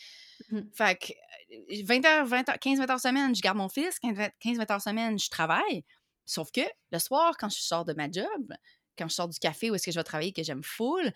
Mmh. 0.50 0.60
Fait 0.74 0.96
que 0.96 1.84
20 1.84 2.04
heures, 2.04 2.26
20 2.26 2.48
heures, 2.48 2.56
15-20 2.56 2.90
heures 2.90 3.00
semaine, 3.00 3.34
je 3.34 3.40
garde 3.40 3.56
mon 3.56 3.68
fils. 3.68 3.98
15-20 4.02 4.72
heures 4.72 4.82
semaine, 4.82 5.18
je 5.18 5.30
travaille. 5.30 5.84
Sauf 6.26 6.50
que 6.50 6.62
le 6.90 6.98
soir, 6.98 7.36
quand 7.38 7.48
je 7.48 7.60
sors 7.60 7.84
de 7.84 7.92
ma 7.92 8.10
job, 8.10 8.52
quand 8.96 9.08
je 9.08 9.14
sors 9.14 9.28
du 9.28 9.38
café 9.38 9.70
où 9.70 9.74
est-ce 9.74 9.86
que 9.86 9.92
je 9.92 9.98
vais 9.98 10.04
travailler, 10.04 10.32
que 10.32 10.42
j'aime 10.42 10.62
full, 10.62 11.12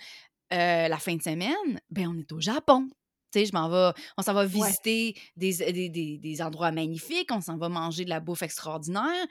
euh, 0.52 0.88
la 0.88 0.98
fin 0.98 1.16
de 1.16 1.22
semaine, 1.22 1.80
ben 1.90 2.08
on 2.08 2.18
est 2.18 2.32
au 2.32 2.40
Japon. 2.40 2.88
Tu 3.30 3.40
sais, 3.40 3.46
je 3.46 3.52
m'en 3.52 3.68
vais, 3.68 3.92
on 4.16 4.22
s'en 4.22 4.32
va 4.32 4.46
visiter 4.46 5.14
des, 5.36 5.52
des, 5.72 6.18
des, 6.18 6.42
endroits 6.42 6.72
magnifiques, 6.72 7.28
on 7.30 7.42
s'en 7.42 7.58
va 7.58 7.68
manger 7.68 8.04
de 8.04 8.10
la 8.10 8.20
bouffe 8.20 8.42
extraordinaire. 8.42 9.26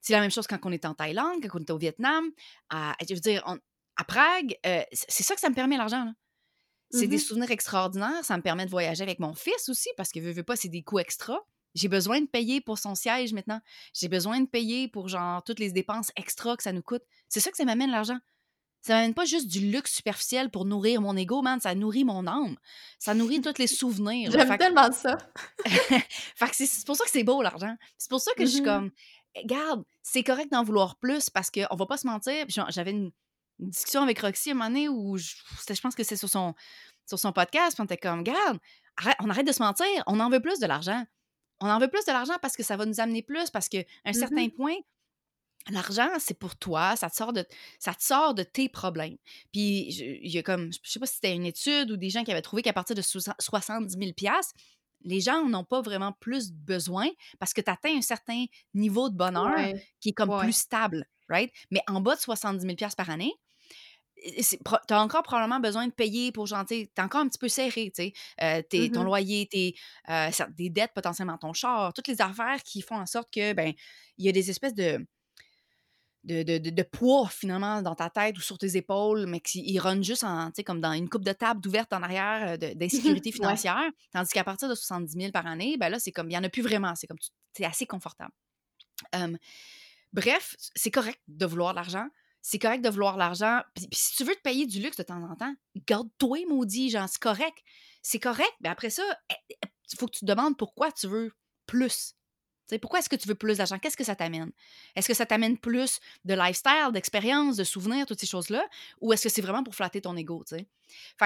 C'est 0.00 0.14
la 0.14 0.20
même 0.20 0.30
chose 0.30 0.46
quand 0.46 0.58
on 0.64 0.72
est 0.72 0.86
en 0.86 0.94
Thaïlande, 0.94 1.42
quand 1.42 1.58
on 1.58 1.60
est 1.60 1.70
au 1.70 1.76
Vietnam. 1.76 2.24
À, 2.70 2.96
je 3.06 3.12
veux 3.12 3.20
dire, 3.20 3.44
à 3.96 4.04
Prague, 4.04 4.56
euh, 4.64 4.82
c'est 4.92 5.22
ça 5.22 5.34
que 5.34 5.40
ça 5.40 5.50
me 5.50 5.54
permet 5.54 5.76
l'argent. 5.76 6.12
C'est 6.90 7.06
des 7.06 7.16
mmh 7.16 7.20
souvenirs 7.20 7.50
extraordinaires. 7.50 8.24
Ça 8.24 8.36
me 8.36 8.42
permet 8.42 8.66
de 8.66 8.70
voyager 8.70 9.02
avec 9.02 9.18
mon 9.18 9.34
fils 9.34 9.68
aussi, 9.68 9.88
parce 9.96 10.10
que, 10.10 10.20
veux, 10.20 10.32
veux 10.32 10.42
pas, 10.42 10.56
c'est 10.56 10.68
des 10.68 10.82
coûts 10.82 10.98
extra. 10.98 11.38
J'ai 11.74 11.88
besoin 11.88 12.20
de 12.20 12.26
payer 12.26 12.60
pour 12.60 12.78
son 12.78 12.94
siège 12.94 13.32
maintenant. 13.32 13.60
J'ai 13.94 14.08
besoin 14.08 14.40
de 14.40 14.46
payer 14.46 14.88
pour, 14.88 15.08
genre, 15.08 15.42
toutes 15.42 15.58
les 15.58 15.72
dépenses 15.72 16.10
extra 16.16 16.56
que 16.56 16.62
ça 16.62 16.72
nous 16.72 16.82
coûte. 16.82 17.02
C'est 17.28 17.40
ça 17.40 17.50
que 17.50 17.56
ça 17.56 17.64
m'amène 17.64 17.90
l'argent. 17.90 18.18
Ça 18.82 18.94
m'amène 18.94 19.14
pas 19.14 19.24
juste 19.24 19.46
du 19.46 19.60
luxe 19.70 19.94
superficiel 19.94 20.50
pour 20.50 20.64
nourrir 20.64 21.00
mon 21.00 21.16
ego, 21.16 21.40
man. 21.40 21.60
Ça 21.60 21.74
nourrit 21.74 22.04
mon 22.04 22.26
âme. 22.26 22.56
Ça 22.98 23.14
nourrit 23.14 23.40
tous 23.40 23.58
les 23.58 23.68
souvenirs. 23.68 24.32
J'aime 24.32 24.58
tellement 24.58 24.90
ça. 24.90 25.18
fait 25.64 26.50
que 26.50 26.56
c'est 26.56 26.84
pour 26.84 26.96
ça 26.96 27.04
que 27.04 27.10
c'est 27.10 27.22
beau, 27.22 27.42
l'argent. 27.42 27.76
C'est 27.96 28.10
pour 28.10 28.20
ça 28.20 28.32
que 28.36 28.44
je 28.44 28.50
suis 28.50 28.60
mmh 28.60 28.64
comme, 28.64 28.90
«Eh, 29.36 29.46
garde, 29.46 29.84
c'est 30.02 30.24
correct 30.24 30.50
d'en 30.50 30.64
vouloir 30.64 30.96
plus 30.96 31.30
parce 31.30 31.48
qu'on 31.48 31.76
va 31.76 31.86
pas 31.86 31.96
se 31.96 32.08
mentir. 32.08 32.44
J'avais 32.48 32.90
une, 32.90 33.12
discussion 33.60 34.02
avec 34.02 34.18
Roxy 34.18 34.50
un 34.50 34.54
moment 34.54 34.70
donné 34.70 34.88
où 34.88 35.16
je, 35.16 35.34
je 35.68 35.80
pense 35.80 35.94
que 35.94 36.02
c'est 36.02 36.16
sur 36.16 36.28
son, 36.28 36.52
sur 37.06 37.20
son 37.20 37.32
podcast. 37.32 37.76
Puis 37.76 37.82
on 37.82 37.84
était 37.84 37.96
comme, 37.96 38.24
garde, 38.24 38.58
on 39.20 39.30
arrête 39.30 39.46
de 39.46 39.52
se 39.52 39.62
mentir. 39.62 39.86
On 40.08 40.18
en 40.18 40.28
veut 40.28 40.40
plus 40.40 40.58
de 40.58 40.66
l'argent. 40.66 41.04
On 41.60 41.70
en 41.70 41.78
veut 41.78 41.88
plus 41.88 42.04
de 42.04 42.10
l'argent 42.10 42.34
parce 42.42 42.56
que 42.56 42.64
ça 42.64 42.76
va 42.76 42.86
nous 42.86 42.98
amener 42.98 43.22
plus, 43.22 43.50
parce 43.50 43.68
qu'à 43.68 43.84
un 44.04 44.12
certain 44.12 44.48
point, 44.48 44.74
L'argent, 45.70 46.08
c'est 46.18 46.38
pour 46.38 46.56
toi, 46.56 46.96
ça 46.96 47.10
te 47.10 47.16
sort 47.16 47.32
de, 47.32 47.44
ça 47.78 47.94
te 47.94 48.02
sort 48.02 48.34
de 48.34 48.42
tes 48.42 48.68
problèmes. 48.68 49.16
Puis, 49.52 49.88
il 50.22 50.30
y 50.30 50.38
a 50.38 50.42
comme, 50.42 50.72
je 50.82 50.90
sais 50.90 50.98
pas 50.98 51.06
si 51.06 51.14
c'était 51.14 51.34
une 51.34 51.46
étude 51.46 51.90
ou 51.90 51.96
des 51.96 52.10
gens 52.10 52.24
qui 52.24 52.32
avaient 52.32 52.42
trouvé 52.42 52.62
qu'à 52.62 52.72
partir 52.72 52.96
de 52.96 53.02
70 53.02 53.96
000 53.96 54.12
les 55.04 55.20
gens 55.20 55.48
n'ont 55.48 55.64
pas 55.64 55.80
vraiment 55.80 56.12
plus 56.12 56.52
besoin 56.52 57.08
parce 57.38 57.52
que 57.52 57.60
tu 57.60 57.70
atteins 57.70 57.96
un 57.96 58.02
certain 58.02 58.44
niveau 58.74 59.10
de 59.10 59.16
bonheur 59.16 59.56
qui 60.00 60.10
est 60.10 60.12
comme 60.12 60.36
plus 60.38 60.56
stable, 60.56 61.06
right? 61.28 61.52
Mais 61.70 61.80
en 61.88 62.00
bas 62.00 62.14
de 62.14 62.20
70 62.20 62.64
000 62.64 62.90
par 62.96 63.10
année, 63.10 63.32
tu 64.24 64.94
as 64.94 65.02
encore 65.02 65.22
probablement 65.22 65.60
besoin 65.60 65.86
de 65.86 65.92
payer 65.92 66.32
pour 66.32 66.46
gentil. 66.46 66.88
Tu 66.94 67.00
es 67.00 67.04
encore 67.04 67.22
un 67.22 67.28
petit 67.28 67.38
peu 67.38 67.48
serré, 67.48 67.92
tu 67.94 68.04
sais. 68.04 68.12
Euh, 68.40 68.62
ton 68.70 69.02
mmh 69.02 69.04
loyer, 69.04 69.46
tes, 69.50 69.74
euh, 70.08 70.30
des 70.50 70.70
dettes 70.70 70.92
potentiellement, 70.94 71.38
ton 71.38 71.52
char, 71.52 71.92
toutes 71.92 72.08
les 72.08 72.20
affaires 72.20 72.62
qui 72.62 72.82
font 72.82 72.96
en 72.96 73.06
sorte 73.06 73.32
que, 73.32 73.52
ben, 73.52 73.72
il 74.18 74.26
y 74.26 74.28
a 74.28 74.32
des 74.32 74.50
espèces 74.50 74.74
de 74.74 75.04
de, 76.24 76.42
de, 76.42 76.70
de, 76.70 76.82
poids 76.82 77.28
finalement 77.28 77.82
dans 77.82 77.94
ta 77.94 78.08
tête 78.08 78.38
ou 78.38 78.40
sur 78.40 78.58
tes 78.58 78.76
épaules, 78.76 79.26
mais 79.26 79.40
qui 79.40 79.78
run 79.78 80.02
juste 80.02 80.24
en, 80.24 80.50
comme 80.64 80.80
dans 80.80 80.92
une 80.92 81.08
coupe 81.08 81.24
de 81.24 81.32
table 81.32 81.66
ouverte 81.66 81.92
en 81.92 82.02
arrière 82.02 82.56
euh, 82.62 82.74
d'insécurité 82.74 83.32
financière. 83.32 83.90
Tandis 84.12 84.30
qu'à 84.30 84.44
partir 84.44 84.68
de 84.68 84.74
70 84.74 85.12
000 85.12 85.32
par 85.32 85.46
année, 85.46 85.76
ben 85.78 85.88
là, 85.88 85.98
c'est 85.98 86.12
comme, 86.12 86.28
il 86.28 86.30
n'y 86.30 86.38
en 86.38 86.44
a 86.44 86.48
plus 86.48 86.62
vraiment. 86.62 86.94
C'est 86.94 87.06
comme, 87.06 87.18
c'est 87.52 87.64
assez 87.64 87.86
confortable. 87.86 88.32
bref, 90.12 90.54
c'est 90.74 90.90
correct 90.90 91.20
de 91.28 91.46
vouloir 91.46 91.74
l'argent. 91.74 92.06
C'est 92.40 92.58
correct 92.58 92.82
de 92.82 92.90
vouloir 92.90 93.16
l'argent. 93.16 93.60
Puis, 93.74 93.88
si 93.92 94.16
tu 94.16 94.24
veux 94.24 94.34
te 94.34 94.40
payer 94.42 94.66
du 94.66 94.80
luxe 94.80 94.96
de 94.96 95.04
temps 95.04 95.22
en 95.22 95.36
temps, 95.36 95.54
garde-toi, 95.86 96.38
maudit, 96.48 96.90
genre, 96.90 97.08
c'est 97.08 97.20
correct. 97.20 97.56
C'est 98.02 98.18
correct, 98.18 98.52
mais 98.60 98.68
après 98.68 98.90
ça, 98.90 99.04
il 99.30 99.36
eh, 99.50 99.58
eh, 99.62 99.96
faut 99.96 100.06
que 100.06 100.16
tu 100.16 100.20
te 100.20 100.26
demandes 100.26 100.56
pourquoi 100.56 100.90
tu 100.90 101.06
veux 101.06 101.32
plus 101.66 102.16
pourquoi 102.78 103.00
est-ce 103.00 103.08
que 103.08 103.16
tu 103.16 103.28
veux 103.28 103.34
plus 103.34 103.58
d'argent? 103.58 103.78
Qu'est-ce 103.78 103.96
que 103.96 104.04
ça 104.04 104.14
t'amène? 104.14 104.52
Est-ce 104.94 105.08
que 105.08 105.14
ça 105.14 105.26
t'amène 105.26 105.58
plus 105.58 106.00
de 106.24 106.34
lifestyle, 106.34 106.90
d'expérience, 106.92 107.56
de 107.56 107.64
souvenirs, 107.64 108.06
toutes 108.06 108.20
ces 108.20 108.26
choses-là? 108.26 108.64
Ou 109.00 109.12
est-ce 109.12 109.24
que 109.24 109.28
c'est 109.28 109.42
vraiment 109.42 109.62
pour 109.62 109.74
flatter 109.74 110.00
ton 110.00 110.16
ego? 110.16 110.44
Fait 110.48 110.64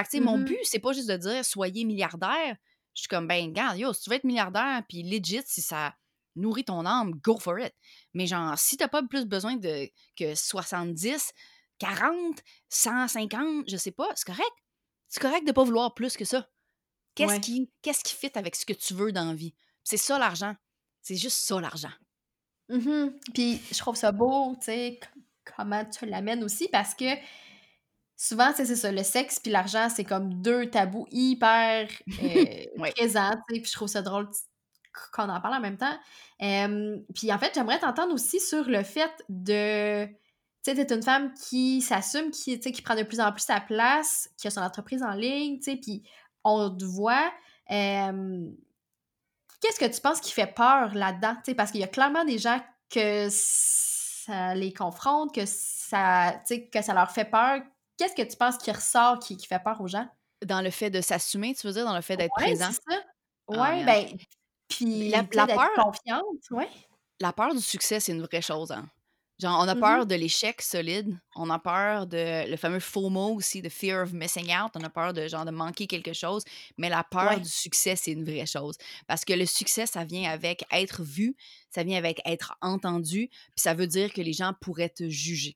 que, 0.03 0.19
mon 0.19 0.37
mmh 0.37 0.45
but, 0.45 0.59
c'est 0.63 0.79
pas 0.79 0.93
juste 0.93 1.09
de 1.09 1.17
dire 1.17 1.45
soyez 1.45 1.85
milliardaire. 1.85 2.57
Je 2.93 3.01
suis 3.01 3.07
comme, 3.07 3.27
ben, 3.27 3.45
regarde, 3.45 3.77
yo, 3.77 3.93
si 3.93 4.03
tu 4.03 4.09
veux 4.09 4.15
être 4.15 4.23
milliardaire, 4.23 4.81
puis 4.89 5.03
legit, 5.03 5.43
si 5.45 5.61
ça 5.61 5.95
nourrit 6.35 6.65
ton 6.65 6.85
âme, 6.85 7.11
go 7.23 7.37
for 7.37 7.59
it. 7.59 7.73
Mais 8.13 8.27
genre, 8.27 8.57
si 8.57 8.77
t'as 8.77 8.87
pas 8.87 9.03
plus 9.03 9.25
besoin 9.25 9.55
de 9.55 9.89
que 10.15 10.35
70, 10.35 11.33
40, 11.79 12.41
150, 12.69 13.65
je 13.67 13.77
sais 13.77 13.91
pas, 13.91 14.09
c'est 14.15 14.25
correct. 14.25 14.53
C'est 15.07 15.21
correct 15.21 15.45
de 15.45 15.51
pas 15.51 15.63
vouloir 15.63 15.93
plus 15.93 16.17
que 16.17 16.25
ça. 16.25 16.49
Qu'est-ce 17.15 17.39
qui, 17.39 17.71
qu'est-ce 17.81 18.03
qui 18.03 18.13
fit 18.13 18.31
avec 18.35 18.55
ce 18.55 18.65
que 18.65 18.73
tu 18.73 18.93
veux 18.93 19.11
dans 19.11 19.25
la 19.25 19.33
vie? 19.33 19.55
C'est 19.83 19.97
ça 19.97 20.19
l'argent. 20.19 20.55
C'est 21.07 21.15
juste 21.15 21.37
ça, 21.37 21.61
l'argent. 21.61 21.93
Mmh 22.67 23.11
puis 23.33 23.61
je 23.71 23.77
trouve 23.77 23.95
ça 23.95 24.11
beau, 24.11 24.53
tu 24.55 24.65
sais, 24.65 24.99
comment 25.55 25.85
tu 25.85 26.05
l'amènes 26.05 26.43
aussi, 26.43 26.67
parce 26.67 26.93
que 26.93 27.05
souvent, 28.17 28.51
c'est 28.53 28.65
ça, 28.75 28.91
le 28.91 29.03
sexe 29.03 29.39
puis 29.39 29.49
l'argent, 29.49 29.87
c'est 29.87 30.03
comme 30.03 30.41
deux 30.41 30.69
tabous 30.69 31.07
hyper 31.09 31.87
euh, 32.21 32.65
présents, 32.93 33.31
tu 33.47 33.55
sais, 33.55 33.61
puis 33.61 33.65
je 33.67 33.71
trouve 33.71 33.87
ça 33.87 34.01
drôle 34.01 34.27
qu'on 35.13 35.29
en 35.29 35.39
parle 35.39 35.53
en 35.53 35.61
même 35.61 35.77
temps. 35.77 35.97
puis 37.15 37.31
en 37.31 37.39
fait, 37.39 37.53
j'aimerais 37.55 37.79
t'entendre 37.79 38.13
aussi 38.13 38.41
sur 38.41 38.65
le 38.65 38.83
fait 38.83 39.23
de... 39.29 40.07
Tu 40.07 40.13
sais, 40.63 40.75
t'es 40.75 40.93
une 40.93 41.03
femme 41.03 41.33
qui 41.35 41.79
s'assume, 41.79 42.31
qui, 42.31 42.59
qui 42.59 42.81
prend 42.81 42.95
de 42.95 43.03
plus 43.03 43.21
en 43.21 43.31
plus 43.31 43.45
sa 43.45 43.61
place, 43.61 44.29
qui 44.37 44.47
a 44.47 44.49
son 44.49 44.59
entreprise 44.59 45.03
en 45.03 45.13
ligne, 45.13 45.59
tu 45.59 45.71
sais, 45.71 45.77
puis 45.77 46.03
on 46.43 46.69
te 46.69 46.83
voit... 46.83 47.31
Qu'est-ce 49.59 49.79
que 49.79 49.93
tu 49.93 50.01
penses 50.01 50.19
qui 50.19 50.31
fait 50.31 50.53
peur 50.53 50.93
là-dedans? 50.93 51.35
parce 51.55 51.71
qu'il 51.71 51.81
y 51.81 51.83
a 51.83 51.87
clairement 51.87 52.25
des 52.25 52.37
gens 52.37 52.59
que 52.89 53.27
ça 53.31 54.53
les 54.55 54.73
confronte, 54.73 55.33
que 55.33 55.45
ça, 55.45 56.41
que 56.47 56.81
ça 56.81 56.93
leur 56.93 57.11
fait 57.11 57.25
peur. 57.25 57.61
Qu'est-ce 57.97 58.13
que 58.13 58.29
tu 58.29 58.37
penses 58.37 58.57
qui 58.57 58.71
ressort, 58.71 59.19
qui, 59.19 59.37
fait 59.39 59.61
peur 59.63 59.81
aux 59.81 59.87
gens? 59.87 60.07
Dans 60.45 60.61
le 60.61 60.69
fait 60.69 60.89
de 60.89 61.01
s'assumer, 61.01 61.55
tu 61.55 61.65
veux 61.65 61.73
dire, 61.73 61.85
dans 61.85 61.95
le 61.95 62.01
fait 62.01 62.17
d'être 62.17 62.33
présent? 62.35 62.69
c'est 62.69 62.93
ça. 62.93 63.01
Ah, 63.53 63.83
ben, 63.85 64.05
puis 64.67 65.09
la, 65.09 65.23
la 65.31 65.47
peur, 65.47 65.69
confiante, 65.75 66.23
ouais. 66.51 66.69
La 67.19 67.33
peur 67.33 67.55
du 67.55 67.61
succès, 67.61 67.99
c'est 67.99 68.11
une 68.11 68.21
vraie 68.21 68.41
chose, 68.41 68.71
hein? 68.71 68.87
Genre, 69.39 69.59
on 69.59 69.67
a 69.67 69.75
peur 69.75 70.05
mmh 70.05 70.05
de 70.05 70.15
l'échec 70.15 70.61
solide. 70.63 71.15
On 71.35 71.51
a 71.51 71.59
peur 71.59 72.07
de 72.07 72.49
le 72.49 72.57
fameux 72.57 72.79
FOMO 72.79 73.35
aussi, 73.35 73.61
de 73.61 73.69
fear 73.69 74.03
of 74.03 74.11
missing 74.11 74.51
out. 74.51 74.71
On 74.73 74.83
a 74.83 74.89
peur 74.89 75.13
de 75.13 75.27
genre 75.27 75.45
de 75.45 75.51
manquer 75.51 75.85
quelque 75.85 76.13
chose. 76.13 76.43
Mais 76.77 76.89
la 76.89 77.03
peur 77.03 77.39
du 77.39 77.49
succès, 77.49 77.95
c'est 77.95 78.13
une 78.13 78.23
vraie 78.23 78.47
chose. 78.47 78.77
Parce 79.05 79.25
que 79.25 79.33
le 79.33 79.45
succès, 79.45 79.85
ça 79.85 80.05
vient 80.05 80.31
avec 80.31 80.65
être 80.71 81.03
vu, 81.03 81.35
ça 81.69 81.83
vient 81.83 81.99
avec 81.99 82.19
être 82.25 82.57
entendu, 82.61 83.27
puis 83.29 83.61
ça 83.61 83.75
veut 83.75 83.85
dire 83.85 84.11
que 84.11 84.21
les 84.21 84.33
gens 84.33 84.53
pourraient 84.59 84.89
te 84.89 85.07
juger. 85.07 85.55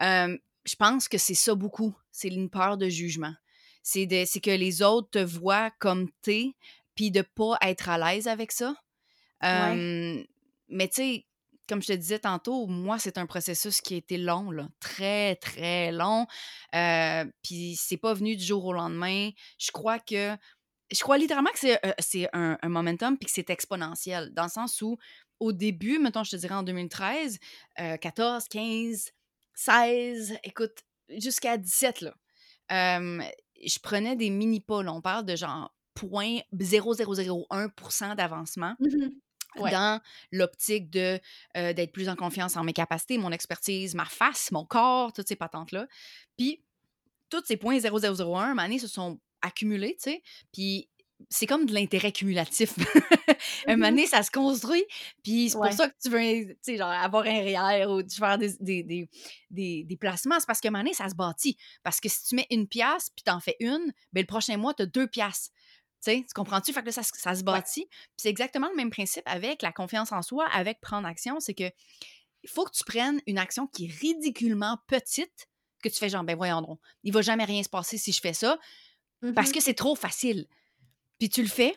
je 0.00 0.76
pense 0.78 1.08
que 1.08 1.16
c'est 1.16 1.34
ça 1.34 1.54
beaucoup. 1.54 1.94
C'est 2.10 2.28
une 2.28 2.50
peur 2.50 2.76
de 2.76 2.88
jugement. 2.90 3.34
C'est 3.82 4.06
que 4.06 4.50
les 4.50 4.82
autres 4.82 5.08
te 5.10 5.18
voient 5.18 5.70
comme 5.78 6.10
t'es, 6.20 6.54
puis 6.94 7.10
de 7.10 7.22
pas 7.22 7.56
être 7.62 7.88
à 7.88 7.96
l'aise 7.96 8.28
avec 8.28 8.52
ça. 8.52 8.74
mais 9.40 10.88
tu 10.88 10.94
sais, 10.94 11.24
comme 11.68 11.82
je 11.82 11.88
te 11.88 11.92
disais 11.92 12.18
tantôt, 12.18 12.66
moi, 12.66 12.98
c'est 12.98 13.18
un 13.18 13.26
processus 13.26 13.80
qui 13.80 13.94
a 13.94 13.96
été 13.96 14.18
long, 14.18 14.50
très, 14.80 15.36
très 15.36 15.92
long. 15.92 16.26
Euh, 16.74 17.24
puis 17.42 17.76
c'est 17.76 17.96
pas 17.96 18.14
venu 18.14 18.36
du 18.36 18.44
jour 18.44 18.64
au 18.64 18.72
lendemain. 18.72 19.30
Je 19.58 19.70
crois 19.70 19.98
que. 19.98 20.36
Je 20.92 21.00
crois 21.00 21.16
littéralement 21.16 21.50
que 21.50 21.58
c'est, 21.58 21.80
euh, 22.36 22.56
un, 22.60 22.68
momentum 22.68 23.16
puis 23.16 23.26
que 23.26 23.32
c'est 23.32 23.48
exponentiel, 23.48 24.34
dans 24.34 24.44
le 24.44 24.50
sens 24.50 24.82
où, 24.82 24.98
au 25.40 25.52
début, 25.52 25.98
mettons, 25.98 26.24
je 26.24 26.32
te 26.32 26.36
dirais 26.36 26.54
en 26.54 26.62
2013, 26.62 27.38
14, 28.00 28.48
15, 28.48 29.10
16, 29.54 30.38
écoute, 30.44 30.84
jusqu'à 31.08 31.56
17, 31.56 32.02
là. 32.02 32.14
je 32.70 33.78
prenais 33.82 34.14
des 34.14 34.28
mini-pas. 34.28 34.84
On 34.86 35.00
parle 35.00 35.24
de 35.24 35.36
genre 35.36 35.74
0,0001% 35.96 38.16
d'avancement. 38.16 38.76
Dans 39.56 40.00
l'optique 40.32 40.90
de 40.90 41.20
d'être 41.54 41.92
plus 41.92 42.08
en 42.08 42.16
confiance 42.16 42.56
en 42.56 42.64
mes 42.64 42.72
capacités, 42.72 43.18
mon 43.18 43.32
expertise, 43.32 43.94
ma 43.94 44.04
face, 44.04 44.50
mon 44.52 44.64
corps, 44.64 45.12
toutes 45.12 45.28
ces 45.28 45.36
patentes-là. 45.36 45.86
Puis, 46.36 46.62
tous 47.30 47.42
ces 47.46 47.56
points 47.56 47.78
0001, 47.78 48.56
année, 48.58 48.78
se 48.78 48.88
sont 48.88 49.20
accumulés, 49.42 49.96
tu 50.02 50.10
sais. 50.10 50.22
Puis, 50.52 50.88
c'est 51.30 51.46
comme 51.46 51.64
de 51.64 51.72
l'intérêt 51.72 52.12
cumulatif. 52.12 52.74
un 53.66 53.76
moment 53.76 53.92
mmh 53.92 54.06
ça 54.06 54.22
se 54.22 54.30
construit. 54.30 54.84
Puis 55.22 55.48
c'est 55.50 55.54
pour 55.54 55.62
Ouais. 55.62 55.72
ça 55.72 55.88
que 55.88 55.94
tu 56.02 56.10
veux, 56.10 56.76
genre, 56.76 56.88
avoir 56.90 57.24
un 57.24 57.40
REER 57.40 57.86
ou 57.86 58.02
tu 58.02 58.16
faire 58.16 58.36
des, 58.36 58.52
des, 58.60 58.82
des, 58.82 59.08
des, 59.50 59.84
des 59.84 59.96
placements. 59.96 60.38
C'est 60.40 60.46
parce 60.46 60.60
qu'à 60.60 60.68
un 60.68 60.72
moment 60.72 60.82
donné, 60.84 60.94
ça 60.94 61.08
se 61.08 61.14
bâtit. 61.14 61.56
Parce 61.82 62.00
que 62.00 62.08
si 62.08 62.24
tu 62.24 62.34
mets 62.34 62.46
une 62.50 62.66
pièce 62.66 63.10
puis 63.14 63.22
t'en 63.24 63.40
fais 63.40 63.56
une, 63.60 63.92
ben 64.12 64.20
le 64.22 64.26
prochain 64.26 64.56
mois, 64.56 64.74
tu 64.74 64.82
as 64.82 64.86
deux 64.86 65.06
pièces. 65.06 65.50
Tu 66.04 66.34
comprends-tu? 66.34 66.72
Fait 66.72 66.80
que 66.80 66.86
là, 66.86 66.92
ça, 66.92 67.02
se- 67.02 67.12
ça 67.14 67.34
se 67.34 67.38
Ouais. 67.40 67.44
bâtit. 67.44 67.86
Puis 67.86 68.00
c'est 68.16 68.28
exactement 68.30 68.68
le 68.68 68.76
même 68.76 68.90
principe 68.90 69.22
avec 69.26 69.62
la 69.62 69.72
confiance 69.72 70.12
en 70.12 70.22
soi, 70.22 70.46
avec 70.52 70.80
prendre 70.80 71.06
action. 71.08 71.40
C'est 71.40 71.54
que 71.54 71.70
il 72.42 72.50
faut 72.50 72.64
que 72.64 72.72
tu 72.72 72.84
prennes 72.84 73.20
une 73.26 73.38
action 73.38 73.66
qui 73.66 73.86
est 73.86 73.92
ridiculement 74.00 74.78
petite, 74.86 75.48
que 75.82 75.88
tu 75.88 75.96
fais 75.96 76.08
genre, 76.10 76.24
ben 76.24 76.36
voyons 76.36 76.60
donc, 76.62 76.78
il 77.02 77.12
va 77.12 77.22
jamais 77.22 77.44
rien 77.44 77.62
se 77.62 77.68
passer 77.70 77.96
si 77.98 78.12
je 78.12 78.20
fais 78.20 78.34
ça, 78.34 78.58
parce 79.34 79.48
Mmh 79.50 79.52
que 79.52 79.60
c'est 79.60 79.74
trop 79.74 79.94
facile. 79.94 80.46
Puis 81.18 81.28
tu 81.30 81.40
le 81.42 81.48
fais, 81.48 81.74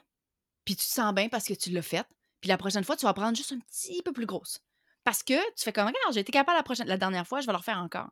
puis 0.65 0.75
tu 0.75 0.85
te 0.85 0.91
sens 0.91 1.13
bien 1.13 1.29
parce 1.29 1.45
que 1.45 1.53
tu 1.53 1.69
l'as 1.69 1.81
fait. 1.81 2.05
Puis 2.41 2.49
la 2.49 2.57
prochaine 2.57 2.83
fois, 2.83 2.97
tu 2.97 3.05
vas 3.05 3.13
prendre 3.13 3.35
juste 3.37 3.53
un 3.53 3.59
petit 3.59 4.01
peu 4.03 4.11
plus 4.11 4.25
grosse. 4.25 4.59
Parce 5.05 5.23
que 5.23 5.33
tu 5.55 5.63
fais 5.63 5.71
comme, 5.71 5.87
regarde, 5.87 6.13
j'ai 6.13 6.19
été 6.19 6.31
capable 6.33 6.57
la, 6.57 6.63
prochaine, 6.63 6.87
la 6.87 6.97
dernière 6.97 7.25
fois, 7.25 7.39
je 7.39 7.45
vais 7.45 7.53
le 7.53 7.57
refaire 7.57 7.77
encore. 7.77 8.09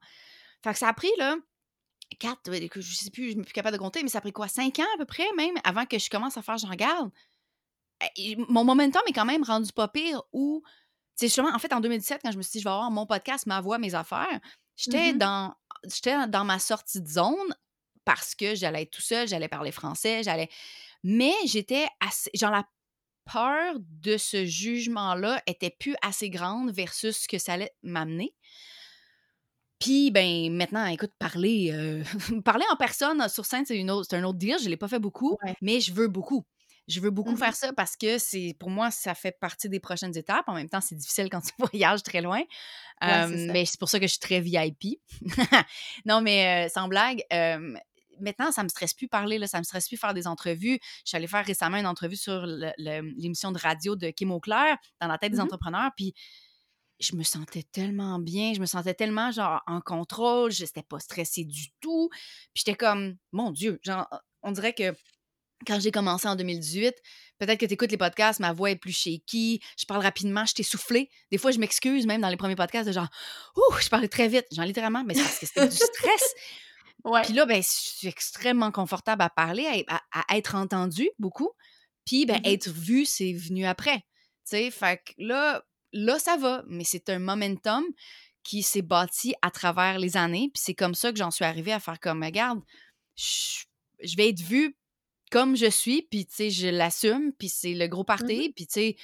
Fait 0.63 0.71
que 0.71 0.80
ça 0.80 0.88
a 0.88 0.93
pris, 0.93 1.12
là, 1.17 1.36
quatre, 2.15 2.51
je 2.54 2.93
sais 2.95 3.10
plus, 3.12 3.23
je 3.32 3.38
ne 3.38 3.41
suis 3.41 3.43
plus 3.43 3.54
capable 3.54 3.75
de 3.78 3.82
compter, 3.82 4.01
mais 4.04 4.10
ça 4.10 4.17
a 4.17 4.21
pris 4.21 4.32
quoi, 4.32 4.47
cinq 4.47 4.80
ans 4.80 4.86
à 4.95 4.97
peu 4.97 5.06
près, 5.06 5.25
même, 5.38 5.56
avant 5.63 5.86
que 5.86 5.97
je 5.99 6.10
commence 6.10 6.38
à 6.38 6.41
faire, 6.41 6.58
je 6.58 6.67
regarde. 6.67 7.12
Et 8.17 8.36
mon 8.49 8.63
momentum 8.63 9.01
est 9.08 9.13
quand 9.13 9.25
même 9.25 9.43
rendu 9.43 9.71
pas 9.71 9.88
pire 9.88 10.21
où, 10.34 10.62
tu 10.65 10.71
sais, 11.15 11.28
justement, 11.28 11.54
en 11.54 11.60
fait, 11.60 11.71
en 11.73 11.80
2017, 11.80 12.21
quand 12.23 12.32
je 12.32 12.38
me 12.38 12.41
suis 12.43 12.54
dit, 12.54 12.60
je 12.60 12.63
vais 12.65 12.71
avoir 12.71 12.91
mon 12.91 13.06
podcast, 13.06 13.45
ma 13.45 13.62
voix, 13.62 13.78
mes 13.78 13.95
affaires, 13.95 14.39
j'étais 14.75 15.13
Mhm. 15.13 15.17
dans, 15.19 15.56
j'étais 15.86 16.28
dans 16.28 16.43
ma 16.43 16.60
sortie 16.60 17.01
de 17.01 17.08
zone 17.08 17.56
parce 18.04 18.36
que 18.36 18.54
j'allais 18.56 18.84
être 18.84 18.91
tout 18.91 19.01
seul, 19.01 19.28
j'allais 19.28 19.47
parler 19.47 19.71
français, 19.71 20.23
j'allais. 20.23 20.49
Mais 21.04 21.34
j'étais 21.45 21.88
assez. 22.01 22.30
Genre, 22.34 22.51
la 22.51 22.67
peur 23.32 23.75
de 23.80 24.17
ce 24.17 24.45
jugement-là 24.45 25.41
était 25.47 25.71
plus 25.71 25.95
assez 26.04 26.30
grande 26.30 26.71
versus 26.71 27.17
ce 27.23 27.28
que 27.28 27.38
ça 27.39 27.54
allait 27.54 27.73
m'amener. 27.82 28.36
Puis, 29.79 30.09
ben, 30.11 30.51
maintenant, 30.55 30.85
écoute, 30.88 31.11
parler, 31.19 31.71
euh, 31.73 32.03
parler 32.45 32.65
en 32.71 32.75
personne 32.75 33.27
sur 33.29 33.45
scène, 33.45 33.65
c'est, 33.65 33.77
une 33.77 33.91
autre, 33.91 34.07
c'est 34.09 34.15
un 34.17 34.23
autre 34.23 34.38
deal. 34.38 34.55
Je 34.59 34.65
ne 34.65 34.69
l'ai 34.69 34.77
pas 34.77 34.88
fait 34.88 34.99
beaucoup, 34.99 35.38
Ouais. 35.43 35.55
mais 35.61 35.79
je 35.81 35.93
veux 35.93 36.07
beaucoup. 36.07 36.43
Je 36.88 36.99
veux 36.99 37.09
beaucoup 37.09 37.31
Mhm. 37.31 37.38
faire 37.38 37.55
ça 37.55 37.73
parce 37.73 37.97
que 37.97 38.19
c'est 38.19 38.55
pour 38.59 38.69
moi, 38.69 38.91
ça 38.91 39.15
fait 39.15 39.35
partie 39.39 39.69
des 39.69 39.79
prochaines 39.79 40.15
étapes. 40.15 40.45
En 40.47 40.53
même 40.53 40.69
temps, 40.69 40.81
c'est 40.81 40.95
difficile 40.95 41.29
quand 41.31 41.41
tu 41.51 41.53
voyages 41.57 42.03
très 42.03 42.21
loin. 42.21 42.39
Ouais, 43.01 43.09
Euh, 43.09 43.27
c'est 43.27 43.47
mais 43.51 43.65
c'est 43.65 43.79
pour 43.79 43.89
ça 43.89 43.99
que 43.99 44.05
je 44.05 44.11
suis 44.11 44.19
très 44.19 44.39
VIP. 44.39 44.99
non, 46.05 46.21
mais 46.21 46.67
euh, 46.67 46.69
sans 46.69 46.88
blague, 46.88 47.23
maintenant, 48.21 48.51
ça 48.51 48.63
me 48.63 48.69
stresse 48.69 48.93
plus 48.93 49.07
parler, 49.07 49.38
là, 49.39 49.47
ça 49.47 49.57
me 49.59 49.63
stresse 49.63 49.88
plus 49.88 49.97
faire 49.97 50.13
des 50.13 50.27
entrevues. 50.27 50.79
Je 51.03 51.09
suis 51.09 51.17
allée 51.17 51.27
faire 51.27 51.45
récemment 51.45 51.77
une 51.77 51.88
entrevue 51.88 52.15
sur 52.15 52.45
le- 52.45 52.71
le- 52.77 53.01
l'émission 53.17 53.51
de 53.51 53.57
radio 53.57 53.95
de 53.95 54.09
Kim 54.11 54.31
Auclair 54.31 54.77
dans 55.01 55.07
la 55.07 55.17
tête 55.17 55.31
des 55.31 55.38
Mhm. 55.39 55.43
entrepreneurs. 55.45 55.91
Puis 55.97 56.13
je 56.99 57.15
me 57.15 57.23
sentais 57.23 57.63
tellement 57.63 58.19
bien, 58.19 58.53
je 58.53 58.60
me 58.60 58.65
sentais 58.65 58.93
tellement 58.93 59.31
genre 59.31 59.62
en 59.67 59.81
contrôle, 59.81 60.51
je 60.51 60.63
n'étais 60.63 60.84
pas 60.84 60.99
stressée 60.99 61.43
du 61.43 61.71
tout. 61.81 62.10
Puis 62.53 62.63
j'étais 62.65 62.75
comme, 62.75 63.17
mon 63.31 63.51
Dieu, 63.51 63.79
genre, 63.84 64.08
on 64.43 64.51
dirait 64.51 64.73
que 64.73 64.95
quand 65.65 65.79
j'ai 65.79 65.91
commencé 65.91 66.27
en 66.27 66.36
2018, 66.36 66.93
peut-être 67.39 67.60
que 67.60 67.65
tu 67.65 67.73
écoutes 67.73 67.91
les 67.91 67.97
podcasts, 67.97 68.39
ma 68.39 68.51
voix 68.53 68.71
est 68.71 68.75
plus 68.75 68.91
shaky, 68.91 69.62
je 69.79 69.86
parle 69.86 70.01
rapidement, 70.03 70.45
je 70.45 70.53
t'ai 70.53 70.63
soufflé. 70.63 71.10
Des 71.31 71.38
fois, 71.38 71.51
je 71.51 71.60
m'excuse 71.60 72.05
même 72.05 72.21
dans 72.21 72.29
les 72.29 72.38
premiers 72.38 72.55
podcasts 72.58 72.88
de 72.88 72.93
genre, 72.93 73.08
ouh, 73.55 73.75
je 73.81 73.88
parlais 73.89 74.08
très 74.10 74.27
vite, 74.27 74.45
genre 74.53 74.65
littéralement, 74.65 75.03
mais 75.05 75.13
c'est 75.15 75.23
parce 75.23 75.39
que 75.39 75.45
c'était 75.45 75.67
du 75.67 75.75
stress. 75.77 76.34
Ouais. 77.03 77.21
Puis 77.21 77.34
là, 77.34 77.45
ben, 77.45 77.62
je 77.62 77.67
suis 77.67 78.08
extrêmement 78.08 78.71
confortable 78.71 79.21
à 79.21 79.29
parler, 79.29 79.84
à, 79.88 80.01
à- 80.12 80.34
à 80.34 80.38
être 80.38 80.55
entendue 80.55 81.10
beaucoup. 81.19 81.51
Puis, 82.03 82.25
ben, 82.25 82.38
Mhm. 82.38 82.41
être 82.45 82.69
vue, 82.69 83.05
c'est 83.05 83.31
venu 83.34 83.63
après. 83.65 83.97
Tu 83.97 84.03
sais, 84.45 84.71
fait 84.71 84.97
que 85.05 85.13
là, 85.19 85.63
là, 85.95 86.19
ça 86.19 86.36
va, 86.38 86.63
mais 86.67 86.84
c'est 86.84 87.10
un 87.10 87.19
momentum 87.19 87.84
qui 88.43 88.62
s'est 88.62 88.84
bâti 88.84 89.34
à 89.41 89.49
travers 89.49 89.97
les 89.97 90.17
années. 90.17 90.51
Puis 90.53 90.62
c'est 90.63 90.75
comme 90.75 90.93
ça 90.93 91.12
que 91.12 91.17
j'en 91.17 91.31
suis 91.31 91.45
arrivée 91.45 91.71
à 91.73 91.79
faire 91.79 91.99
comme, 91.99 92.23
regarde, 92.23 92.62
je, 93.15 93.63
je 94.03 94.15
vais 94.17 94.29
être 94.29 94.41
vue 94.41 94.77
comme 95.31 95.55
je 95.55 95.69
suis, 95.69 96.03
puis 96.03 96.25
tu 96.27 96.36
sais, 96.36 96.49
je 96.51 96.67
l'assume, 96.67 97.31
puis 97.39 97.49
c'est 97.49 97.73
le 97.73 97.88
gros 97.88 98.03
party, 98.03 98.53
puis 98.55 98.67
tu 98.67 98.73
sais, 98.73 98.95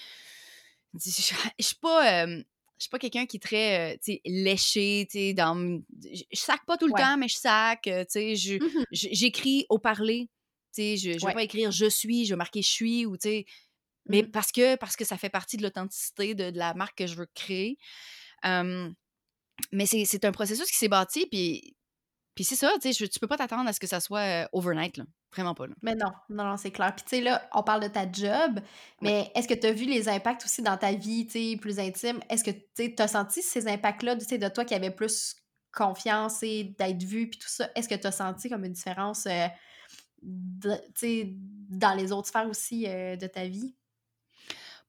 je 0.94 1.64
suis 1.66 1.76
pas... 1.82 2.24
euh, 2.26 2.44
je 2.78 2.86
suis 2.86 2.90
pas 2.90 2.98
quelqu'un 3.00 3.28
qui 3.28 3.38
est 3.38 3.40
très, 3.40 3.94
euh, 3.94 3.98
tu 4.04 4.14
sais, 4.14 4.22
léché, 4.26 5.08
tu 5.12 5.20
sais, 5.20 5.34
dans... 5.36 5.56
Je 6.04 6.24
je 6.32 6.40
sac 6.40 6.66
pas 6.66 6.78
tout 6.78 6.88
le 6.88 6.94
Ouais. 6.94 7.02
temps, 7.02 7.16
mais 7.16 7.28
je 7.28 7.36
sac, 7.36 7.86
euh, 7.86 8.04
tu 8.06 8.12
sais, 8.12 8.36
je- 8.36 8.56
Mhm. 8.56 8.86
je- 8.92 9.10
j'écris 9.12 9.68
au 9.70 9.78
parler, 9.78 10.30
tu 10.74 10.82
sais, 10.82 10.98
je, 10.98 11.12
je 11.14 11.18
vais 11.20 11.26
Ouais. 11.26 11.34
pas 11.34 11.44
écrire 11.44 11.72
«je 11.72 11.86
suis», 11.88 12.26
je 12.28 12.32
vais 12.34 12.38
marquer 12.38 12.62
«je 12.64 12.70
suis» 12.70 13.06
ou, 13.08 13.18
tu 13.18 13.30
sais, 13.30 13.46
mais 14.12 14.24
Mhm. 14.24 14.32
parce 14.32 14.52
que, 14.52 14.76
parce 14.76 14.96
que 14.96 15.06
ça 15.06 15.18
fait 15.18 15.30
partie 15.30 15.58
de 15.58 15.64
l'authenticité 15.64 16.36
de, 16.36 16.52
de 16.52 16.58
la 16.58 16.74
marque 16.74 16.98
que 16.98 17.08
je 17.08 17.16
veux 17.16 17.28
créer. 17.34 17.78
Mais 19.72 19.86
c'est 19.86 20.26
un 20.26 20.32
processus 20.32 20.70
qui 20.70 20.78
s'est 20.78 20.88
bâti, 20.88 21.28
puis, 21.28 21.76
puis 22.36 22.44
c'est 22.44 22.56
ça, 22.56 22.72
tu 22.82 22.92
sais, 22.94 23.08
tu 23.08 23.20
peux 23.20 23.28
pas 23.28 23.38
t'attendre 23.38 23.70
à 23.70 23.74
ce 23.74 23.80
que 23.80 23.88
ça 23.88 24.00
soit 24.00 24.50
overnight, 24.54 24.98
là. 24.98 25.06
Vraiment 25.34 25.54
pas, 25.54 25.68
là. 25.68 25.76
Mais 25.82 25.96
non, 25.96 26.12
non, 26.30 26.44
non, 26.44 26.58
c'est 26.58 26.72
clair. 26.72 26.94
Puis 26.96 27.06
tu 27.06 27.10
sais, 27.18 27.22
là, 27.22 27.48
on 27.54 27.64
parle 27.64 27.84
de 27.84 27.88
ta 27.88 28.10
job, 28.12 28.60
mais 29.02 29.32
est-ce 29.36 29.48
que 29.48 29.54
tu 29.54 29.68
as 29.68 29.72
vu 29.72 29.86
les 29.86 30.10
impacts 30.10 30.44
aussi 30.44 30.62
dans 30.62 30.78
ta 30.78 30.92
vie, 30.94 31.26
tu 31.26 31.52
sais, 31.52 31.58
plus 31.58 31.80
intime? 31.80 32.20
Est-ce 32.30 32.44
que 32.44 32.52
tu 32.52 32.94
as 33.02 33.08
senti 33.08 33.42
ces 33.42 33.68
impacts-là, 33.68 34.18
tu 34.18 34.26
sais, 34.26 34.38
de 34.38 34.48
toi 34.50 34.66
qui 34.66 34.74
avais 34.74 34.92
plus 34.92 35.36
confiance 35.72 36.44
et 36.44 36.76
d'être 36.78 37.04
vu, 37.04 37.30
puis 37.30 37.40
tout 37.40 37.48
ça? 37.48 37.70
Est-ce 37.76 37.88
que 37.88 37.96
tu 37.96 38.08
as 38.08 38.12
senti 38.12 38.50
comme 38.50 38.66
une 38.66 38.74
différence, 38.74 39.26
euh, 39.28 39.48
tu 40.22 40.70
sais, 40.96 41.30
dans 41.70 41.94
les 41.94 42.12
autres 42.12 42.28
sphères 42.28 42.50
aussi 42.50 42.88
euh, 42.88 43.16
de 43.16 43.28
ta 43.28 43.48
vie? 43.48 43.76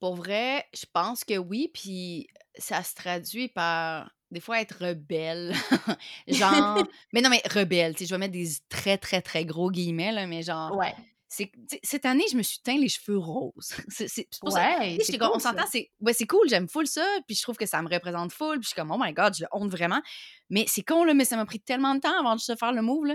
Pour 0.03 0.17
vrai, 0.17 0.67
je 0.75 0.85
pense 0.93 1.23
que 1.23 1.39
oui, 1.39 1.71
puis 1.73 2.27
ça 2.59 2.83
se 2.83 2.93
traduit 2.93 3.47
par 3.47 4.11
des 4.33 4.41
fois 4.41 4.61
être 4.61 4.85
rebelle. 4.85 5.53
genre, 6.27 6.89
mais 7.13 7.21
non, 7.21 7.31
mais 7.31 7.41
rebelle, 7.49 7.93
tu 7.95 8.01
sais, 8.01 8.07
je 8.07 8.15
vais 8.15 8.19
mettre 8.19 8.33
des 8.33 8.49
très, 8.69 8.99
très, 8.99 9.23
très 9.23 9.45
gros 9.45 9.71
guillemets, 9.71 10.11
là, 10.11 10.27
mais 10.27 10.43
genre, 10.43 10.77
Ouais. 10.77 10.93
cette 11.29 12.05
année, 12.05 12.25
je 12.33 12.37
me 12.37 12.43
suis 12.43 12.59
teint 12.59 12.77
les 12.79 12.89
cheveux 12.89 13.17
roses. 13.17 13.77
c'est, 13.89 14.27
pour 14.41 14.51
ça. 14.51 14.77
Ouais, 14.81 14.99
comme, 15.09 15.29
cool, 15.29 15.37
on 15.37 15.39
s'entend, 15.39 15.59
ça. 15.63 15.69
c'est, 15.71 15.93
ouais, 16.01 16.13
c'est 16.15 16.27
cool, 16.27 16.49
j'aime 16.49 16.69
full 16.69 16.89
ça, 16.89 17.07
puis 17.29 17.37
je 17.37 17.43
trouve 17.43 17.57
que 17.57 17.67
ça 17.67 17.81
me 17.81 17.89
représente 17.89 18.33
full, 18.33 18.57
puis 18.59 18.65
je 18.65 18.69
suis 18.71 18.75
comme, 18.75 18.91
oh 18.91 18.99
my 18.99 19.13
god, 19.13 19.37
je 19.37 19.43
le 19.45 19.49
honte 19.53 19.71
vraiment. 19.71 20.03
Mais 20.51 20.65
c'est 20.67 20.83
con, 20.83 21.05
là, 21.05 21.15
mais 21.15 21.25
ça 21.25 21.37
m'a 21.37 21.47
pris 21.47 21.61
tellement 21.61 21.95
de 21.95 22.01
temps 22.01 22.19
avant 22.19 22.35
de 22.35 22.41
se 22.41 22.57
faire 22.57 22.73
le 22.73 22.83
move, 22.83 23.07
là. 23.07 23.15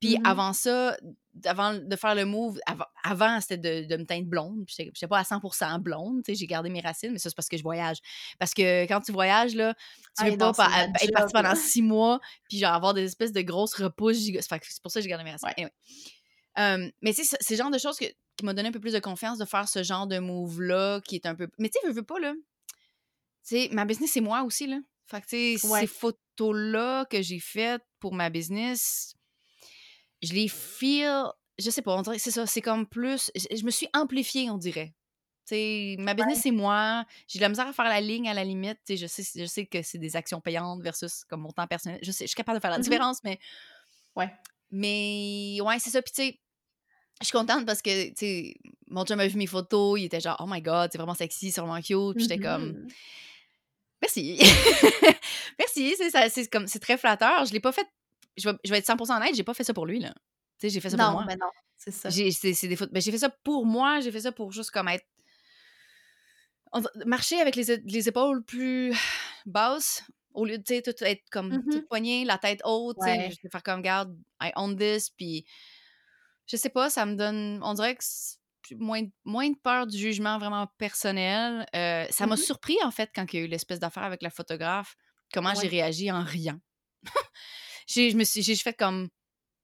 Puis 0.00 0.16
Mhm. 0.18 0.26
avant 0.26 0.52
ça, 0.52 0.96
avant 1.44 1.74
de 1.74 1.96
faire 1.96 2.14
le 2.14 2.24
move, 2.24 2.58
avant, 2.66 2.84
avant, 3.02 3.40
c'était 3.40 3.58
de, 3.82 3.86
de 3.88 3.96
me 3.96 4.04
teindre 4.06 4.26
blonde. 4.26 4.64
J'étais 4.68 4.90
j'étais 4.94 5.06
pas 5.06 5.18
à 5.18 5.22
100% 5.22 5.78
blonde, 5.80 6.22
tu 6.24 6.32
sais, 6.32 6.38
j'ai 6.38 6.46
gardé 6.46 6.70
mes 6.70 6.80
racines, 6.80 7.12
mais 7.12 7.18
ça, 7.18 7.28
c'est 7.30 7.36
parce 7.36 7.48
que 7.48 7.56
je 7.56 7.62
voyage. 7.62 7.98
Parce 8.38 8.54
que 8.54 8.84
quand 8.86 9.00
tu 9.00 9.12
voyages, 9.12 9.54
là, 9.54 9.74
tu 10.18 10.24
Hey, 10.24 10.30
veux 10.32 10.36
pas 10.38 10.50
être 10.50 11.02
job, 11.02 11.12
parti 11.12 11.32
pendant 11.32 11.54
six 11.54 11.82
mois, 11.82 12.20
puis 12.48 12.58
genre 12.58 12.72
avoir 12.74 12.94
des 12.94 13.04
espèces 13.04 13.32
de 13.32 13.40
grosses 13.42 13.74
repousses. 13.74 14.18
c'est 14.24 14.82
pour 14.82 14.90
ça 14.90 15.00
que 15.00 15.02
j'ai 15.04 15.08
gardé 15.08 15.24
mes 15.24 15.32
racines. 15.32 15.48
Ouais. 15.56 15.70
Anyway. 16.54 16.92
Mais 17.02 17.12
c'est 17.12 17.50
le 17.50 17.56
genre 17.56 17.70
de 17.70 17.78
choses 17.78 17.98
que- 17.98 18.06
qui 18.36 18.44
m'a 18.44 18.54
donné 18.54 18.68
un 18.68 18.72
peu 18.72 18.80
plus 18.80 18.92
de 18.92 18.98
confiance 19.00 19.38
de 19.38 19.44
faire 19.44 19.68
ce 19.68 19.82
genre 19.82 20.06
de 20.06 20.18
move-là, 20.18 21.00
qui 21.04 21.16
est 21.16 21.26
un 21.26 21.34
peu. 21.34 21.48
Mais 21.58 21.68
tu 21.68 21.78
sais, 21.80 21.86
veux, 21.88 21.92
veux 21.92 22.02
pas, 22.04 22.18
là. 22.20 22.34
Tu 23.46 23.56
sais, 23.56 23.68
ma 23.72 23.84
business, 23.84 24.12
c'est 24.12 24.20
moi 24.20 24.42
aussi, 24.42 24.66
là. 24.66 24.78
Fait 25.06 25.20
que, 25.20 25.26
tu 25.26 25.58
sais, 25.58 25.66
Ouais. 25.68 25.80
ces 25.80 25.86
photos-là 25.86 27.04
que 27.06 27.22
j'ai 27.22 27.40
faites 27.40 27.82
pour 27.98 28.14
ma 28.14 28.28
business, 28.30 29.14
je 30.22 30.32
les 30.32 30.48
feel. 30.48 31.24
Je 31.58 31.70
sais 31.70 31.82
pas, 31.82 31.96
on 31.96 32.02
dirait 32.02 32.18
c'est 32.18 32.30
ça. 32.30 32.46
C'est 32.46 32.60
comme 32.62 32.86
plus. 32.86 33.30
Je, 33.34 33.56
je 33.56 33.64
me 33.64 33.70
suis 33.70 33.88
amplifiée, 33.94 34.48
on 34.50 34.58
dirait. 34.58 34.94
Tu 35.46 35.54
sais, 35.54 35.96
ma 35.98 36.12
business, 36.14 36.40
c'est 36.42 36.50
moi. 36.50 37.04
J'ai 37.26 37.38
de 37.38 37.42
la 37.42 37.48
misère 37.48 37.66
à 37.66 37.72
faire 37.72 37.86
la 37.86 38.00
ligne 38.00 38.28
à 38.28 38.34
la 38.34 38.44
limite. 38.44 38.78
Tu 38.86 38.96
sais, 38.96 38.96
je 38.98 39.06
sais, 39.06 39.24
je 39.34 39.46
sais 39.46 39.66
que 39.66 39.80
c'est 39.82 39.98
des 39.98 40.14
actions 40.14 40.40
payantes 40.40 40.82
versus 40.82 41.24
comme 41.24 41.40
mon 41.40 41.50
temps 41.52 41.66
personnel. 41.66 41.98
Je 42.02 42.10
sais, 42.12 42.24
je 42.24 42.28
suis 42.28 42.36
capable 42.36 42.58
de 42.58 42.60
faire 42.60 42.70
la 42.70 42.76
Mhm. 42.78 42.82
différence, 42.84 43.24
mais. 43.24 43.38
Ouais. 44.14 44.30
Mais, 44.70 45.58
ouais, 45.62 45.78
c'est 45.78 45.90
ça. 45.90 46.02
Puis, 46.02 46.12
tu 46.12 46.22
sais, 46.22 46.40
je 47.20 47.26
suis 47.26 47.32
contente 47.32 47.64
parce 47.66 47.80
que, 47.82 48.08
tu 48.10 48.14
sais, 48.16 48.54
mon 48.88 49.04
chum 49.06 49.18
a 49.18 49.26
vu 49.26 49.36
mes 49.38 49.46
photos. 49.46 49.98
Il 49.98 50.04
était 50.04 50.20
genre, 50.20 50.36
oh 50.40 50.46
my 50.46 50.60
god, 50.60 50.90
c'est 50.92 50.98
vraiment 50.98 51.14
sexy, 51.14 51.50
c'est 51.50 51.60
vraiment 51.62 51.80
cute. 51.80 52.14
Puis, 52.14 52.24
j'étais 52.24 52.38
comme, 52.38 52.72
Mhm. 52.72 52.88
Merci. 54.02 54.38
Merci, 55.58 55.94
c'est 55.96 56.10
ça, 56.10 56.28
c'est 56.28 56.46
comme 56.48 56.66
c'est 56.68 56.78
très 56.78 56.96
flatteur. 56.96 57.44
Je 57.46 57.52
l'ai 57.52 57.58
pas 57.60 57.72
fait. 57.72 57.86
Je 58.38 58.48
vais, 58.48 58.56
je 58.64 58.70
vais 58.70 58.78
être 58.78 58.86
100% 58.86 59.16
honnête, 59.16 59.34
j'ai 59.34 59.44
pas 59.44 59.54
fait 59.54 59.64
ça 59.64 59.74
pour 59.74 59.86
lui 59.86 59.98
là. 60.00 60.12
Tu 60.58 60.66
sais, 60.66 60.70
j'ai 60.70 60.80
fait 60.80 60.90
ça 60.90 60.96
pour 60.96 61.06
Non, 61.06 61.12
moi. 61.12 61.24
mais 61.26 61.36
non, 61.36 61.48
c'est 61.76 61.90
ça. 61.90 62.08
J'ai 62.10 62.30
c'est 62.30 62.54
c'est 62.54 62.68
des 62.68 62.76
photos- 62.76 62.92
ben, 62.92 63.00
j'ai 63.02 63.10
fait 63.12 63.18
ça 63.18 63.28
pour 63.30 63.66
moi, 63.66 64.00
j'ai 64.00 64.10
fait 64.12 64.20
ça 64.20 64.32
pour 64.32 64.52
juste 64.52 64.70
comme 64.70 64.88
être 64.88 65.06
on 66.72 66.82
marcher 67.06 67.40
avec 67.40 67.56
les, 67.56 68.08
épaules 68.08 68.44
plus 68.44 68.94
basses 69.46 70.04
Au 70.34 70.44
lieu 70.44 70.58
de, 70.58 70.62
tu 70.62 70.74
sais, 70.74 70.82
tout 70.82 70.92
être 71.02 71.22
comme 71.30 71.48
Mmh 71.48 71.64
toute 71.70 71.88
poignée, 71.88 72.24
la 72.24 72.36
tête 72.38 72.60
haute, 72.64 72.96
tu 73.00 73.06
sais, 73.06 73.16
Ouais. 73.18 73.30
je 73.30 73.36
vais 73.42 73.48
faire 73.50 73.62
comme, 73.62 73.78
regarde, 73.78 74.14
I 74.42 74.52
own 74.56 74.76
this, 74.76 75.08
puis 75.10 75.46
je 76.46 76.56
sais 76.56 76.68
pas, 76.68 76.90
ça 76.90 77.06
me 77.06 77.14
donne, 77.16 77.60
on 77.62 77.72
dirait 77.74 77.96
que 77.96 78.04
moins, 78.74 79.02
moins 79.24 79.48
de 79.48 79.56
peur 79.56 79.86
du 79.86 79.96
jugement 79.96 80.38
vraiment 80.38 80.66
personnel. 80.78 81.66
Euh, 81.74 82.06
ça 82.10 82.26
m'a 82.26 82.34
Mmh 82.34 82.38
surpris, 82.38 82.76
en 82.84 82.90
fait, 82.90 83.10
quand 83.14 83.24
il 83.32 83.38
y 83.38 83.42
a 83.42 83.44
eu 83.46 83.48
l'espèce 83.48 83.80
d'affaire 83.80 84.02
avec 84.04 84.20
la 84.22 84.30
photographe, 84.30 84.94
comment 85.32 85.54
j'ai 85.54 85.68
réagi 85.68 86.10
en 86.12 86.22
riant. 86.22 86.60
J'ai, 87.88 88.10
je 88.10 88.16
me 88.16 88.22
suis, 88.24 88.42
j'ai 88.42 88.54
fait 88.54 88.74
comme, 88.74 89.08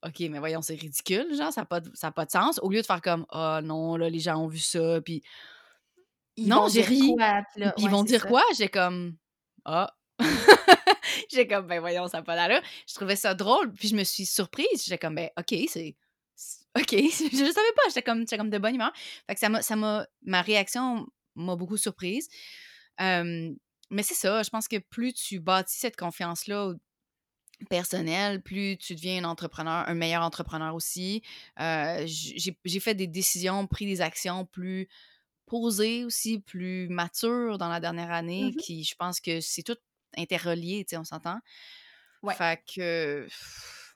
OK, 0.04 0.20
mais 0.28 0.38
voyons, 0.40 0.62
c'est 0.62 0.74
ridicule, 0.74 1.34
genre, 1.36 1.52
ça 1.52 1.60
n'a 1.62 1.66
pas, 1.66 1.80
de- 1.80 1.94
ça 1.94 2.08
a 2.08 2.12
pas 2.12 2.26
de 2.26 2.30
sens, 2.32 2.58
au 2.62 2.70
lieu 2.70 2.80
de 2.80 2.86
faire 2.86 3.00
comme, 3.00 3.24
oh 3.32 3.58
non, 3.62 3.96
là, 3.96 4.10
les 4.10 4.18
gens 4.18 4.38
ont 4.38 4.48
vu 4.48 4.58
ça, 4.58 5.00
puis 5.02 5.22
Ils 6.36 6.48
Non, 6.48 6.68
j'ai 6.68 6.82
ri. 6.82 7.12
quoi? 7.16 7.42
Puis 7.54 7.64
ils 7.78 7.88
vont 7.90 8.02
dire 8.02 8.22
ça. 8.22 8.28
quoi? 8.28 8.42
J'ai 8.58 8.68
comme, 8.68 9.16
ah. 9.64 9.94
j'ai 11.30 11.46
comme, 11.46 11.66
ben 11.66 11.80
voyons, 11.80 12.08
ça 12.08 12.18
n'a 12.18 12.22
pas 12.24 12.36
d'allure. 12.36 12.60
Je 12.88 12.94
trouvais 12.94 13.16
ça 13.16 13.34
drôle, 13.34 13.72
puis 13.72 13.88
je 13.88 13.96
me 13.96 14.04
suis 14.04 14.26
surprise. 14.26 14.84
J'étais 14.84 14.98
comme, 14.98 15.14
ben 15.14 15.30
OK, 15.38 15.54
c'est. 15.68 15.96
OK, 16.76 16.90
je 16.90 17.24
ne 17.44 17.52
savais 17.52 17.72
pas. 17.76 17.82
J'étais 17.88 18.02
comme, 18.02 18.26
comme 18.26 18.50
de 18.50 18.58
bonne 18.58 18.74
humeur. 18.74 18.92
Fait 19.28 19.34
que 19.34 19.40
ça 19.40 19.48
m'a, 19.48 19.62
ça 19.62 19.76
m'a, 19.76 20.06
ma 20.22 20.42
réaction 20.42 21.06
m'a 21.36 21.54
beaucoup 21.56 21.76
surprise. 21.76 22.28
Euh, 23.00 23.52
mais 23.90 24.02
c'est 24.02 24.14
ça, 24.14 24.42
je 24.42 24.50
pense 24.50 24.66
que 24.66 24.78
plus 24.78 25.12
tu 25.12 25.38
bâtis 25.40 25.78
cette 25.78 25.96
confiance-là 25.96 26.72
personnelle, 27.64 28.40
plus 28.40 28.76
tu 28.76 28.94
deviens 28.94 29.24
un 29.24 29.28
entrepreneur, 29.28 29.88
un 29.88 29.94
meilleur 29.94 30.22
entrepreneur 30.22 30.74
aussi. 30.74 31.22
Euh, 31.60 32.04
j'ai, 32.06 32.80
fait 32.80 32.94
des 32.94 33.06
décisions, 33.06 33.66
pris 33.66 33.86
des 33.86 34.00
actions 34.00 34.46
plus 34.46 34.88
posées 35.46 36.04
aussi, 36.04 36.40
plus 36.40 36.88
matures 36.88 37.58
dans 37.58 37.68
la 37.68 37.80
dernière 37.80 38.10
année, 38.10 38.52
Mmh 38.52 38.56
qui, 38.56 38.84
je 38.84 38.94
pense 38.94 39.20
que 39.20 39.40
c'est 39.40 39.62
tout 39.62 39.76
interrelié, 40.16 40.84
tu 40.84 40.90
sais, 40.90 40.96
on 40.96 41.04
s'entend. 41.04 41.38
Ouais. 42.22 42.34
Fait 42.34 42.62
que, 42.74 43.26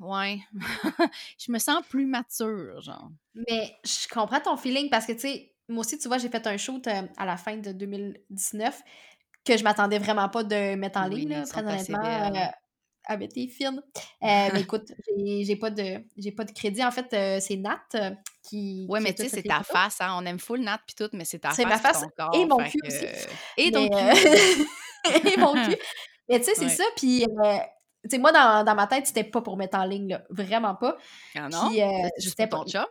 ouais, 0.00 0.40
je 1.38 1.50
me 1.50 1.58
sens 1.58 1.82
plus 1.88 2.06
mature, 2.06 2.80
genre. 2.82 3.10
Mais 3.34 3.76
je 3.84 4.08
comprends 4.08 4.40
ton 4.40 4.56
feeling 4.56 4.90
parce 4.90 5.06
que, 5.06 5.12
tu 5.12 5.20
sais, 5.20 5.54
moi 5.68 5.80
aussi, 5.80 5.98
tu 5.98 6.08
vois, 6.08 6.18
j'ai 6.18 6.28
fait 6.28 6.46
un 6.46 6.56
shoot 6.56 6.86
euh, 6.86 7.02
à 7.16 7.24
la 7.24 7.36
fin 7.36 7.56
de 7.56 7.72
2019 7.72 8.82
que 9.44 9.56
je 9.56 9.64
m'attendais 9.64 9.98
vraiment 9.98 10.28
pas 10.28 10.44
de 10.44 10.74
mettre 10.74 10.98
en 10.98 11.06
ligne, 11.08 11.28
Oui, 11.28 11.34
là, 11.34 11.46
très 11.46 11.62
honnêtement. 11.62 12.52
Ah, 13.08 13.16
mais 13.16 13.28
t'es 13.28 13.48
fine. 13.48 13.82
Euh, 14.22 14.48
mais 14.52 14.60
écoute, 14.62 14.92
j'ai 15.16 15.56
pas, 15.56 15.70
de, 15.70 16.04
j'ai 16.16 16.32
pas 16.32 16.44
de 16.44 16.50
crédit. 16.52 16.84
En 16.84 16.90
fait, 16.90 17.12
euh, 17.14 17.38
c'est 17.40 17.56
Nat 17.56 17.80
euh, 17.94 18.10
qui. 18.42 18.86
Ouais, 18.88 18.98
qui 18.98 19.04
mais 19.04 19.14
tu 19.14 19.22
sais, 19.22 19.28
c'est 19.28 19.42
ta 19.42 19.62
photos. 19.62 19.72
face, 19.82 20.00
hein. 20.00 20.16
On 20.18 20.26
aime 20.26 20.38
full 20.40 20.60
Nat 20.60 20.80
pis 20.86 20.94
tout, 20.96 21.08
mais 21.12 21.24
c'est 21.24 21.38
ta 21.38 21.50
C'est 21.52 21.64
ma 21.64 21.78
face, 21.78 22.00
face 22.00 22.04
et 22.34 22.44
mon 22.46 22.56
cul 22.58 22.78
que- 22.82 22.86
aussi. 22.88 23.06
Et 23.56 23.72
euh, 23.74 25.30
et 25.34 25.36
mon 25.38 25.52
cul. 25.54 25.76
Mais 26.28 26.38
tu 26.40 26.44
sais, 26.46 26.52
c'est 26.56 26.64
Ouais. 26.64 26.68
ça. 26.68 26.84
Puis, 26.96 27.24
euh, 27.24 27.58
tu 28.04 28.10
sais, 28.10 28.18
moi, 28.18 28.32
dans, 28.32 28.64
dans 28.64 28.74
ma 28.74 28.86
tête, 28.88 29.06
c'était 29.06 29.24
pas 29.24 29.40
pour 29.40 29.56
mettre 29.56 29.78
en 29.78 29.84
ligne, 29.84 30.08
là. 30.08 30.22
Vraiment 30.30 30.74
pas. 30.74 30.96
Ah 31.36 31.48
non? 31.48 31.68
Puis, 31.70 31.80
juste 32.18 32.44
pour 32.50 32.64
ton? 32.64 32.84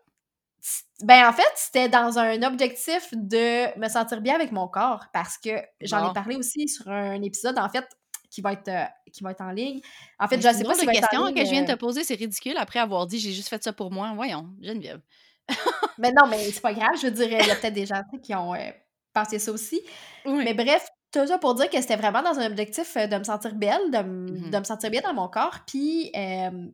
Ben, 1.04 1.28
en 1.30 1.34
fait, 1.34 1.44
c'était 1.56 1.88
dans 1.90 2.18
un 2.18 2.42
objectif 2.44 3.10
de 3.14 3.78
me 3.80 3.88
sentir 3.88 4.22
bien 4.22 4.34
avec 4.36 4.52
mon 4.52 4.68
corps 4.68 5.06
parce 5.14 5.38
que 5.38 5.50
j'en 5.82 6.10
ai 6.10 6.14
parlé 6.14 6.36
aussi 6.36 6.68
sur 6.68 6.90
un 6.90 7.22
épisode, 7.22 7.58
en 7.60 7.70
fait, 7.70 7.86
qui 8.30 8.42
va 8.42 8.54
être, 8.54 8.68
euh, 8.68 8.84
qui 9.12 9.24
va 9.24 9.32
être 9.32 9.42
en 9.42 9.52
ligne. 9.52 9.80
En 10.20 10.28
fait, 10.28 10.38
Mais 10.38 10.42
je 10.44 10.48
c'est 10.50 10.54
sais 10.58 10.64
pas 10.64 10.74
être 10.74 10.88
en 10.88 10.92
question 10.92 11.34
que 11.34 11.46
je 11.46 11.52
viens 11.52 11.64
de 11.64 11.72
euh, 11.72 11.76
te 11.76 11.80
poser, 11.80 12.04
c'est 12.04 12.16
ridicule 12.16 12.56
après 12.58 12.80
avoir 12.80 13.08
dit 13.08 13.20
j'ai 13.20 13.32
juste 13.32 13.50
fait 13.50 13.64
ça 13.64 13.74
pour 13.74 13.92
moi. 13.92 14.12
Voyons, 14.16 14.50
Geneviève. 14.62 15.02
Mais 15.98 16.12
non, 16.12 16.28
mais 16.30 16.52
c'est 16.52 16.62
pas 16.62 16.74
grave. 16.74 16.92
Je 17.02 17.08
dire, 17.08 17.26
il 17.26 17.48
y 17.48 17.52
a 17.52 17.56
peut-être 17.56 17.74
des 17.74 17.86
gens 17.86 18.02
qui 18.22 18.36
ont 18.36 18.54
euh, 18.54 18.70
pensé 19.14 19.40
ça 19.40 19.52
aussi. 19.52 19.82
Oui. 20.26 20.44
Mais 20.44 20.54
bref, 20.54 20.86
tout 21.12 21.26
ça 21.26 21.38
pour 21.38 21.56
dire 21.56 21.70
que 21.70 21.80
c'était 21.82 21.96
vraiment 21.96 22.22
dans 22.22 22.38
un 22.38 22.46
objectif 22.48 22.96
euh, 22.98 23.08
de 23.08 23.18
me 23.18 23.24
sentir 23.24 23.56
belle, 23.56 23.90
de, 23.92 23.98
m- 23.98 24.26
Mhm. 24.30 24.50
de 24.52 24.58
me 24.60 24.64
sentir 24.64 24.92
bien 24.92 25.02
dans 25.02 25.14
mon 25.14 25.28
corps. 25.30 25.60
Puis 25.66 26.12
euh, 26.16 26.68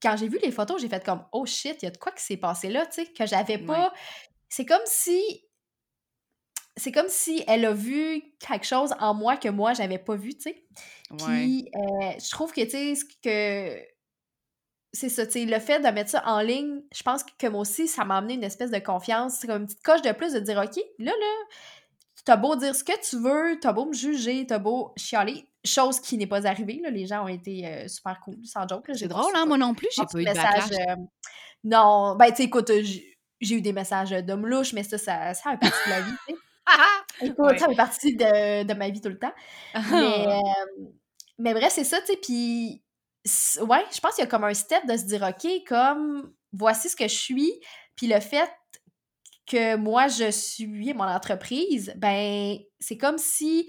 quand 0.00 0.16
j'ai 0.16 0.28
vu 0.28 0.38
les 0.42 0.52
photos, 0.52 0.80
j'ai 0.80 0.88
fait 0.88 1.04
comme 1.04 1.24
oh 1.32 1.44
shit, 1.44 1.82
il 1.82 1.84
y 1.84 1.88
a 1.88 1.90
de 1.90 1.98
quoi 1.98 2.12
qui 2.12 2.22
s'est 2.24 2.36
passé 2.36 2.68
là, 2.70 2.86
tu 2.86 3.02
sais, 3.04 3.06
que 3.12 3.26
j'avais 3.26 3.58
pas. 3.58 3.92
C'est 4.48 4.64
comme 4.64 4.80
si. 4.86 5.20
C'est 6.76 6.92
comme 6.92 7.08
si 7.08 7.44
elle 7.46 7.64
a 7.66 7.72
vu 7.72 8.22
quelque 8.38 8.66
chose 8.66 8.94
en 8.98 9.14
moi 9.14 9.36
que 9.36 9.48
moi, 9.48 9.74
j'avais 9.74 9.98
pas 9.98 10.16
vu, 10.16 10.34
tu 10.34 10.42
sais. 10.42 10.64
Puis 11.18 11.68
euh, 11.74 12.12
je 12.18 12.30
trouve 12.30 12.52
que, 12.52 12.62
tu 12.62 12.70
sais, 12.70 12.94
ce 12.94 13.04
que. 13.04 13.82
C'est 14.94 15.08
ça, 15.08 15.24
tu 15.26 15.32
sais, 15.32 15.44
le 15.46 15.58
fait 15.58 15.80
de 15.80 15.88
mettre 15.88 16.10
ça 16.10 16.22
en 16.26 16.40
ligne, 16.40 16.82
je 16.94 17.02
pense 17.02 17.24
que 17.24 17.46
moi 17.46 17.60
aussi, 17.60 17.88
ça 17.88 18.04
m'a 18.04 18.18
amené 18.18 18.34
une 18.34 18.44
espèce 18.44 18.70
de 18.70 18.78
confiance. 18.78 19.38
C'est 19.40 19.46
comme 19.46 19.62
une 19.62 19.66
petite 19.66 19.82
coche 19.82 20.02
de 20.02 20.12
plus 20.12 20.34
de 20.34 20.40
dire, 20.40 20.58
OK, 20.58 20.76
là, 20.98 21.12
là, 21.12 21.56
t'as 22.24 22.36
beau 22.36 22.56
dire 22.56 22.74
ce 22.74 22.84
que 22.84 22.92
tu 23.08 23.16
veux, 23.16 23.58
t'as 23.60 23.72
beau 23.72 23.86
me 23.86 23.94
juger, 23.94 24.46
t'as 24.46 24.58
beau 24.58 24.92
chialer, 24.96 25.46
chose 25.64 26.00
qui 26.00 26.16
n'est 26.18 26.26
pas 26.26 26.46
arrivée, 26.46 26.80
là, 26.82 26.90
les 26.90 27.06
gens 27.06 27.24
ont 27.24 27.28
été 27.28 27.66
euh, 27.66 27.88
super 27.88 28.20
cool, 28.20 28.36
sans 28.44 28.66
joke. 28.68 28.90
C'est 28.94 29.08
drôle, 29.08 29.32
hein? 29.34 29.46
Moi 29.46 29.58
non 29.58 29.74
plus, 29.74 29.88
j'ai 29.96 30.02
pas 30.04 30.20
eu 30.20 30.24
de 30.24 30.28
message, 30.28 30.70
euh, 30.72 30.96
non, 31.64 32.16
ben, 32.16 32.28
tu 32.30 32.36
sais, 32.36 32.44
écoute, 32.44 32.70
j'ai 33.40 33.54
eu 33.54 33.60
des 33.60 33.72
messages 33.72 34.10
d'hommes 34.10 34.46
louches, 34.46 34.72
mais 34.72 34.82
ça, 34.82 34.98
ça, 34.98 35.34
ça 35.34 35.52
fait 35.52 35.58
partie 35.58 35.88
de 35.88 35.90
la 35.90 36.00
vie, 36.02 36.12
tu 36.28 36.34
sais. 36.34 36.40
Écoute, 37.20 37.36
Ouais. 37.38 37.58
ça 37.58 37.68
fait 37.68 37.74
partie 37.76 38.16
de, 38.16 38.64
de 38.64 38.74
ma 38.74 38.88
vie 38.90 39.00
tout 39.00 39.08
le 39.08 39.18
temps. 39.18 39.32
Mais, 39.90 40.26
euh, 40.28 40.40
mais 41.38 41.54
bref, 41.54 41.72
c'est 41.72 41.84
ça, 41.84 42.00
tu 42.00 42.06
sais, 42.08 42.16
puis 42.16 42.82
ouais, 43.60 43.84
je 43.92 44.00
pense 44.00 44.14
qu'il 44.14 44.24
y 44.24 44.26
a 44.26 44.30
comme 44.30 44.44
un 44.44 44.54
step 44.54 44.86
de 44.86 44.96
se 44.96 45.04
dire, 45.04 45.22
OK, 45.22 45.50
comme, 45.66 46.32
voici 46.52 46.88
ce 46.88 46.96
que 46.96 47.08
je 47.08 47.14
suis, 47.14 47.52
puis 47.96 48.06
le 48.06 48.20
fait 48.20 48.50
que 49.46 49.76
moi, 49.76 50.08
je 50.08 50.30
suis 50.30 50.94
mon 50.94 51.04
entreprise, 51.04 51.92
ben, 51.96 52.58
c'est 52.80 52.96
comme 52.96 53.18
si, 53.18 53.68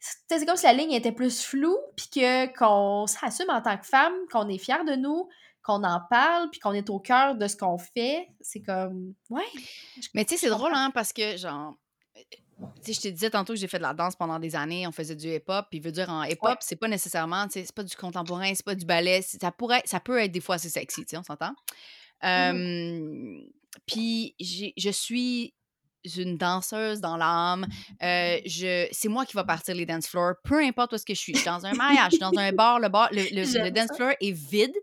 c'est 0.00 0.46
comme 0.46 0.56
si 0.56 0.64
la 0.66 0.72
ligne 0.72 0.92
était 0.92 1.12
plus 1.12 1.42
floue, 1.42 1.78
puis 1.96 2.08
que 2.14 2.46
qu'on 2.56 3.06
s'assume 3.06 3.50
en 3.50 3.60
tant 3.60 3.76
que 3.76 3.86
femme, 3.86 4.14
qu'on 4.30 4.48
est 4.48 4.58
fier 4.58 4.84
de 4.84 4.94
nous, 4.94 5.28
qu'on 5.62 5.82
en 5.84 6.00
parle, 6.10 6.50
puis 6.50 6.60
qu'on 6.60 6.72
est 6.72 6.90
au 6.90 6.98
cœur 7.00 7.36
de 7.36 7.46
ce 7.48 7.56
qu'on 7.56 7.78
fait. 7.78 8.28
C'est 8.40 8.60
comme, 8.60 9.14
ouais. 9.30 9.44
Mais 10.14 10.24
tu 10.24 10.34
sais, 10.34 10.40
c'est 10.46 10.50
drôle, 10.50 10.72
hein, 10.74 10.90
parce 10.92 11.12
que, 11.12 11.36
genre, 11.36 11.74
tu 12.84 12.92
sais, 12.92 12.92
je 12.94 13.00
te 13.00 13.08
disais 13.08 13.30
tantôt 13.30 13.52
que 13.54 13.58
j'ai 13.58 13.68
fait 13.68 13.78
de 13.78 13.82
la 13.82 13.94
danse 13.94 14.16
pendant 14.16 14.38
des 14.38 14.54
années, 14.56 14.86
on 14.86 14.92
faisait 14.92 15.14
du 15.16 15.28
hip-hop, 15.28 15.66
puis 15.70 15.80
veut 15.80 15.92
dire, 15.92 16.08
en 16.10 16.22
hip-hop, 16.24 16.50
Ouais. 16.50 16.56
c'est 16.60 16.76
pas 16.76 16.88
nécessairement, 16.88 17.46
tu 17.46 17.54
sais, 17.54 17.64
c'est 17.64 17.74
pas 17.74 17.82
du 17.84 17.94
contemporain, 17.96 18.52
c'est 18.54 18.64
pas 18.64 18.74
du 18.74 18.84
ballet, 18.84 19.22
ça 19.22 19.50
pourrait, 19.52 19.82
ça 19.84 20.00
peut 20.00 20.18
être 20.18 20.32
des 20.32 20.40
fois 20.40 20.56
assez 20.56 20.68
sexy, 20.68 21.02
tu 21.02 21.10
sais, 21.10 21.16
on 21.16 21.22
s'entend? 21.22 21.54
Euh, 22.24 23.38
puis 23.86 24.34
je 24.40 24.90
suis 24.90 25.54
une 26.16 26.36
danseuse 26.36 27.00
dans 27.00 27.16
l'âme. 27.16 27.66
Euh, 28.02 28.38
je, 28.44 28.86
c'est 28.92 29.08
moi 29.08 29.24
qui 29.24 29.34
va 29.34 29.44
partir 29.44 29.74
les 29.74 29.86
dance 29.86 30.06
floors, 30.06 30.34
peu 30.44 30.60
importe 30.62 30.92
où 30.92 30.94
est-ce 30.96 31.06
que 31.06 31.14
je 31.14 31.18
suis. 31.20 31.32
Je 31.34 31.38
suis 31.40 31.48
dans 31.48 31.64
un 31.66 31.72
mariage, 31.74 32.12
je 32.12 32.16
suis 32.16 32.18
dans 32.18 32.36
un 32.38 32.52
bar, 32.52 32.78
le 32.78 32.88
bar, 32.88 33.08
le, 33.12 33.22
le- 33.22 33.36
le 33.36 33.44
J'aime 33.44 33.70
dance 33.70 33.88
ça. 33.88 33.94
floor 33.94 34.12
est 34.20 34.32
vide. 34.32 34.74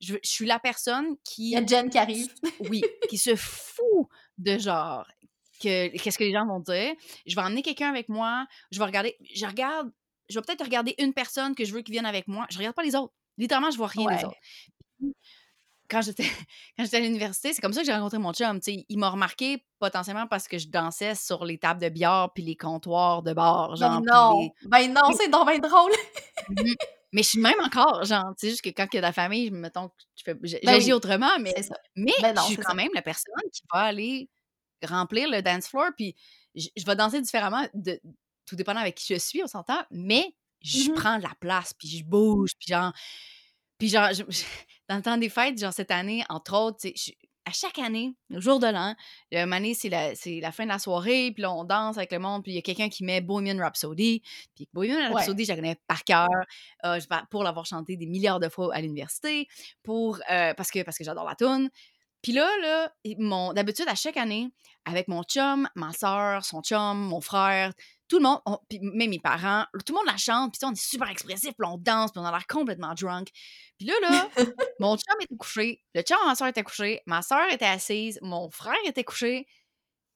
Je, 0.00 0.14
je 0.22 0.28
suis 0.28 0.44
la 0.46 0.58
personne 0.58 1.16
Il 1.38 1.48
y 1.50 1.56
a 1.56 1.62
qui, 1.62 1.68
Jen 1.68 1.88
qui 1.88 1.96
arrive. 1.98 2.28
oui, 2.68 2.82
qui 3.08 3.16
se 3.16 3.34
fout 3.34 4.06
de 4.36 4.58
genre 4.58 5.06
que 5.58 5.96
qu'est-ce 5.98 6.18
que 6.18 6.24
les 6.24 6.32
gens 6.32 6.46
vont 6.46 6.60
dire. 6.60 6.94
Je 7.26 7.34
vais 7.34 7.42
emmener 7.42 7.62
quelqu'un 7.62 7.88
avec 7.90 8.08
moi. 8.08 8.46
Je 8.70 8.78
vais 8.78 8.84
regarder. 8.84 9.16
Je 9.34 9.46
regarde. 9.46 9.90
Je 10.28 10.38
vais 10.38 10.42
peut-être 10.44 10.64
regarder 10.64 10.94
une 10.98 11.12
personne 11.14 11.54
que 11.54 11.64
je 11.64 11.72
veux 11.72 11.82
qui 11.82 11.92
vienne 11.92 12.06
avec 12.06 12.26
moi. 12.28 12.46
Je 12.50 12.58
regarde 12.58 12.74
pas 12.74 12.82
les 12.82 12.96
autres. 12.96 13.12
Littéralement, 13.38 13.70
je 13.70 13.76
vois 13.76 13.86
rien 13.88 14.06
des 14.08 14.14
Ouais. 14.16 14.24
autres. 14.24 14.36
Quand 15.88 16.02
j'étais 16.02 16.24
quand 16.76 16.84
j'étais 16.84 16.96
à 16.96 17.00
l'université, 17.00 17.52
c'est 17.52 17.60
comme 17.62 17.72
ça 17.72 17.80
que 17.80 17.86
j'ai 17.86 17.92
rencontré 17.92 18.18
mon 18.18 18.32
chum. 18.32 18.58
il 18.66 18.98
m'a 18.98 19.08
remarqué 19.08 19.64
potentiellement 19.78 20.26
parce 20.26 20.48
que 20.48 20.58
je 20.58 20.66
dansais 20.68 21.14
sur 21.14 21.44
les 21.44 21.58
tables 21.58 21.80
de 21.80 21.88
billard 21.88 22.32
puis 22.32 22.42
les 22.42 22.56
comptoirs 22.56 23.22
de 23.22 23.32
bar, 23.32 23.70
Ben 23.70 23.76
genre. 23.76 24.00
puis 24.02 24.10
non, 24.12 24.40
les- 24.40 24.68
ben 24.68 24.92
non, 24.92 25.12
c'est 25.16 25.28
donc 25.28 25.48
bien 25.48 25.58
drôle. 25.58 25.92
Mhm. 26.48 26.74
Mais 27.12 27.22
je 27.22 27.28
suis 27.28 27.40
même 27.40 27.58
encore, 27.64 28.04
genre, 28.04 28.24
tu 28.38 28.46
sais, 28.46 28.50
juste 28.50 28.62
que 28.62 28.68
quand 28.68 28.86
il 28.92 28.96
y 28.96 28.98
a 28.98 29.00
de 29.00 29.06
la 29.06 29.12
famille, 29.12 29.50
mettons, 29.50 29.88
Ben 30.26 30.38
j'agis 30.42 30.86
oui, 30.88 30.92
autrement, 30.92 31.38
mais 31.40 31.54
mais 31.96 32.12
Ben 32.20 32.34
non, 32.34 32.42
je 32.42 32.46
suis 32.48 32.56
quand 32.56 32.68
ça. 32.70 32.74
même 32.74 32.90
la 32.94 33.00
personne 33.02 33.32
qui 33.52 33.62
va 33.72 33.80
aller 33.80 34.28
remplir 34.84 35.28
le 35.30 35.42
dance 35.42 35.68
floor, 35.68 35.90
puis 35.96 36.14
je, 36.54 36.68
je 36.76 36.84
vais 36.84 36.96
danser 36.96 37.20
différemment, 37.20 37.66
de, 37.74 38.00
tout 38.46 38.56
dépendant 38.56 38.80
avec 38.80 38.94
qui 38.94 39.12
je 39.14 39.18
suis, 39.18 39.42
on 39.42 39.46
s'entend, 39.46 39.82
mais 39.90 40.34
je 40.62 40.90
Mhm. 40.90 40.94
prends 40.94 41.18
la 41.18 41.32
place, 41.40 41.72
puis 41.74 41.88
je 41.88 42.04
bouge, 42.04 42.50
puis 42.58 42.68
genre, 42.68 42.92
puis 43.78 43.88
genre, 43.88 44.08
je- 44.12 44.22
je- 44.28 44.42
dans 44.88 44.96
le 44.96 45.02
temps 45.02 45.16
des 45.16 45.28
fêtes, 45.28 45.58
genre 45.58 45.72
cette 45.72 45.90
année, 45.90 46.24
entre 46.28 46.56
autres, 46.56 46.78
je- 46.82 47.12
à 47.48 47.52
chaque 47.52 47.78
année, 47.78 48.12
au 48.34 48.40
jour 48.40 48.58
de 48.58 48.66
l'an, 48.66 48.96
le 49.30 49.38
année, 49.52 49.72
c'est 49.74 49.88
la, 49.88 50.08
la 50.40 50.50
fin 50.52 50.64
de 50.64 50.68
la 50.68 50.80
soirée, 50.80 51.30
puis 51.32 51.42
là, 51.42 51.52
on 51.52 51.62
danse 51.62 51.96
avec 51.96 52.10
le 52.10 52.18
monde, 52.18 52.42
puis 52.42 52.50
il 52.50 52.54
y 52.56 52.58
a 52.58 52.62
quelqu'un 52.62 52.88
qui 52.88 53.04
met 53.04 53.20
Bohemian 53.20 53.56
Rhapsody, 53.58 54.20
puis 54.56 54.68
Bohemian 54.72 54.96
Ouais. 54.96 55.14
Rhapsody, 55.14 55.44
je 55.44 55.50
la 55.50 55.54
connais 55.56 55.76
par 55.86 56.02
cœur, 56.02 56.26
euh, 56.84 56.98
je- 56.98 57.06
pour 57.30 57.44
l'avoir 57.44 57.64
chanté 57.64 57.96
des 57.96 58.06
milliards 58.06 58.40
de 58.40 58.48
fois 58.48 58.74
à 58.74 58.80
l'université, 58.80 59.46
pour, 59.84 60.18
euh, 60.28 60.54
parce 60.54 60.72
que, 60.72 60.82
parce 60.82 60.98
que 60.98 61.04
j'adore 61.04 61.24
la 61.24 61.36
tune. 61.36 61.70
Puis 62.22 62.32
là, 62.32 62.48
là, 62.60 62.92
mon, 63.18 63.52
d'habitude, 63.52 63.86
à 63.88 63.94
chaque 63.94 64.16
année, 64.16 64.48
avec 64.84 65.08
mon 65.08 65.22
chum, 65.22 65.68
ma 65.76 65.92
soeur, 65.92 66.44
son 66.44 66.60
chum, 66.62 66.98
mon 66.98 67.20
frère, 67.20 67.72
tout 68.08 68.16
le 68.18 68.22
monde, 68.24 68.40
on- 68.46 68.58
puis 68.68 68.78
même 68.80 69.10
mes 69.10 69.18
parents, 69.18 69.64
tout 69.84 69.92
le 69.92 69.94
monde 69.94 70.06
la 70.06 70.16
chante, 70.16 70.52
puis 70.52 70.60
on 70.68 70.72
est 70.72 70.80
super 70.80 71.08
expressif, 71.08 71.50
puis 71.58 71.68
on 71.68 71.76
danse, 71.78 72.12
puis 72.12 72.20
on 72.20 72.24
a 72.24 72.30
l'air 72.30 72.46
complètement 72.46 72.94
drunk. 72.94 73.28
Puis 73.78 73.86
là, 73.86 73.94
là, 74.02 74.28
mon 74.80 74.96
chum 74.96 75.16
était 75.20 75.36
couché, 75.36 75.82
le 75.94 76.02
chum 76.02 76.16
de 76.22 76.26
ma 76.26 76.34
soeur 76.34 76.48
était 76.48 76.62
couché, 76.62 77.02
ma 77.06 77.22
soeur 77.22 77.50
était 77.52 77.64
assise, 77.64 78.18
mon 78.22 78.50
frère 78.50 78.74
était 78.86 79.04
couché, 79.04 79.46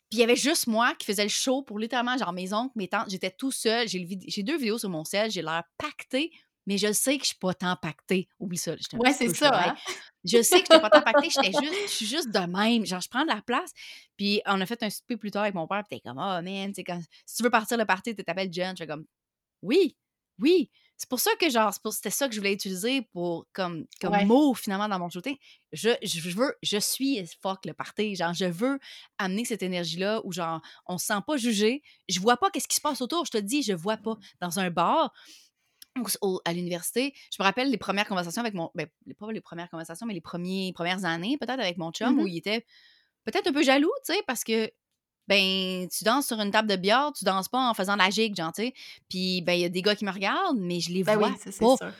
puis 0.09 0.18
il 0.18 0.20
y 0.20 0.24
avait 0.24 0.36
juste 0.36 0.66
moi 0.66 0.94
qui 0.96 1.07
faisait 1.07 1.22
le 1.22 1.28
show 1.28 1.62
pour 1.62 1.78
littéralement, 1.78 2.16
genre 2.18 2.32
mes 2.32 2.53
oncles, 2.53 2.72
mes 2.76 2.88
tantes, 2.88 3.11
j'étais 3.11 3.30
tout 3.30 3.53
seul, 3.53 3.86
j'ai, 3.88 4.01
vid- 4.01 4.24
j'ai 4.26 4.42
deux 4.42 4.57
vidéos 4.57 4.78
sur 4.78 4.88
mon 4.88 5.05
sel, 5.05 5.30
j'ai 5.30 5.42
l'air 5.42 5.62
pacté, 5.78 6.32
mais 6.71 6.79
je 6.79 6.93
sais 6.93 7.18
que 7.18 7.25
je 7.25 7.31
suis 7.31 7.37
pas 7.37 7.53
tant 7.53 7.75
pactée. 7.75 8.29
Oublie 8.39 8.57
ça, 8.57 8.77
je 8.77 8.97
Ouais, 8.97 9.12
c'est 9.12 9.35
ça, 9.35 9.71
hein? 9.71 9.75
Je 10.23 10.41
sais 10.41 10.61
que 10.61 10.68
je 10.71 10.75
suis 10.75 10.81
pas 10.81 10.89
tant 10.89 11.03
pactée, 11.03 11.29
j'étais 11.29 11.51
juste, 11.64 11.83
je 11.83 11.91
suis 11.91 12.07
juste 12.07 12.31
de 12.31 12.39
même. 12.39 12.87
Genre, 12.87 13.01
je 13.01 13.09
prends 13.09 13.25
de 13.25 13.29
la 13.29 13.43
place. 13.43 13.73
Puis 14.16 14.41
on 14.47 14.61
a 14.61 14.66
fait 14.66 14.81
un 14.85 14.89
souper 14.89 15.16
plus 15.16 15.33
tard 15.33 15.43
avec 15.43 15.57
mon 15.57 15.66
père, 15.66 15.83
puis 15.83 15.99
t'es 15.99 16.09
comme, 16.09 16.18
oh 16.18 16.41
man, 16.43 16.73
quand, 16.87 17.01
si 17.27 17.37
tu 17.39 17.43
veux 17.43 17.51
partir 17.51 17.77
le 17.77 17.85
party, 17.87 18.14
tu 18.14 18.23
t'appelles 18.23 18.53
Jen. 18.53 18.77
Je 18.77 18.85
suis 18.85 18.87
comme, 18.87 19.05
oui, 19.62 19.97
oui. 20.39 20.71
C'est 20.97 21.09
pour 21.09 21.18
ça 21.18 21.33
que, 21.41 21.51
genre, 21.51 21.75
c'était 21.91 22.11
ça 22.11 22.29
que 22.29 22.35
je 22.35 22.39
voulais 22.39 22.53
utiliser 22.53 23.03
pour, 23.12 23.49
comme, 23.53 23.87
comme 24.01 24.25
mot, 24.27 24.55
finalement, 24.55 24.87
dans 24.87 25.01
mon 25.01 25.11
shooting. 25.11 25.37
Je, 25.73 25.91
je, 26.05 26.31
veux, 26.31 26.55
je 26.62 26.79
suis 26.79 27.27
fuck 27.43 27.66
le 27.66 27.73
party. 27.73 28.14
Genre, 28.14 28.33
je 28.33 28.45
veux 28.45 28.79
amener 29.18 29.45
cette 29.45 29.64
énergie-là 29.64 30.21
où, 30.23 30.31
genre, 30.31 30.61
on 30.87 30.99
se 30.99 31.07
sent 31.07 31.21
pas 31.27 31.37
jugé. 31.37 31.83
Je 32.09 32.21
vois 32.21 32.37
pas 32.37 32.49
qu'est-ce 32.51 32.68
qui 32.68 32.77
se 32.77 32.81
passe 32.81 33.01
autour. 33.01 33.25
Je 33.25 33.33
te 33.33 33.39
dis, 33.39 33.64
je 33.64 33.73
vois 33.73 33.97
pas. 33.97 34.18
Dans 34.41 34.61
un 34.61 34.71
bar, 34.71 35.12
à 36.45 36.53
l'université, 36.53 37.14
je 37.32 37.43
me 37.43 37.45
rappelle 37.45 37.70
les 37.70 37.78
premières 37.78 38.07
conversations 38.07 38.41
avec 38.41 38.55
mon. 38.55 38.70
Ben, 38.74 38.86
pas 39.18 39.32
les 39.32 39.41
premières 39.41 39.68
conversations, 39.70 40.07
mais 40.07 40.14
les 40.14 40.20
premiers, 40.20 40.72
premières 40.72 41.05
années, 41.05 41.36
peut-être 41.38 41.61
avec 41.61 41.78
mon 41.78 41.91
chum, 41.91 42.18
où 42.18 42.24
mmh 42.24 42.28
il 42.28 42.36
était 42.38 42.64
peut-être 43.24 43.49
un 43.49 43.53
peu 43.53 43.62
jaloux, 43.62 43.93
tu 44.07 44.14
sais, 44.14 44.22
parce 44.26 44.45
que 44.45 44.70
ben, 45.28 45.88
tu 45.88 46.05
danses 46.05 46.26
sur 46.26 46.41
une 46.41 46.51
table 46.51 46.68
de 46.68 46.76
bière, 46.76 47.12
tu 47.16 47.24
danses 47.24 47.49
pas 47.49 47.70
en 47.70 47.74
faisant 47.74 47.97
la 47.97 48.11
gigue, 48.11 48.34
genre, 48.34 48.53
tu 48.53 48.62
sais. 48.62 48.74
Puis, 49.09 49.43
ben, 49.43 49.53
il 49.53 49.61
y 49.61 49.64
a 49.64 49.68
des 49.68 49.82
gars 49.82 49.95
qui 49.95 50.05
me 50.05 50.11
regardent, 50.11 50.59
mais 50.59 50.80
je 50.80 50.91
les 50.91 51.05
ben 51.05 51.16
vois 51.16 51.30
pas. 51.78 51.93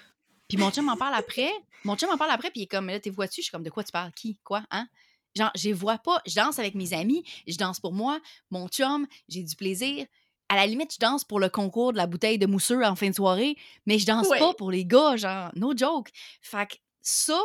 Puis 0.49 0.59
mon 0.59 0.73
chum 0.73 0.87
m'en 0.87 0.97
parle 0.97 1.15
après. 1.15 1.51
Mon 1.85 1.97
chum 1.97 2.11
m'en 2.11 2.19
parle 2.19 2.33
après, 2.33 2.51
puis 2.51 2.61
il 2.61 2.65
est 2.65 2.67
comme, 2.67 2.89
là, 2.89 2.99
t'es 2.99 3.11
vois-tu? 3.11 3.41
Je 3.41 3.45
suis 3.45 3.53
comme, 3.53 3.63
de 3.63 3.71
quoi 3.71 3.85
tu 3.85 3.93
parles? 3.93 4.11
Qui? 4.13 4.37
Quoi? 4.43 4.65
Hein? 4.73 4.89
Genre, 5.37 5.51
je 5.55 5.69
les 5.69 5.73
vois 5.73 5.99
pas. 5.99 6.21
Je 6.27 6.35
danse 6.35 6.59
avec 6.59 6.75
mes 6.75 6.93
amis, 6.93 7.23
je 7.47 7.57
danse 7.57 7.79
pour 7.79 7.93
moi, 7.93 8.19
mon 8.51 8.67
chum, 8.67 9.07
j'ai 9.29 9.45
du 9.45 9.55
plaisir. 9.55 10.07
À 10.53 10.57
la 10.57 10.67
limite, 10.67 10.93
je 10.93 10.99
danse 10.99 11.23
pour 11.25 11.39
le 11.39 11.49
concours 11.49 11.93
de 11.93 11.97
la 11.97 12.09
bouteille 12.09 12.37
de 12.37 12.47
mousseux 12.47 12.85
en 12.85 12.97
fin 12.97 13.09
de 13.09 13.15
soirée, 13.15 13.57
mais 13.87 13.99
je 14.01 14.07
danse 14.07 14.29
pas 14.41 14.53
pour 14.55 14.71
les 14.73 14.85
gars, 14.85 15.15
genre, 15.17 15.51
no 15.55 15.77
joke. 15.77 16.11
Fait 16.43 16.67
que 16.67 16.75
ça, 17.01 17.41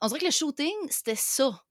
on 0.00 0.06
dirait 0.06 0.20
que 0.20 0.24
le 0.26 0.30
shooting, 0.30 0.72
c'était 0.88 1.16
ça. 1.16 1.64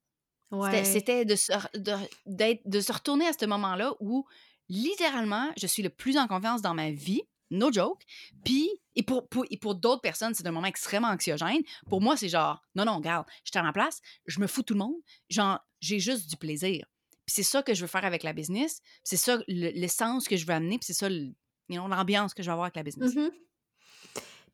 C'était 0.84 1.24
de, 1.24 1.36
se, 1.36 1.54
de, 1.76 2.58
de 2.66 2.80
se 2.82 2.92
retourner 2.92 3.26
à 3.28 3.32
ce 3.34 3.46
moment-là 3.46 3.94
où, 4.02 4.26
littéralement, 4.68 5.50
je 5.58 5.68
suis 5.68 5.84
le 5.84 5.90
plus 5.90 6.18
en 6.18 6.28
confiance 6.28 6.62
dans 6.62 6.74
ma 6.74 6.92
vie. 6.92 7.22
No 7.50 7.72
joke. 7.72 8.02
Puis, 8.44 8.70
et 8.96 9.04
pour, 9.04 9.30
pour, 9.30 9.46
pour 9.62 9.76
d'autres 9.76 10.02
personnes, 10.02 10.34
c'est 10.34 10.46
un 10.46 10.52
moment 10.52 10.68
extrêmement 10.68 11.08
anxiogène. 11.08 11.62
Pour 11.90 12.02
moi, 12.02 12.18
c'est 12.18 12.28
genre, 12.28 12.62
non, 12.76 12.84
non, 12.84 12.98
regarde, 12.98 13.26
je 13.46 13.52
suis 13.52 13.58
à 13.58 13.64
ma 13.64 13.72
place, 13.72 14.02
je 14.26 14.42
me 14.42 14.48
fous 14.48 14.64
tout 14.64 14.74
le 14.74 14.80
monde. 14.80 14.96
Genre, 15.30 15.58
j'ai 15.80 16.00
juste 16.00 16.30
du 16.30 16.36
plaisir. 16.36 16.86
Puis 17.28 17.36
c'est 17.36 17.44
ça 17.44 17.62
que 17.62 17.74
je 17.74 17.82
veux 17.82 17.88
faire 17.88 18.06
avec 18.06 18.24
la 18.24 18.34
business. 18.34 18.80
C'est 19.04 19.18
ça 19.18 19.38
l'essence 19.48 20.28
que 20.28 20.38
je 20.38 20.48
veux 20.48 20.54
amener. 20.54 20.80
Puis 20.80 20.88
c'est 20.88 21.06
ça 21.06 21.10
l'ambiance 21.70 22.34
que 22.34 22.42
je 22.42 22.48
veux 22.48 22.54
avoir 22.54 22.66
avec 22.66 22.78
la 22.78 22.84
business. 22.84 23.14
Mm-hmm. 23.14 23.32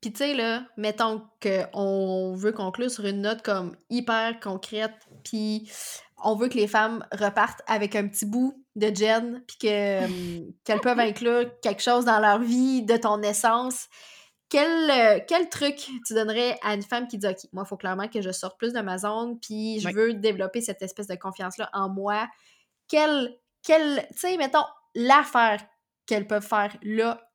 Puis 0.02 0.12
tu 0.12 0.18
sais, 0.18 0.34
là, 0.34 0.66
mettons 0.76 1.22
qu'on 1.42 2.34
veut 2.36 2.52
conclure 2.52 2.92
sur 2.92 3.06
une 3.06 3.22
note 3.22 3.42
comme 3.42 3.78
hyper 3.90 4.38
concrète, 4.42 4.92
puis 5.24 5.72
on 6.22 6.36
veut 6.36 6.50
que 6.50 6.58
les 6.58 6.68
femmes 6.68 7.06
repartent 7.14 7.62
avec 7.68 7.96
un 7.96 8.08
petit 8.10 8.26
bout 8.26 8.66
de 8.76 8.94
Jen, 8.94 9.42
puis 9.48 9.58
qu'elles 10.66 10.82
peuvent 10.82 11.00
inclure 11.00 11.58
quelque 11.62 11.82
chose 11.82 12.04
dans 12.04 12.20
leur 12.20 12.40
vie 12.40 12.82
de 12.82 12.98
ton 12.98 13.22
essence. 13.22 13.88
Quel, 14.50 14.92
euh, 14.92 15.20
quel 15.26 15.48
truc 15.48 15.90
tu 16.06 16.14
donnerais 16.14 16.60
à 16.64 16.74
une 16.74 16.84
femme 16.84 17.08
qui 17.08 17.18
dit 17.18 17.28
OK, 17.28 17.38
moi, 17.54 17.64
il 17.66 17.70
faut 17.70 17.78
clairement 17.78 18.10
que 18.10 18.22
je 18.22 18.32
sorte 18.32 18.60
plus 18.60 18.74
de 18.74 18.82
ma 18.82 18.98
zone, 18.98 19.40
puis 19.40 19.80
je 19.80 19.88
veux 19.88 20.16
développer 20.16 20.60
cette 20.60 20.82
espèce 20.82 21.08
de 21.08 21.16
confiance-là 21.16 21.70
en 21.72 21.88
moi. 21.88 22.28
Quel, 22.94 23.40
quel 23.64 24.06
tu 24.12 24.20
sais, 24.20 24.38
mettons, 24.38 24.66
l'affaire 24.94 25.66
qu'elles 26.06 26.28
peuvent 26.28 26.46
faire 26.46 26.78
là 26.84 27.28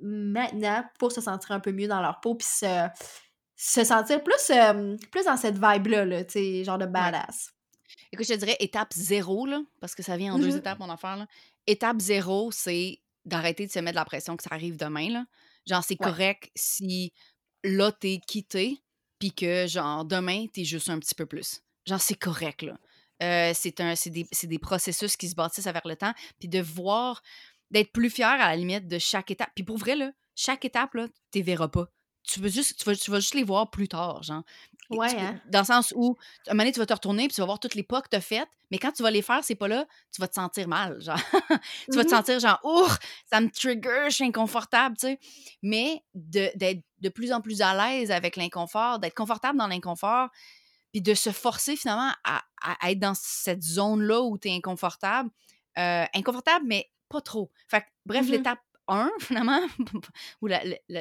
maintenant 0.00 0.82
pour 0.98 1.12
se 1.12 1.20
sentir 1.20 1.50
un 1.50 1.60
peu 1.60 1.70
mieux 1.70 1.86
dans 1.86 2.00
leur 2.00 2.18
peau 2.20 2.34
puis 2.34 2.48
se, 2.48 2.88
se 3.54 3.84
sentir 3.84 4.24
plus, 4.24 4.48
euh, 4.48 4.96
plus 5.10 5.26
dans 5.26 5.36
cette 5.36 5.56
vibe-là, 5.56 6.06
là, 6.06 6.22
genre 6.64 6.78
de 6.78 6.86
badass. 6.86 7.52
Écoute, 8.10 8.26
je 8.26 8.32
te 8.32 8.38
dirais 8.38 8.56
étape 8.58 8.94
zéro, 8.94 9.44
là, 9.44 9.60
parce 9.82 9.94
que 9.94 10.02
ça 10.02 10.16
vient 10.16 10.32
en 10.32 10.38
deux 10.38 10.54
mmh 10.54 10.60
étapes, 10.60 10.78
mon 10.78 10.88
affaire. 10.88 11.18
Là. 11.18 11.26
Étape 11.66 12.00
zéro, 12.00 12.50
c'est 12.50 13.02
d'arrêter 13.26 13.66
de 13.66 13.70
se 13.70 13.80
mettre 13.80 13.96
de 13.96 14.00
la 14.00 14.06
pression 14.06 14.34
que 14.38 14.42
ça 14.42 14.54
arrive 14.54 14.78
demain. 14.78 15.10
Là. 15.10 15.26
Genre, 15.66 15.84
c'est 15.84 15.96
correct 15.96 16.50
si 16.56 17.12
là, 17.64 17.92
t'es 17.92 18.18
quitté, 18.26 18.78
puis 19.18 19.30
que, 19.30 19.66
genre, 19.66 20.06
demain, 20.06 20.46
t'es 20.46 20.64
juste 20.64 20.88
un 20.88 20.98
petit 20.98 21.14
peu 21.14 21.26
plus. 21.26 21.60
Genre, 21.86 22.00
c'est 22.00 22.14
correct, 22.14 22.62
là. 22.62 22.78
Euh, 23.22 23.52
c'est, 23.54 23.80
un, 23.80 23.94
c'est, 23.94 24.10
des, 24.10 24.26
c'est 24.32 24.46
des 24.46 24.58
processus 24.58 25.16
qui 25.16 25.28
se 25.28 25.34
bâtissent 25.34 25.66
avec 25.66 25.84
le 25.84 25.96
temps. 25.96 26.12
Puis 26.38 26.48
de 26.48 26.60
voir 26.60 27.22
d'être 27.70 27.92
plus 27.92 28.10
fier 28.10 28.28
à 28.28 28.50
la 28.50 28.56
limite 28.56 28.88
de 28.88 28.98
chaque 28.98 29.30
étape. 29.30 29.50
Puis 29.54 29.64
pour 29.64 29.78
vrai, 29.78 29.96
là, 29.96 30.10
chaque 30.34 30.64
étape, 30.64 30.94
là, 30.94 31.06
tu 31.32 31.38
ne 31.38 31.44
verras 31.44 31.68
pas. 31.68 31.86
Tu, 32.24 32.40
veux 32.40 32.48
juste, 32.48 32.78
tu, 32.78 32.84
vas, 32.84 32.94
tu 32.94 33.10
vas 33.10 33.18
juste 33.18 33.34
les 33.34 33.42
voir 33.42 33.70
plus 33.70 33.88
tard, 33.88 34.22
genre. 34.22 34.42
Ouais, 34.90 35.14
hein? 35.18 35.40
Dans 35.48 35.60
le 35.60 35.64
sens 35.64 35.92
où, 35.96 36.16
à 36.46 36.50
un 36.50 36.54
moment 36.54 36.64
donné, 36.64 36.72
tu 36.72 36.78
vas 36.78 36.86
te 36.86 36.92
retourner 36.92 37.26
puis 37.26 37.34
tu 37.34 37.40
vas 37.40 37.46
voir 37.46 37.58
toutes 37.58 37.74
les 37.74 37.82
pas 37.82 38.02
que 38.02 38.08
tu 38.08 38.16
as 38.16 38.20
faites, 38.20 38.48
mais 38.70 38.78
quand 38.78 38.92
tu 38.92 39.02
vas 39.02 39.10
les 39.10 39.22
faire, 39.22 39.42
c'est 39.42 39.54
pas 39.54 39.68
là, 39.68 39.86
tu 40.12 40.20
vas 40.20 40.28
te 40.28 40.34
sentir 40.34 40.68
mal, 40.68 41.00
genre. 41.00 41.18
tu 41.90 41.96
vas 41.96 42.04
te 42.04 42.08
mmh 42.08 42.10
sentir 42.10 42.40
genre, 42.40 42.60
ouf, 42.62 42.98
ça 43.30 43.40
me 43.40 43.50
trigger, 43.50 44.06
je 44.08 44.16
suis 44.16 44.24
inconfortable, 44.24 44.96
tu 44.96 45.06
sais. 45.06 45.18
Mais 45.62 46.02
d'être 46.14 46.80
de, 47.00 47.08
plus 47.08 47.32
en 47.32 47.40
plus 47.40 47.62
à 47.62 47.74
l'aise 47.74 48.10
avec 48.10 48.36
l'inconfort, 48.36 48.98
d'être 48.98 49.14
confortable 49.14 49.58
dans 49.58 49.66
l'inconfort, 49.66 50.28
puis 50.92 51.02
de 51.02 51.14
se 51.14 51.30
forcer 51.30 51.74
finalement 51.74 52.12
à, 52.24 52.42
être 52.88 53.00
dans 53.00 53.14
cette 53.14 53.62
zone-là 53.62 54.22
où 54.22 54.38
tu 54.38 54.48
es 54.48 54.54
inconfortable. 54.54 55.30
Euh, 55.78 56.04
inconfortable, 56.14 56.66
mais 56.68 56.90
pas 57.08 57.20
trop. 57.20 57.50
Fait 57.66 57.84
bref, 58.04 58.26
mmh 58.26 58.30
l'étape 58.30 58.60
1, 58.88 59.10
finalement, 59.20 59.60
ou 60.42 60.48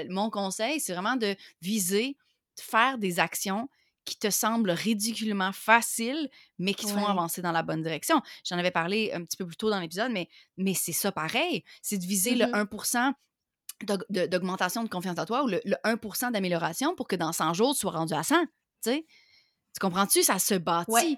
mon 0.10 0.30
conseil, 0.30 0.80
c'est 0.80 0.94
vraiment 0.94 1.18
de 1.18 1.36
viser, 1.62 2.18
de 2.58 2.62
faire 2.62 2.98
des 2.98 3.20
actions 3.20 3.70
qui 4.06 4.18
te 4.18 4.30
semblent 4.32 4.72
ridiculement 4.72 5.52
faciles, 5.52 6.30
mais 6.58 6.74
qui 6.74 6.86
te 6.86 6.92
font 6.92 7.06
avancer 7.06 7.42
dans 7.42 7.52
la 7.52 7.62
bonne 7.62 7.84
direction. 7.84 8.20
J'en 8.44 8.58
avais 8.58 8.72
parlé 8.72 9.12
un 9.14 9.24
petit 9.24 9.38
peu 9.38 9.46
plus 9.46 9.58
tôt 9.58 9.70
dans 9.70 9.80
l'épisode, 9.80 10.12
mais, 10.12 10.28
mais 10.58 10.74
c'est 10.74 10.92
ça 10.92 11.12
pareil. 11.12 11.64
C'est 11.84 12.00
de 12.00 12.06
viser 12.06 12.36
le 12.36 12.46
1% 12.46 13.10
mmh 13.10 13.14
d'augmentation 14.10 14.84
de 14.84 14.90
confiance 14.90 15.18
en 15.18 15.26
toi 15.26 15.44
ou 15.44 15.48
le, 15.48 15.60
1% 15.84 16.32
d'amélioration 16.32 16.96
pour 16.96 17.08
que 17.08 17.16
dans 17.16 17.32
100 17.32 17.56
jours, 17.56 17.74
tu 17.74 17.80
sois 17.80 17.92
rendu 17.92 18.14
à 18.14 18.22
100. 18.22 18.36
Tu 19.74 19.80
comprends-tu? 19.80 20.24
Ça 20.24 20.40
se 20.40 20.56
bâtit. 20.56 21.18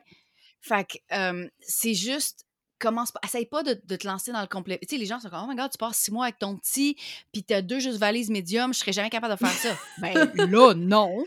Fait 0.61 0.85
que 0.85 1.49
c'est 1.59 1.93
juste 1.93 2.45
commence 2.83 3.11
pas, 3.11 3.19
essaye 3.23 3.45
pas 3.45 3.63
de, 3.63 3.73
te 3.73 4.05
lancer 4.05 4.31
dans 4.31 4.41
le 4.41 4.47
complet. 4.47 4.77
Tu 4.81 4.87
sais, 4.89 4.97
les 4.97 5.05
gens 5.05 5.19
sont 5.19 5.29
comme, 5.29 5.45
oh 5.45 5.49
my 5.49 5.55
god, 5.55 5.71
tu 5.71 5.77
passes 5.77 5.97
six 5.97 6.11
mois 6.11 6.25
avec 6.25 6.37
ton 6.37 6.57
petit, 6.57 6.97
puis 7.31 7.43
t'as 7.43 7.61
deux 7.61 7.79
juste 7.79 7.97
valises 7.97 8.29
médium, 8.29 8.73
je 8.73 8.79
serais 8.79 8.91
jamais 8.91 9.09
capable 9.09 9.33
de 9.33 9.39
faire 9.39 9.51
ça. 9.51 9.77
ben 9.99 10.13
là, 10.35 10.73
non. 10.73 11.23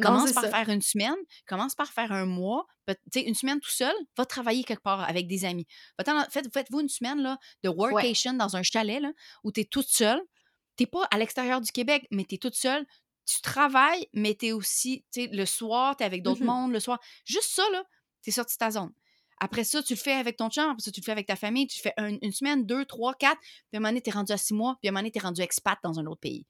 Commence 0.00 0.32
par 0.32 0.44
faire 0.44 0.68
une 0.70 0.82
semaine, 0.82 1.14
commence 1.46 1.74
par 1.74 1.88
faire 1.92 2.10
un 2.10 2.26
mois, 2.26 2.66
tu 2.88 2.94
sais, 3.12 3.22
une 3.22 3.34
semaine 3.34 3.60
tout 3.60 3.70
seul, 3.70 3.94
va 4.16 4.24
travailler 4.24 4.64
quelque 4.64 4.82
part 4.82 5.00
avec 5.08 5.28
des 5.28 5.44
amis. 5.44 5.66
Faites-vous 6.30 6.80
une 6.80 6.88
semaine 6.88 7.22
là, 7.22 7.38
de 7.62 7.68
workation 7.68 8.32
dans 8.32 8.56
un 8.56 8.62
chalet 8.62 9.00
là, 9.00 9.12
où 9.44 9.52
tu 9.52 9.60
es 9.60 9.64
toute 9.64 9.88
seule. 9.88 10.20
Tu 10.76 10.88
pas 10.88 11.06
à 11.12 11.18
l'extérieur 11.18 11.60
du 11.60 11.70
Québec, 11.70 12.08
mais 12.10 12.24
tu 12.24 12.34
es 12.34 12.38
toute 12.38 12.56
seule. 12.56 12.84
Tu 13.26 13.40
travailles, 13.40 14.06
mais 14.12 14.34
tu 14.34 14.46
es 14.46 14.52
aussi, 14.52 15.04
tu 15.12 15.22
sais, 15.22 15.28
le 15.32 15.46
soir, 15.46 15.96
tu 15.96 16.02
es 16.02 16.06
avec 16.06 16.22
d'autres 16.22 16.42
mmh 16.42 16.46
mondes, 16.46 16.72
le 16.72 16.80
soir. 16.80 17.00
Juste 17.24 17.50
ça, 17.50 17.62
là, 17.72 17.84
tu 18.22 18.30
es 18.30 18.32
sorti 18.32 18.54
de 18.54 18.58
ta 18.58 18.70
zone. 18.70 18.92
Après 19.40 19.64
ça, 19.64 19.82
tu 19.82 19.94
le 19.94 19.98
fais 19.98 20.12
avec 20.12 20.36
ton 20.36 20.48
chum, 20.48 20.70
après 20.70 20.82
ça, 20.82 20.90
tu 20.90 21.00
le 21.00 21.04
fais 21.04 21.12
avec 21.12 21.26
ta 21.26 21.36
famille, 21.36 21.66
tu 21.66 21.80
fais 21.80 21.92
une 21.98 22.32
semaine, 22.32 22.64
deux, 22.64 22.84
trois, 22.84 23.14
quatre, 23.14 23.40
puis 23.40 23.50
à 23.74 23.76
un 23.76 23.80
moment 23.80 23.90
donné, 23.90 24.00
tu 24.00 24.10
es 24.10 24.12
rendu 24.12 24.32
à 24.32 24.36
six 24.36 24.54
mois, 24.54 24.76
puis 24.80 24.88
à 24.88 24.90
un 24.90 24.92
moment 24.92 25.00
donné, 25.00 25.10
tu 25.10 25.18
es 25.18 25.22
rendu 25.22 25.40
expat 25.40 25.78
dans 25.82 25.98
un 25.98 26.06
autre 26.06 26.20
pays. 26.20 26.46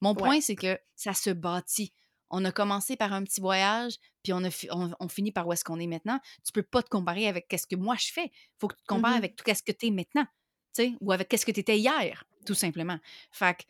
Mon 0.00 0.14
point, 0.14 0.40
c'est 0.40 0.54
que 0.54 0.78
ça 0.94 1.12
se 1.12 1.30
bâtit. 1.30 1.92
On 2.30 2.44
a 2.44 2.52
commencé 2.52 2.96
par 2.96 3.12
un 3.12 3.24
petit 3.24 3.40
voyage, 3.40 3.94
puis 4.22 4.32
on, 4.32 4.44
a 4.44 4.50
on, 5.00 5.08
finit 5.08 5.32
par 5.32 5.46
où 5.46 5.52
est-ce 5.52 5.64
qu'on 5.64 5.80
est 5.80 5.86
maintenant. 5.86 6.20
Tu 6.44 6.52
peux 6.52 6.62
pas 6.62 6.82
te 6.82 6.88
comparer 6.88 7.26
avec 7.26 7.46
ce 7.58 7.66
que 7.66 7.74
moi 7.74 7.96
je 7.98 8.12
fais. 8.12 8.26
Il 8.26 8.58
faut 8.60 8.68
que 8.68 8.76
tu 8.76 8.82
te 8.82 8.86
compares 8.86 9.14
mmh 9.14 9.16
avec 9.16 9.36
tout 9.36 9.44
ce 9.46 9.62
que 9.62 9.72
tu 9.72 9.86
es 9.86 9.90
maintenant, 9.90 10.26
ou 11.00 11.12
avec 11.12 11.34
ce 11.36 11.44
que 11.44 11.52
tu 11.52 11.60
étais 11.60 11.78
hier, 11.78 12.24
tout 12.46 12.54
simplement. 12.54 12.98
Fait 13.32 13.56
que, 13.56 13.64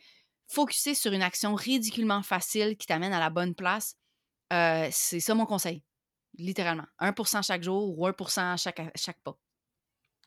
focuser 0.49 0.95
sur 0.95 1.13
une 1.13 1.21
action 1.21 1.55
ridiculement 1.55 2.23
facile 2.23 2.75
qui 2.75 2.87
t'amène 2.87 3.13
à 3.13 3.19
la 3.19 3.29
bonne 3.29 3.55
place, 3.55 3.95
euh, 4.51 4.87
c'est 4.91 5.19
ça 5.19 5.35
mon 5.35 5.45
conseil 5.45 5.83
littéralement. 6.37 6.85
1% 6.99 7.45
chaque 7.45 7.63
jour 7.63 7.97
ou 7.97 8.07
1% 8.07 8.61
chaque, 8.61 8.81
chaque 8.95 9.19
pas. 9.21 9.35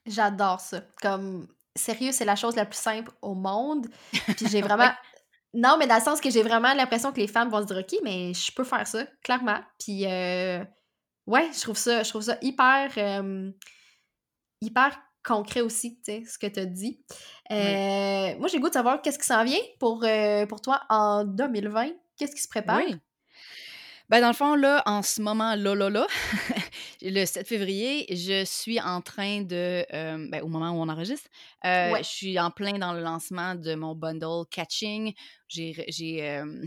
J'adore 0.06 0.60
ça. 0.60 0.82
Comme, 1.00 1.46
sérieux, 1.76 2.12
c'est 2.12 2.24
la 2.24 2.36
chose 2.36 2.56
la 2.56 2.66
plus 2.66 2.78
simple 2.78 3.10
au 3.22 3.34
monde. 3.34 3.88
Puis 4.10 4.48
j'ai 4.48 4.60
vraiment. 4.62 4.90
Non, 5.54 5.76
mais 5.78 5.86
dans 5.86 5.96
le 5.96 6.02
sens 6.02 6.20
que 6.20 6.30
j'ai 6.30 6.42
vraiment 6.42 6.72
l'impression 6.72 7.12
que 7.12 7.20
les 7.20 7.28
femmes 7.28 7.50
vont 7.50 7.60
se 7.60 7.66
dire 7.66 7.78
OK, 7.78 7.94
mais 8.02 8.32
je 8.32 8.52
peux 8.52 8.64
faire 8.64 8.86
ça, 8.86 9.04
clairement. 9.22 9.60
Puis, 9.78 10.06
euh, 10.06 10.64
ouais, 11.26 11.50
je 11.52 11.60
trouve 11.60 11.76
ça, 11.76 12.02
je 12.02 12.08
trouve 12.08 12.22
ça 12.22 12.38
hyper, 12.40 12.90
euh, 12.96 13.50
hyper 14.62 14.98
concret 15.22 15.60
aussi, 15.60 15.96
tu 15.96 16.12
sais, 16.12 16.24
ce 16.26 16.38
que 16.38 16.46
tu 16.46 16.60
as 16.60 16.66
dit. 16.66 17.00
Euh, 17.50 18.36
moi, 18.38 18.48
j'ai 18.48 18.58
goût 18.58 18.68
de 18.68 18.74
savoir 18.74 19.02
qu'est-ce 19.02 19.18
qui 19.18 19.26
s'en 19.26 19.44
vient 19.44 19.60
pour, 19.78 20.04
pour 20.48 20.60
toi 20.60 20.82
en 20.88 21.24
2020. 21.24 21.90
Qu'est-ce 22.16 22.34
qui 22.34 22.42
se 22.42 22.48
prépare? 22.48 22.80
Ben, 24.08 24.20
dans 24.20 24.28
le 24.28 24.34
fond, 24.34 24.54
là, 24.54 24.82
en 24.84 25.02
ce 25.02 25.22
moment, 25.22 25.54
là, 25.54 25.74
là, 25.74 25.88
là, 25.88 26.06
le 27.02 27.24
7 27.24 27.46
février, 27.48 28.06
je 28.14 28.44
suis 28.44 28.80
en 28.80 29.00
train 29.00 29.42
de, 29.42 29.84
euh, 29.92 30.28
ben, 30.30 30.42
au 30.42 30.48
moment 30.48 30.70
où 30.70 30.82
on 30.82 30.88
enregistre, 30.88 31.28
euh, 31.64 31.90
Ouais. 31.90 32.02
je 32.02 32.08
suis 32.08 32.38
en 32.38 32.50
plein 32.50 32.78
dans 32.78 32.92
le 32.92 33.00
lancement 33.02 33.54
de 33.54 33.74
mon 33.74 33.94
bundle 33.94 34.44
Catching. 34.50 35.12
J'ai 35.48 35.74
euh, 36.28 36.64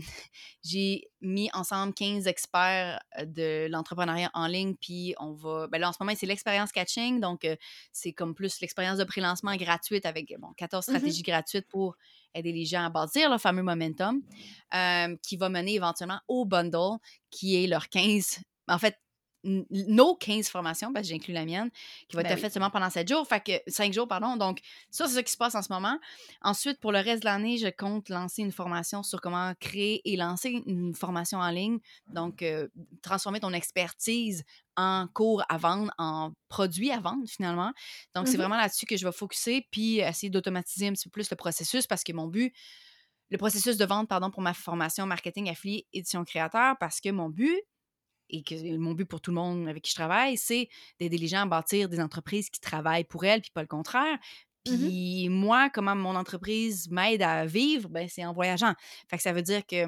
mis 1.20 1.50
ensemble 1.54 1.92
15 1.94 2.26
experts 2.26 3.00
de 3.24 3.66
l'entrepreneuriat 3.68 4.30
en 4.34 4.46
ligne, 4.46 4.74
puis 4.80 5.14
on 5.18 5.32
va, 5.32 5.66
ben 5.68 5.80
là 5.80 5.88
en 5.88 5.92
ce 5.92 5.98
moment 6.00 6.12
c'est 6.16 6.26
l'expérience 6.26 6.72
Catching, 6.72 7.20
donc 7.20 7.46
c'est 7.92 8.12
comme 8.12 8.34
plus 8.34 8.60
l'expérience 8.60 8.98
de 8.98 9.04
pré-lancement 9.04 9.56
gratuite 9.56 10.06
avec 10.06 10.32
bon, 10.38 10.52
14 10.56 10.86
Mhm. 10.88 10.94
stratégies 10.98 11.22
gratuites 11.22 11.66
pour 11.68 11.96
aider 12.34 12.52
les 12.52 12.64
gens 12.64 12.84
à 12.84 12.90
bâtir 12.90 13.30
le 13.30 13.38
fameux 13.38 13.62
momentum, 13.62 14.20
euh, 14.74 15.16
qui 15.22 15.36
va 15.36 15.48
mener 15.48 15.74
éventuellement 15.74 16.20
au 16.28 16.44
bundle, 16.44 16.98
qui 17.30 17.62
est 17.62 17.66
leur 17.66 17.88
15, 17.88 18.40
en 18.68 18.78
fait, 18.78 18.96
nos 19.44 20.16
15 20.16 20.48
formations, 20.48 20.92
parce 20.92 21.06
que 21.06 21.12
j'inclus 21.14 21.32
la 21.32 21.44
mienne, 21.44 21.70
qui 22.08 22.16
va 22.16 22.22
Ben 22.22 22.32
être 22.32 22.36
oui. 22.36 22.40
faite 22.40 22.52
seulement 22.52 22.70
pendant 22.70 22.90
7 22.90 23.08
jours, 23.08 23.26
fait 23.28 23.40
que 23.40 23.70
5 23.70 23.92
jours, 23.92 24.08
pardon. 24.08 24.36
Donc, 24.36 24.60
ça, 24.90 25.06
c'est 25.06 25.14
ce 25.14 25.20
qui 25.20 25.32
se 25.32 25.36
passe 25.36 25.54
en 25.54 25.62
ce 25.62 25.72
moment. 25.72 25.98
Ensuite, 26.42 26.80
pour 26.80 26.90
le 26.92 26.98
reste 26.98 27.20
de 27.22 27.26
l'année, 27.26 27.58
je 27.58 27.68
compte 27.68 28.08
lancer 28.08 28.42
une 28.42 28.50
formation 28.52 29.02
sur 29.02 29.20
comment 29.20 29.52
créer 29.60 30.00
et 30.10 30.16
lancer 30.16 30.62
une 30.66 30.94
formation 30.94 31.38
en 31.38 31.50
ligne. 31.50 31.78
Donc, 32.08 32.42
euh, 32.42 32.68
transformer 33.02 33.40
ton 33.40 33.52
expertise 33.52 34.42
en 34.76 35.06
cours 35.12 35.42
à 35.48 35.56
vendre, 35.58 35.92
en 35.98 36.32
produit 36.48 36.90
à 36.90 36.98
vendre, 37.00 37.26
finalement. 37.28 37.72
Donc, 38.14 38.26
c'est 38.28 38.34
Mhm. 38.36 38.40
vraiment 38.42 38.56
là-dessus 38.56 38.84
que 38.86 38.96
je 38.96 39.06
vais 39.06 39.12
focuser, 39.12 39.66
puis 39.70 40.00
essayer 40.00 40.28
d'automatiser 40.30 40.88
un 40.88 40.92
petit 40.92 41.04
peu 41.04 41.10
plus 41.12 41.30
le 41.30 41.36
processus, 41.36 41.86
parce 41.86 42.02
que 42.04 42.12
mon 42.12 42.26
but, 42.26 42.52
le 43.30 43.38
processus 43.38 43.76
de 43.76 43.84
vente, 43.84 44.08
pardon, 44.08 44.30
pour 44.30 44.42
ma 44.42 44.54
formation 44.54 45.06
marketing 45.06 45.48
affilié 45.50 45.86
édition 45.92 46.24
créateur, 46.24 46.76
parce 46.78 47.00
que 47.00 47.10
mon 47.10 47.28
but, 47.28 47.60
et 48.30 48.42
que 48.42 48.76
mon 48.76 48.92
but 48.92 49.04
pour 49.04 49.20
tout 49.20 49.30
le 49.30 49.36
monde 49.36 49.68
avec 49.68 49.84
qui 49.84 49.90
je 49.90 49.96
travaille, 49.96 50.36
c'est 50.36 50.68
d'aider 50.98 51.18
les 51.18 51.28
gens 51.28 51.42
à 51.42 51.46
bâtir 51.46 51.88
des 51.88 52.00
entreprises 52.00 52.50
qui 52.50 52.60
travaillent 52.60 53.04
pour 53.04 53.24
elles, 53.24 53.40
puis 53.40 53.50
pas 53.52 53.62
le 53.62 53.68
contraire. 53.68 54.18
Mhm. 54.66 54.78
Puis 54.78 55.28
moi, 55.28 55.70
comment 55.70 55.94
mon 55.94 56.16
entreprise 56.16 56.90
m'aide 56.90 57.22
à 57.22 57.46
vivre, 57.46 57.88
ben, 57.88 58.08
c'est 58.08 58.24
en 58.24 58.32
voyageant. 58.32 58.74
Fait 59.08 59.16
que 59.16 59.22
ça 59.22 59.32
veut 59.32 59.42
dire 59.42 59.64
que 59.66 59.86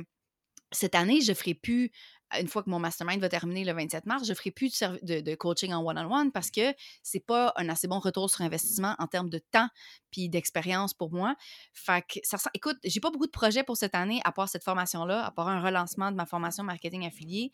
cette 0.71 0.95
année, 0.95 1.21
je 1.21 1.31
ne 1.31 1.35
ferai 1.35 1.55
plus, 1.55 1.91
une 2.41 2.49
fois 2.49 2.63
que 2.63 2.71
mon 2.71 2.79
mastermind 2.79 3.21
va 3.21 3.29
terminer 3.29 3.65
le 3.65 3.73
27 3.73 4.07
mars, 4.07 4.25
je 4.25 4.31
ne 4.31 4.35
ferai 4.35 4.51
plus 4.51 4.79
de, 4.81 4.99
de- 5.03 5.21
de 5.21 5.35
coaching 5.35 5.73
en 5.73 5.83
one-on-one 5.85 6.31
parce 6.33 6.51
que 6.51 6.75
c'est 7.03 7.21
pas 7.25 7.53
un 7.57 7.69
assez 7.69 7.89
bon 7.89 7.99
retour 8.01 8.29
sur 8.29 8.43
investissement 8.43 8.95
en 8.99 9.07
termes 9.07 9.31
de 9.31 9.39
temps 9.39 9.69
puis 10.11 10.29
d'expérience 10.29 10.93
pour 10.95 11.13
moi. 11.13 11.37
Fait 11.73 12.03
que 12.07 12.19
ça 12.23 12.37
ressemble- 12.37 12.53
écoute, 12.55 12.77
j'ai 12.85 13.01
pas 13.01 13.11
beaucoup 13.11 13.27
de 13.27 13.31
projets 13.31 13.63
pour 13.63 13.77
cette 13.77 13.95
année 13.95 14.21
à 14.25 14.33
part 14.33 14.49
cette 14.49 14.65
formation-là, 14.65 15.25
à 15.25 15.31
part 15.31 15.49
un 15.49 15.63
relancement 15.63 16.11
de 16.11 16.17
ma 16.17 16.27
formation 16.27 16.65
marketing 16.65 17.07
affilié. 17.07 17.51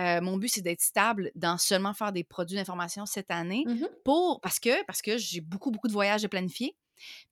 Euh, 0.00 0.20
mon 0.20 0.36
but, 0.36 0.48
c'est 0.48 0.62
d'être 0.62 0.80
stable 0.82 1.30
dans 1.34 1.58
seulement 1.58 1.94
faire 1.94 2.12
des 2.12 2.24
produits 2.24 2.56
d'information 2.56 3.06
cette 3.06 3.30
année 3.30 3.64
Mhm. 3.66 3.88
pour 4.04 4.40
parce 4.40 4.58
que 4.58 4.84
parce 4.86 5.02
que 5.02 5.16
j'ai 5.18 5.40
beaucoup, 5.40 5.70
beaucoup 5.70 5.88
de 5.88 5.92
voyages 5.92 6.24
à 6.24 6.28
planifier, 6.28 6.76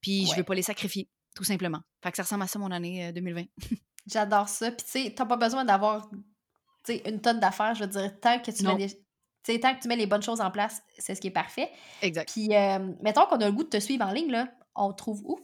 puis 0.01 0.25
je 0.27 0.31
Ouais. 0.31 0.37
veux 0.39 0.45
pas 0.45 0.55
les 0.55 0.63
sacrifier, 0.63 1.09
tout 1.35 1.45
simplement. 1.45 1.81
Fait 2.03 2.11
que 2.11 2.17
ça 2.17 2.23
ressemble 2.23 2.43
à 2.43 2.47
ça 2.47 2.59
mon 2.59 2.71
année 2.71 3.07
euh, 3.09 3.13
2020. 3.13 3.45
J'adore 4.07 4.49
ça. 4.49 4.71
Puis, 4.73 4.85
tu 4.85 4.91
sais, 4.91 5.15
t'as 5.15 5.27
pas 5.27 5.37
besoin 5.37 5.65
d'avoir 5.65 6.09
sais, 6.85 7.03
une 7.07 7.21
tonne 7.21 7.41
d'affaires. 7.41 7.75
Je 7.75 7.85
veux 7.85 7.91
dire, 7.91 8.13
tant 8.21 8.39
que 8.39 8.51
tu 8.51 8.63
mets 8.65 8.73
Non. 8.73 9.59
tant 9.59 9.75
que 9.75 9.81
tu 9.83 9.89
mets 9.89 9.97
les 9.97 10.07
bonnes 10.07 10.23
choses 10.23 10.41
en 10.41 10.51
place, 10.51 10.83
c'est 10.99 11.15
ce 11.15 11.21
qui 11.21 11.29
est 11.29 11.33
parfait. 11.33 11.71
Exact. 12.03 12.31
Puis, 12.33 12.49
euh, 12.55 12.79
mettons 13.03 13.27
qu'on 13.27 13.41
a 13.41 13.47
le 13.47 13.53
goût 13.53 13.65
de 13.65 13.69
te 13.71 13.81
suivre 13.81 14.05
en 14.07 14.13
ligne, 14.13 14.31
là. 14.31 14.49
On 14.75 14.93
te 14.93 14.99
trouve 14.99 15.21
où? 15.25 15.39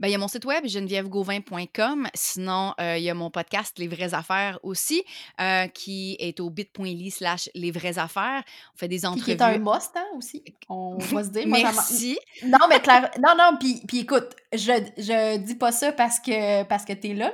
Ben, 0.00 0.08
il 0.08 0.10
y 0.10 0.14
a 0.14 0.18
mon 0.18 0.26
site 0.26 0.44
web, 0.44 0.66
genevièvegauvin.com. 0.66 2.08
Sinon, 2.14 2.74
euh, 2.80 2.98
il 2.98 3.04
y 3.04 3.10
a 3.10 3.14
mon 3.14 3.30
podcast 3.30 3.78
Les 3.78 3.86
vraies 3.86 4.12
affaires 4.12 4.58
aussi, 4.64 5.04
euh, 5.40 5.68
qui 5.68 6.16
est 6.18 6.40
au 6.40 6.50
bit.ly 6.50 7.10
slash 7.10 7.48
les 7.54 7.70
vraies 7.70 7.98
affaires. 7.98 8.42
On 8.74 8.78
fait 8.78 8.88
des 8.88 8.96
Puis 8.96 9.00
qui 9.02 9.06
entrevues. 9.06 9.32
est 9.32 9.42
un 9.42 9.58
must, 9.58 9.92
hein, 9.96 10.06
aussi. 10.16 10.42
On 10.68 10.96
va 10.98 11.22
se 11.24 11.28
dire. 11.30 11.46
Moi, 11.46 11.58
Merci. 11.62 12.18
Non, 12.44 12.58
mais 12.68 12.80
clair... 12.80 13.10
Non, 13.24 13.34
non, 13.38 13.56
puis, 13.58 13.80
puis 13.86 14.00
écoute, 14.00 14.34
je, 14.52 14.72
je 14.98 15.36
dis 15.38 15.54
pas 15.54 15.70
ça 15.72 15.92
parce 15.92 16.18
que, 16.18 16.64
parce 16.64 16.84
que 16.84 16.92
t'es 16.92 17.14
là, 17.14 17.26
là. 17.26 17.32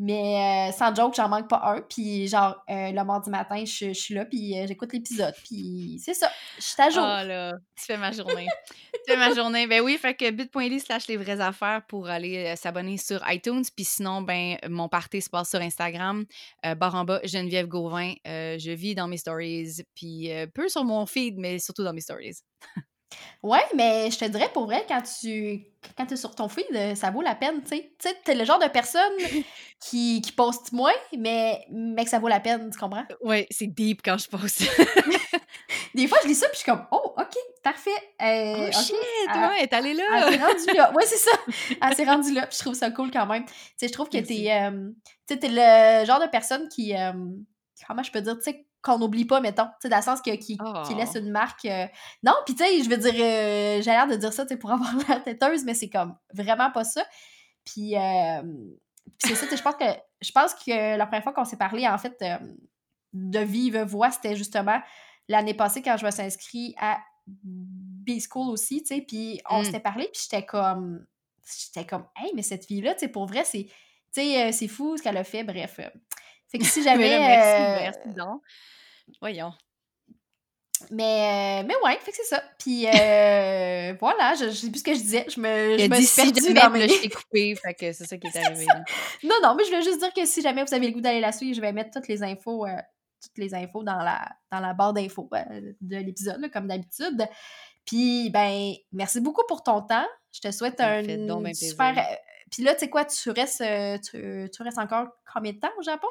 Mais 0.00 0.70
euh, 0.70 0.72
sans 0.72 0.92
joke, 0.92 1.14
j'en 1.14 1.28
manque 1.28 1.48
pas 1.48 1.62
un. 1.64 1.80
Puis 1.82 2.26
genre, 2.26 2.56
euh, 2.68 2.90
le 2.90 3.04
mardi 3.04 3.30
matin, 3.30 3.64
je, 3.64 3.92
suis 3.92 4.14
là, 4.14 4.24
puis 4.24 4.58
euh, 4.58 4.66
j'écoute 4.66 4.92
l'épisode. 4.92 5.34
Puis 5.44 6.00
c'est 6.04 6.14
ça, 6.14 6.28
je 6.56 6.62
suis 6.62 6.82
à 6.82 6.90
jour. 6.90 7.02
Ah 7.04 7.24
là, 7.24 7.52
tu 7.76 7.84
fais 7.84 7.96
ma 7.96 8.10
journée. 8.10 8.48
tu 8.92 9.00
fais 9.06 9.16
ma 9.16 9.32
journée. 9.32 9.68
Ben 9.68 9.82
oui, 9.82 9.96
fait 9.96 10.14
que 10.14 10.28
bit.ly 10.30 10.80
slash 10.80 11.06
les 11.06 11.16
vraies 11.16 11.40
affaires 11.40 11.82
pour 11.86 12.08
aller 12.08 12.44
euh, 12.44 12.56
s'abonner 12.56 12.96
sur 12.96 13.20
iTunes. 13.30 13.62
Puis 13.76 13.84
sinon, 13.84 14.22
ben 14.22 14.56
mon 14.68 14.88
party 14.88 15.22
se 15.22 15.30
passe 15.30 15.50
sur 15.50 15.60
Instagram. 15.60 16.24
Barre 16.76 16.96
en 16.96 17.04
bas, 17.04 17.20
Geneviève 17.22 17.68
Gauvin. 17.68 18.14
Je 18.24 18.72
vis 18.72 18.96
dans 18.96 19.06
mes 19.06 19.18
stories. 19.18 19.82
Puis 19.94 20.30
peu 20.54 20.68
sur 20.68 20.84
mon 20.84 21.06
feed, 21.06 21.38
mais 21.38 21.60
surtout 21.60 21.84
dans 21.84 21.92
mes 21.92 22.00
stories. 22.00 22.40
Ouais, 23.42 23.64
mais 23.74 24.10
je 24.10 24.18
te 24.18 24.24
dirais 24.24 24.50
pour 24.52 24.66
vrai, 24.66 24.84
quand 24.88 25.02
tu 25.02 25.64
quand 25.96 26.10
es 26.10 26.16
sur 26.16 26.34
ton 26.34 26.48
feed, 26.48 26.64
euh, 26.74 26.94
ça 26.94 27.10
vaut 27.10 27.20
la 27.22 27.34
peine, 27.34 27.62
tu 27.62 27.76
sais. 27.76 27.92
Tu 27.98 28.08
sais, 28.08 28.16
t'es 28.24 28.34
le 28.34 28.44
genre 28.44 28.58
de 28.58 28.68
personne 28.68 29.12
qui, 29.80 30.22
qui 30.22 30.32
poste 30.32 30.72
moins, 30.72 30.92
mais, 31.16 31.66
mais 31.70 32.04
que 32.04 32.10
ça 32.10 32.18
vaut 32.18 32.28
la 32.28 32.40
peine, 32.40 32.70
tu 32.70 32.78
comprends? 32.78 33.04
Ouais, 33.20 33.46
c'est 33.50 33.66
deep 33.66 34.00
quand 34.02 34.16
je 34.18 34.28
poste. 34.28 34.62
Des 35.94 36.08
fois, 36.08 36.18
je 36.22 36.28
lis 36.28 36.34
ça, 36.34 36.46
puis 36.48 36.54
je 36.56 36.62
suis 36.62 36.70
comme, 36.70 36.86
oh, 36.90 37.14
OK, 37.16 37.36
parfait. 37.62 37.90
Euh, 38.20 38.68
oh 38.68 38.72
shit, 38.72 38.96
ah, 39.28 39.50
ouais, 39.50 39.66
t'es 39.66 39.76
allée 39.76 39.90
Elle 39.90 40.32
s'est 40.32 40.38
là. 40.38 40.46
rendue 40.46 40.76
là. 40.76 40.92
Ouais, 40.92 41.06
c'est 41.06 41.16
ça. 41.16 41.30
Elle 41.82 41.94
s'est 41.94 42.04
rendue 42.04 42.32
là. 42.32 42.46
Puis 42.46 42.56
je 42.56 42.62
trouve 42.62 42.74
ça 42.74 42.90
cool 42.90 43.10
quand 43.10 43.26
même. 43.26 43.44
Tu 43.44 43.52
sais, 43.76 43.88
je 43.88 43.92
trouve 43.92 44.08
que 44.08 44.18
t'es, 44.18 44.50
euh, 44.50 44.90
t'es 45.26 45.38
le 45.42 46.04
genre 46.04 46.20
de 46.20 46.28
personne 46.28 46.68
qui, 46.68 46.96
euh, 46.96 47.12
comment 47.86 48.02
je 48.02 48.10
peux 48.10 48.20
dire, 48.20 48.36
tu 48.36 48.42
sais, 48.42 48.66
qu'on 48.84 48.98
n'oublie 48.98 49.24
pas, 49.24 49.40
mettons. 49.40 49.64
Tu 49.64 49.72
sais, 49.82 49.88
dans 49.88 49.96
le 49.96 50.02
sens 50.02 50.20
que, 50.20 50.30
qui, 50.36 50.58
qui 50.86 50.94
laisse 50.94 51.14
une 51.16 51.30
marque. 51.30 51.64
euh, 51.64 51.86
Non, 52.22 52.34
puis 52.44 52.54
tu 52.54 52.62
sais, 52.64 52.82
je 52.84 52.88
veux 52.90 52.96
dire, 52.98 53.14
euh, 53.14 53.82
j'ai 53.82 53.90
l'air 53.90 54.06
de 54.06 54.14
dire 54.16 54.32
ça, 54.32 54.44
tu 54.44 54.50
sais, 54.50 54.56
pour 54.58 54.70
avoir 54.72 54.94
l'air 55.08 55.22
têteuse, 55.24 55.64
mais 55.64 55.74
c'est 55.74 55.88
comme 55.90 56.16
vraiment 56.32 56.70
pas 56.70 56.84
ça. 56.84 57.04
Puis, 57.64 57.96
euh, 57.96 58.42
puis 58.42 59.28
c'est 59.28 59.34
ça, 59.34 59.46
tu 59.46 59.50
sais, 59.52 59.56
je 59.56 59.62
pense 59.62 59.76
que, 59.76 59.84
je 60.20 60.30
pense 60.32 60.54
que 60.54 60.96
la 60.96 61.06
première 61.06 61.22
fois 61.22 61.32
qu'on 61.32 61.44
s'est 61.44 61.56
parlé, 61.56 61.88
en 61.88 61.98
fait, 61.98 62.22
de 63.14 63.38
vive 63.40 63.78
voix, 63.82 64.10
c'était 64.10 64.36
justement 64.36 64.80
l'année 65.28 65.54
passée 65.54 65.80
quand 65.82 65.96
je 65.96 66.04
me 66.04 66.10
suis 66.10 66.22
inscrite 66.22 66.74
à 66.78 66.98
B-School 67.26 68.50
aussi, 68.50 68.82
tu 68.82 68.94
sais, 68.94 69.00
puis 69.00 69.40
on 69.48 69.60
Mm. 69.60 69.64
s'était 69.64 69.80
parlé, 69.80 70.08
puis 70.12 70.20
j'étais 70.22 70.44
comme, 70.44 71.06
j'étais 71.58 71.86
comme, 71.86 72.04
hey, 72.16 72.32
mais 72.34 72.42
cette 72.42 72.66
fille-là, 72.66 72.94
tu 72.94 73.00
sais, 73.00 73.08
pour 73.08 73.26
vrai, 73.26 73.44
c'est, 73.44 73.64
tu 73.64 74.20
sais, 74.20 74.52
c'est 74.52 74.68
fou 74.68 74.96
ce 74.96 75.02
qu'elle 75.02 75.16
a 75.16 75.24
fait, 75.24 75.42
bref. 75.44 75.80
Fait 76.50 76.58
que 76.58 76.64
si 76.64 76.80
Mais 76.84 76.84
jamais... 76.84 77.10
là, 77.10 77.18
merci, 77.18 77.62
euh, 77.62 77.78
merci 77.80 78.08
donc. 78.16 78.42
Voyons. 79.20 79.52
mais, 80.90 81.62
euh, 81.62 81.66
mais 81.66 81.74
ouais, 81.84 81.98
fait 82.00 82.10
que 82.10 82.16
c'est 82.16 82.24
ça. 82.24 82.42
Puis 82.58 82.86
euh, 82.86 83.94
voilà, 84.00 84.34
je, 84.34 84.46
je 84.46 84.50
sais 84.50 84.70
plus 84.70 84.78
ce 84.78 84.84
que 84.84 84.94
je 84.94 85.00
disais. 85.00 85.26
Je 85.28 85.40
me, 85.40 85.78
je 85.78 85.88
me 85.88 86.00
suis 86.00 86.22
perdue 86.22 86.54
dans 86.54 86.70
puis 86.70 86.80
là, 86.80 86.86
mes... 86.86 86.88
je 86.88 87.00
t'ai 87.02 87.08
coupé, 87.08 87.54
fait 87.54 87.74
que 87.74 87.92
c'est 87.92 88.06
ça 88.06 88.16
qui 88.16 88.26
est 88.26 88.36
arrivé. 88.44 88.66
Non, 89.22 89.36
non, 89.42 89.54
mais 89.54 89.64
je 89.64 89.70
voulais 89.70 89.82
juste 89.82 89.98
dire 89.98 90.12
que 90.12 90.24
si 90.26 90.42
jamais 90.42 90.64
vous 90.64 90.74
avez 90.74 90.86
le 90.86 90.92
goût 90.92 91.00
d'aller 91.00 91.20
la 91.20 91.32
suivre, 91.32 91.54
je 91.54 91.60
vais 91.60 91.72
mettre 91.72 91.90
toutes 91.90 92.08
les 92.08 92.22
infos, 92.22 92.66
euh, 92.66 92.76
toutes 93.22 93.38
les 93.38 93.54
infos 93.54 93.82
dans 93.82 93.98
la, 93.98 94.28
dans 94.50 94.60
la 94.60 94.74
barre 94.74 94.92
d'infos 94.92 95.28
euh, 95.34 95.72
de 95.80 95.96
l'épisode, 95.96 96.50
comme 96.52 96.66
d'habitude. 96.66 97.26
Puis, 97.84 98.30
ben, 98.30 98.72
merci 98.92 99.20
beaucoup 99.20 99.44
pour 99.46 99.62
ton 99.62 99.82
temps. 99.82 100.06
Je 100.32 100.40
te 100.40 100.50
souhaite 100.50 100.78
Ça 100.78 100.94
un 100.94 101.54
super... 101.54 101.94
Puis 102.54 102.62
là, 102.62 102.74
tu 102.74 102.80
sais 102.80 102.88
quoi, 102.90 103.04
tu 103.04 103.30
restes, 103.30 103.60
euh, 103.62 103.98
tu, 103.98 104.48
tu 104.54 104.62
restes 104.62 104.78
encore 104.78 105.08
combien 105.32 105.52
de 105.52 105.58
temps 105.58 105.72
au 105.78 105.82
Japon? 105.82 106.06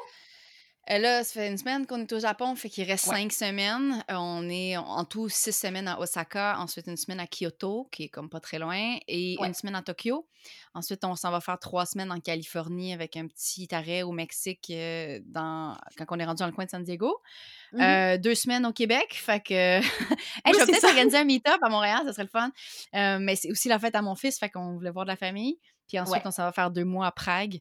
Euh, 0.90 0.98
là, 0.98 1.24
ça 1.24 1.32
fait 1.40 1.48
une 1.48 1.56
semaine 1.56 1.86
qu'on 1.86 1.98
est 2.02 2.12
au 2.12 2.20
Japon, 2.20 2.54
fait 2.56 2.68
qu'il 2.68 2.84
reste 2.86 3.06
Ouais. 3.06 3.16
cinq 3.16 3.32
semaines. 3.32 4.04
Euh, 4.10 4.16
on 4.16 4.46
est 4.50 4.76
en 4.76 5.06
tout 5.06 5.30
six 5.30 5.52
semaines 5.58 5.88
à 5.88 5.98
Osaka, 5.98 6.58
ensuite 6.58 6.86
une 6.88 6.98
semaine 6.98 7.20
à 7.20 7.26
Kyoto, 7.26 7.88
qui 7.90 8.02
est 8.02 8.08
comme 8.10 8.28
pas 8.28 8.40
très 8.40 8.58
loin, 8.58 8.98
et 9.08 9.38
Ouais. 9.40 9.46
une 9.48 9.54
semaine 9.54 9.76
à 9.76 9.80
Tokyo. 9.80 10.28
Ensuite, 10.74 11.02
on 11.06 11.16
s'en 11.16 11.30
va 11.30 11.40
faire 11.40 11.58
trois 11.58 11.86
semaines 11.86 12.12
en 12.12 12.20
Californie 12.20 12.92
avec 12.92 13.16
un 13.16 13.26
petit 13.26 13.66
arrêt 13.74 14.02
au 14.02 14.12
Mexique 14.12 14.66
euh, 14.68 15.20
dans... 15.24 15.74
quand 15.96 16.04
on 16.10 16.18
est 16.18 16.24
rendu 16.26 16.40
dans 16.40 16.46
le 16.48 16.52
coin 16.52 16.66
de 16.66 16.70
San 16.70 16.82
Diego. 16.82 17.18
Euh, 17.80 18.18
deux 18.18 18.34
semaines 18.34 18.66
au 18.66 18.72
Québec. 18.72 19.14
Fait 19.14 19.40
que. 19.40 19.80
Hey, 20.44 20.52
Oui, 20.52 20.52
je 20.52 20.58
vais 20.58 20.66
peut-être 20.66 20.84
organiser 20.84 21.16
un 21.16 21.24
meet-up 21.24 21.56
à 21.62 21.70
Montréal, 21.70 22.00
ça 22.04 22.12
serait 22.12 22.24
le 22.24 22.28
fun. 22.28 22.50
Mais 23.20 23.36
c'est 23.36 23.50
aussi 23.50 23.68
la 23.70 23.78
fête 23.78 23.94
à 23.94 24.02
mon 24.02 24.16
fils, 24.16 24.38
fait 24.38 24.50
qu'on 24.50 24.74
voulait 24.74 24.90
voir 24.90 25.06
de 25.06 25.10
la 25.10 25.16
famille. 25.16 25.58
Puis 25.88 25.98
ensuite, 25.98 26.16
Ouais. 26.16 26.26
on 26.26 26.30
s'en 26.30 26.44
va 26.44 26.52
faire 26.52 26.70
deux 26.70 26.84
mois 26.84 27.06
à 27.06 27.12
Prague. 27.12 27.58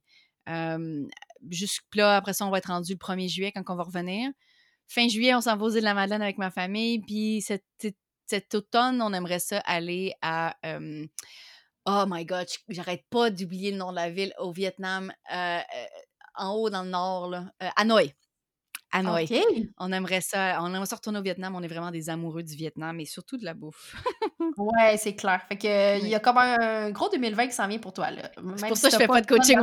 Euh, 0.50 1.06
jusque 1.50 1.84
là, 1.96 2.18
après 2.18 2.34
ça, 2.34 2.46
on 2.46 2.50
va 2.50 2.58
être 2.58 2.68
rendu 2.68 2.94
le 2.94 2.98
1er 2.98 3.28
juillet 3.30 3.52
quand 3.52 3.64
on 3.70 3.76
va 3.76 3.84
revenir. 3.84 4.32
Fin 4.88 5.08
juillet, 5.08 5.34
on 5.36 5.42
s'en 5.42 5.56
va 5.58 5.66
aux 5.66 5.70
îles 5.70 5.80
de 5.80 5.86
la 5.86 5.94
Madeleine 5.94 6.22
avec 6.22 6.38
ma 6.38 6.52
famille. 6.52 7.00
Puis 7.00 7.42
cet, 7.42 7.64
cet 8.26 8.54
automne, 8.56 9.02
on 9.02 9.14
aimerait 9.14 9.40
ça 9.40 9.60
aller 9.60 10.14
à. 10.22 10.56
euh, 10.66 11.06
oh 11.86 12.04
my 12.08 12.26
god, 12.26 12.48
j'arrête 12.70 13.04
pas 13.10 13.30
d'oublier 13.30 13.72
le 13.72 13.78
nom 13.78 13.92
de 13.92 13.96
la 13.98 14.10
ville 14.10 14.34
au 14.40 14.52
Vietnam, 14.52 15.12
euh, 15.34 15.36
euh, 15.60 15.86
en 16.36 16.52
haut 16.56 16.70
dans 16.70 16.84
le 16.84 16.90
nord, 16.90 17.30
là. 17.30 17.52
Euh, 17.62 17.70
Hanoï. 17.76 18.14
Hanoï. 18.94 19.24
OK. 19.26 19.64
On 19.80 19.92
aimerait 19.92 20.22
ça. 20.22 20.58
On 20.62 20.68
aimerait 20.74 20.86
ça 20.86 20.96
retourner 20.96 21.20
au 21.20 21.24
Vietnam. 21.24 21.56
On 21.56 21.62
est 21.62 21.68
vraiment 21.68 21.92
des 21.92 22.10
amoureux 22.10 22.44
du 22.44 22.56
Vietnam 22.56 23.00
et 23.00 23.06
surtout 23.06 23.38
de 23.38 23.46
la 23.46 23.54
bouffe. 23.54 23.94
Ouais, 24.58 24.98
c'est 24.98 25.16
clair. 25.16 25.42
Fait 25.50 25.58
que 25.58 25.98
il 25.98 26.04
Oui. 26.04 26.10
y 26.10 26.16
a 26.16 26.20
comme 26.20 26.38
un 26.38 26.92
gros 26.92 27.10
2020 27.10 27.48
qui 27.48 27.54
s'en 27.54 27.68
vient 27.68 27.80
pour 27.80 27.92
toi. 27.94 28.08
C'est 28.58 28.68
pour 28.68 28.78
si 28.78 28.82
ça 28.84 28.90
que 28.90 28.94
je 28.94 28.98
fais 29.00 29.08
pas 29.08 29.22
de 29.22 29.26
coaching 29.28 29.60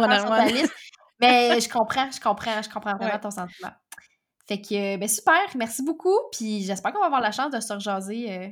liste. 0.53 0.72
Mais 1.20 1.61
je 1.61 1.68
comprends, 1.68 2.11
je 2.11 2.18
comprends, 2.20 2.62
je 2.62 2.68
comprends 2.70 2.97
vraiment 2.97 3.12
Ouais. 3.14 3.20
ton 3.20 3.31
sentiment. 3.31 3.70
Fait 4.49 4.61
que, 4.61 4.97
ben 4.97 5.09
super, 5.09 5.37
merci 5.55 5.85
beaucoup. 5.85 6.16
Puis 6.33 6.64
j'espère 6.64 6.93
qu'on 6.93 6.99
va 7.01 7.07
avoir 7.07 7.20
la 7.20 7.31
chance 7.31 7.53
de 7.53 7.61
se 7.61 7.72
rejaser 7.72 8.33
euh, 8.33 8.49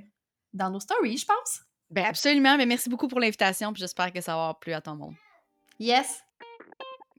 dans 0.52 0.70
nos 0.70 0.78
stories, 0.80 1.16
je 1.16 1.26
pense. 1.26 1.60
Ben 1.90 2.04
absolument. 2.04 2.56
Mais 2.56 2.66
merci 2.66 2.88
beaucoup 2.88 3.08
pour 3.08 3.18
l'invitation. 3.18 3.72
Puis 3.72 3.80
j'espère 3.80 4.12
que 4.12 4.20
ça 4.20 4.32
va 4.32 4.38
avoir 4.42 4.58
plu 4.60 4.72
à 4.74 4.80
ton 4.80 4.94
monde. 4.94 5.14
Yes. 5.80 6.22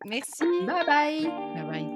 Merci. 0.06 0.44
Bye 0.66 0.86
bye. 0.86 1.28
Bye 1.56 1.66
bye. 1.68 1.89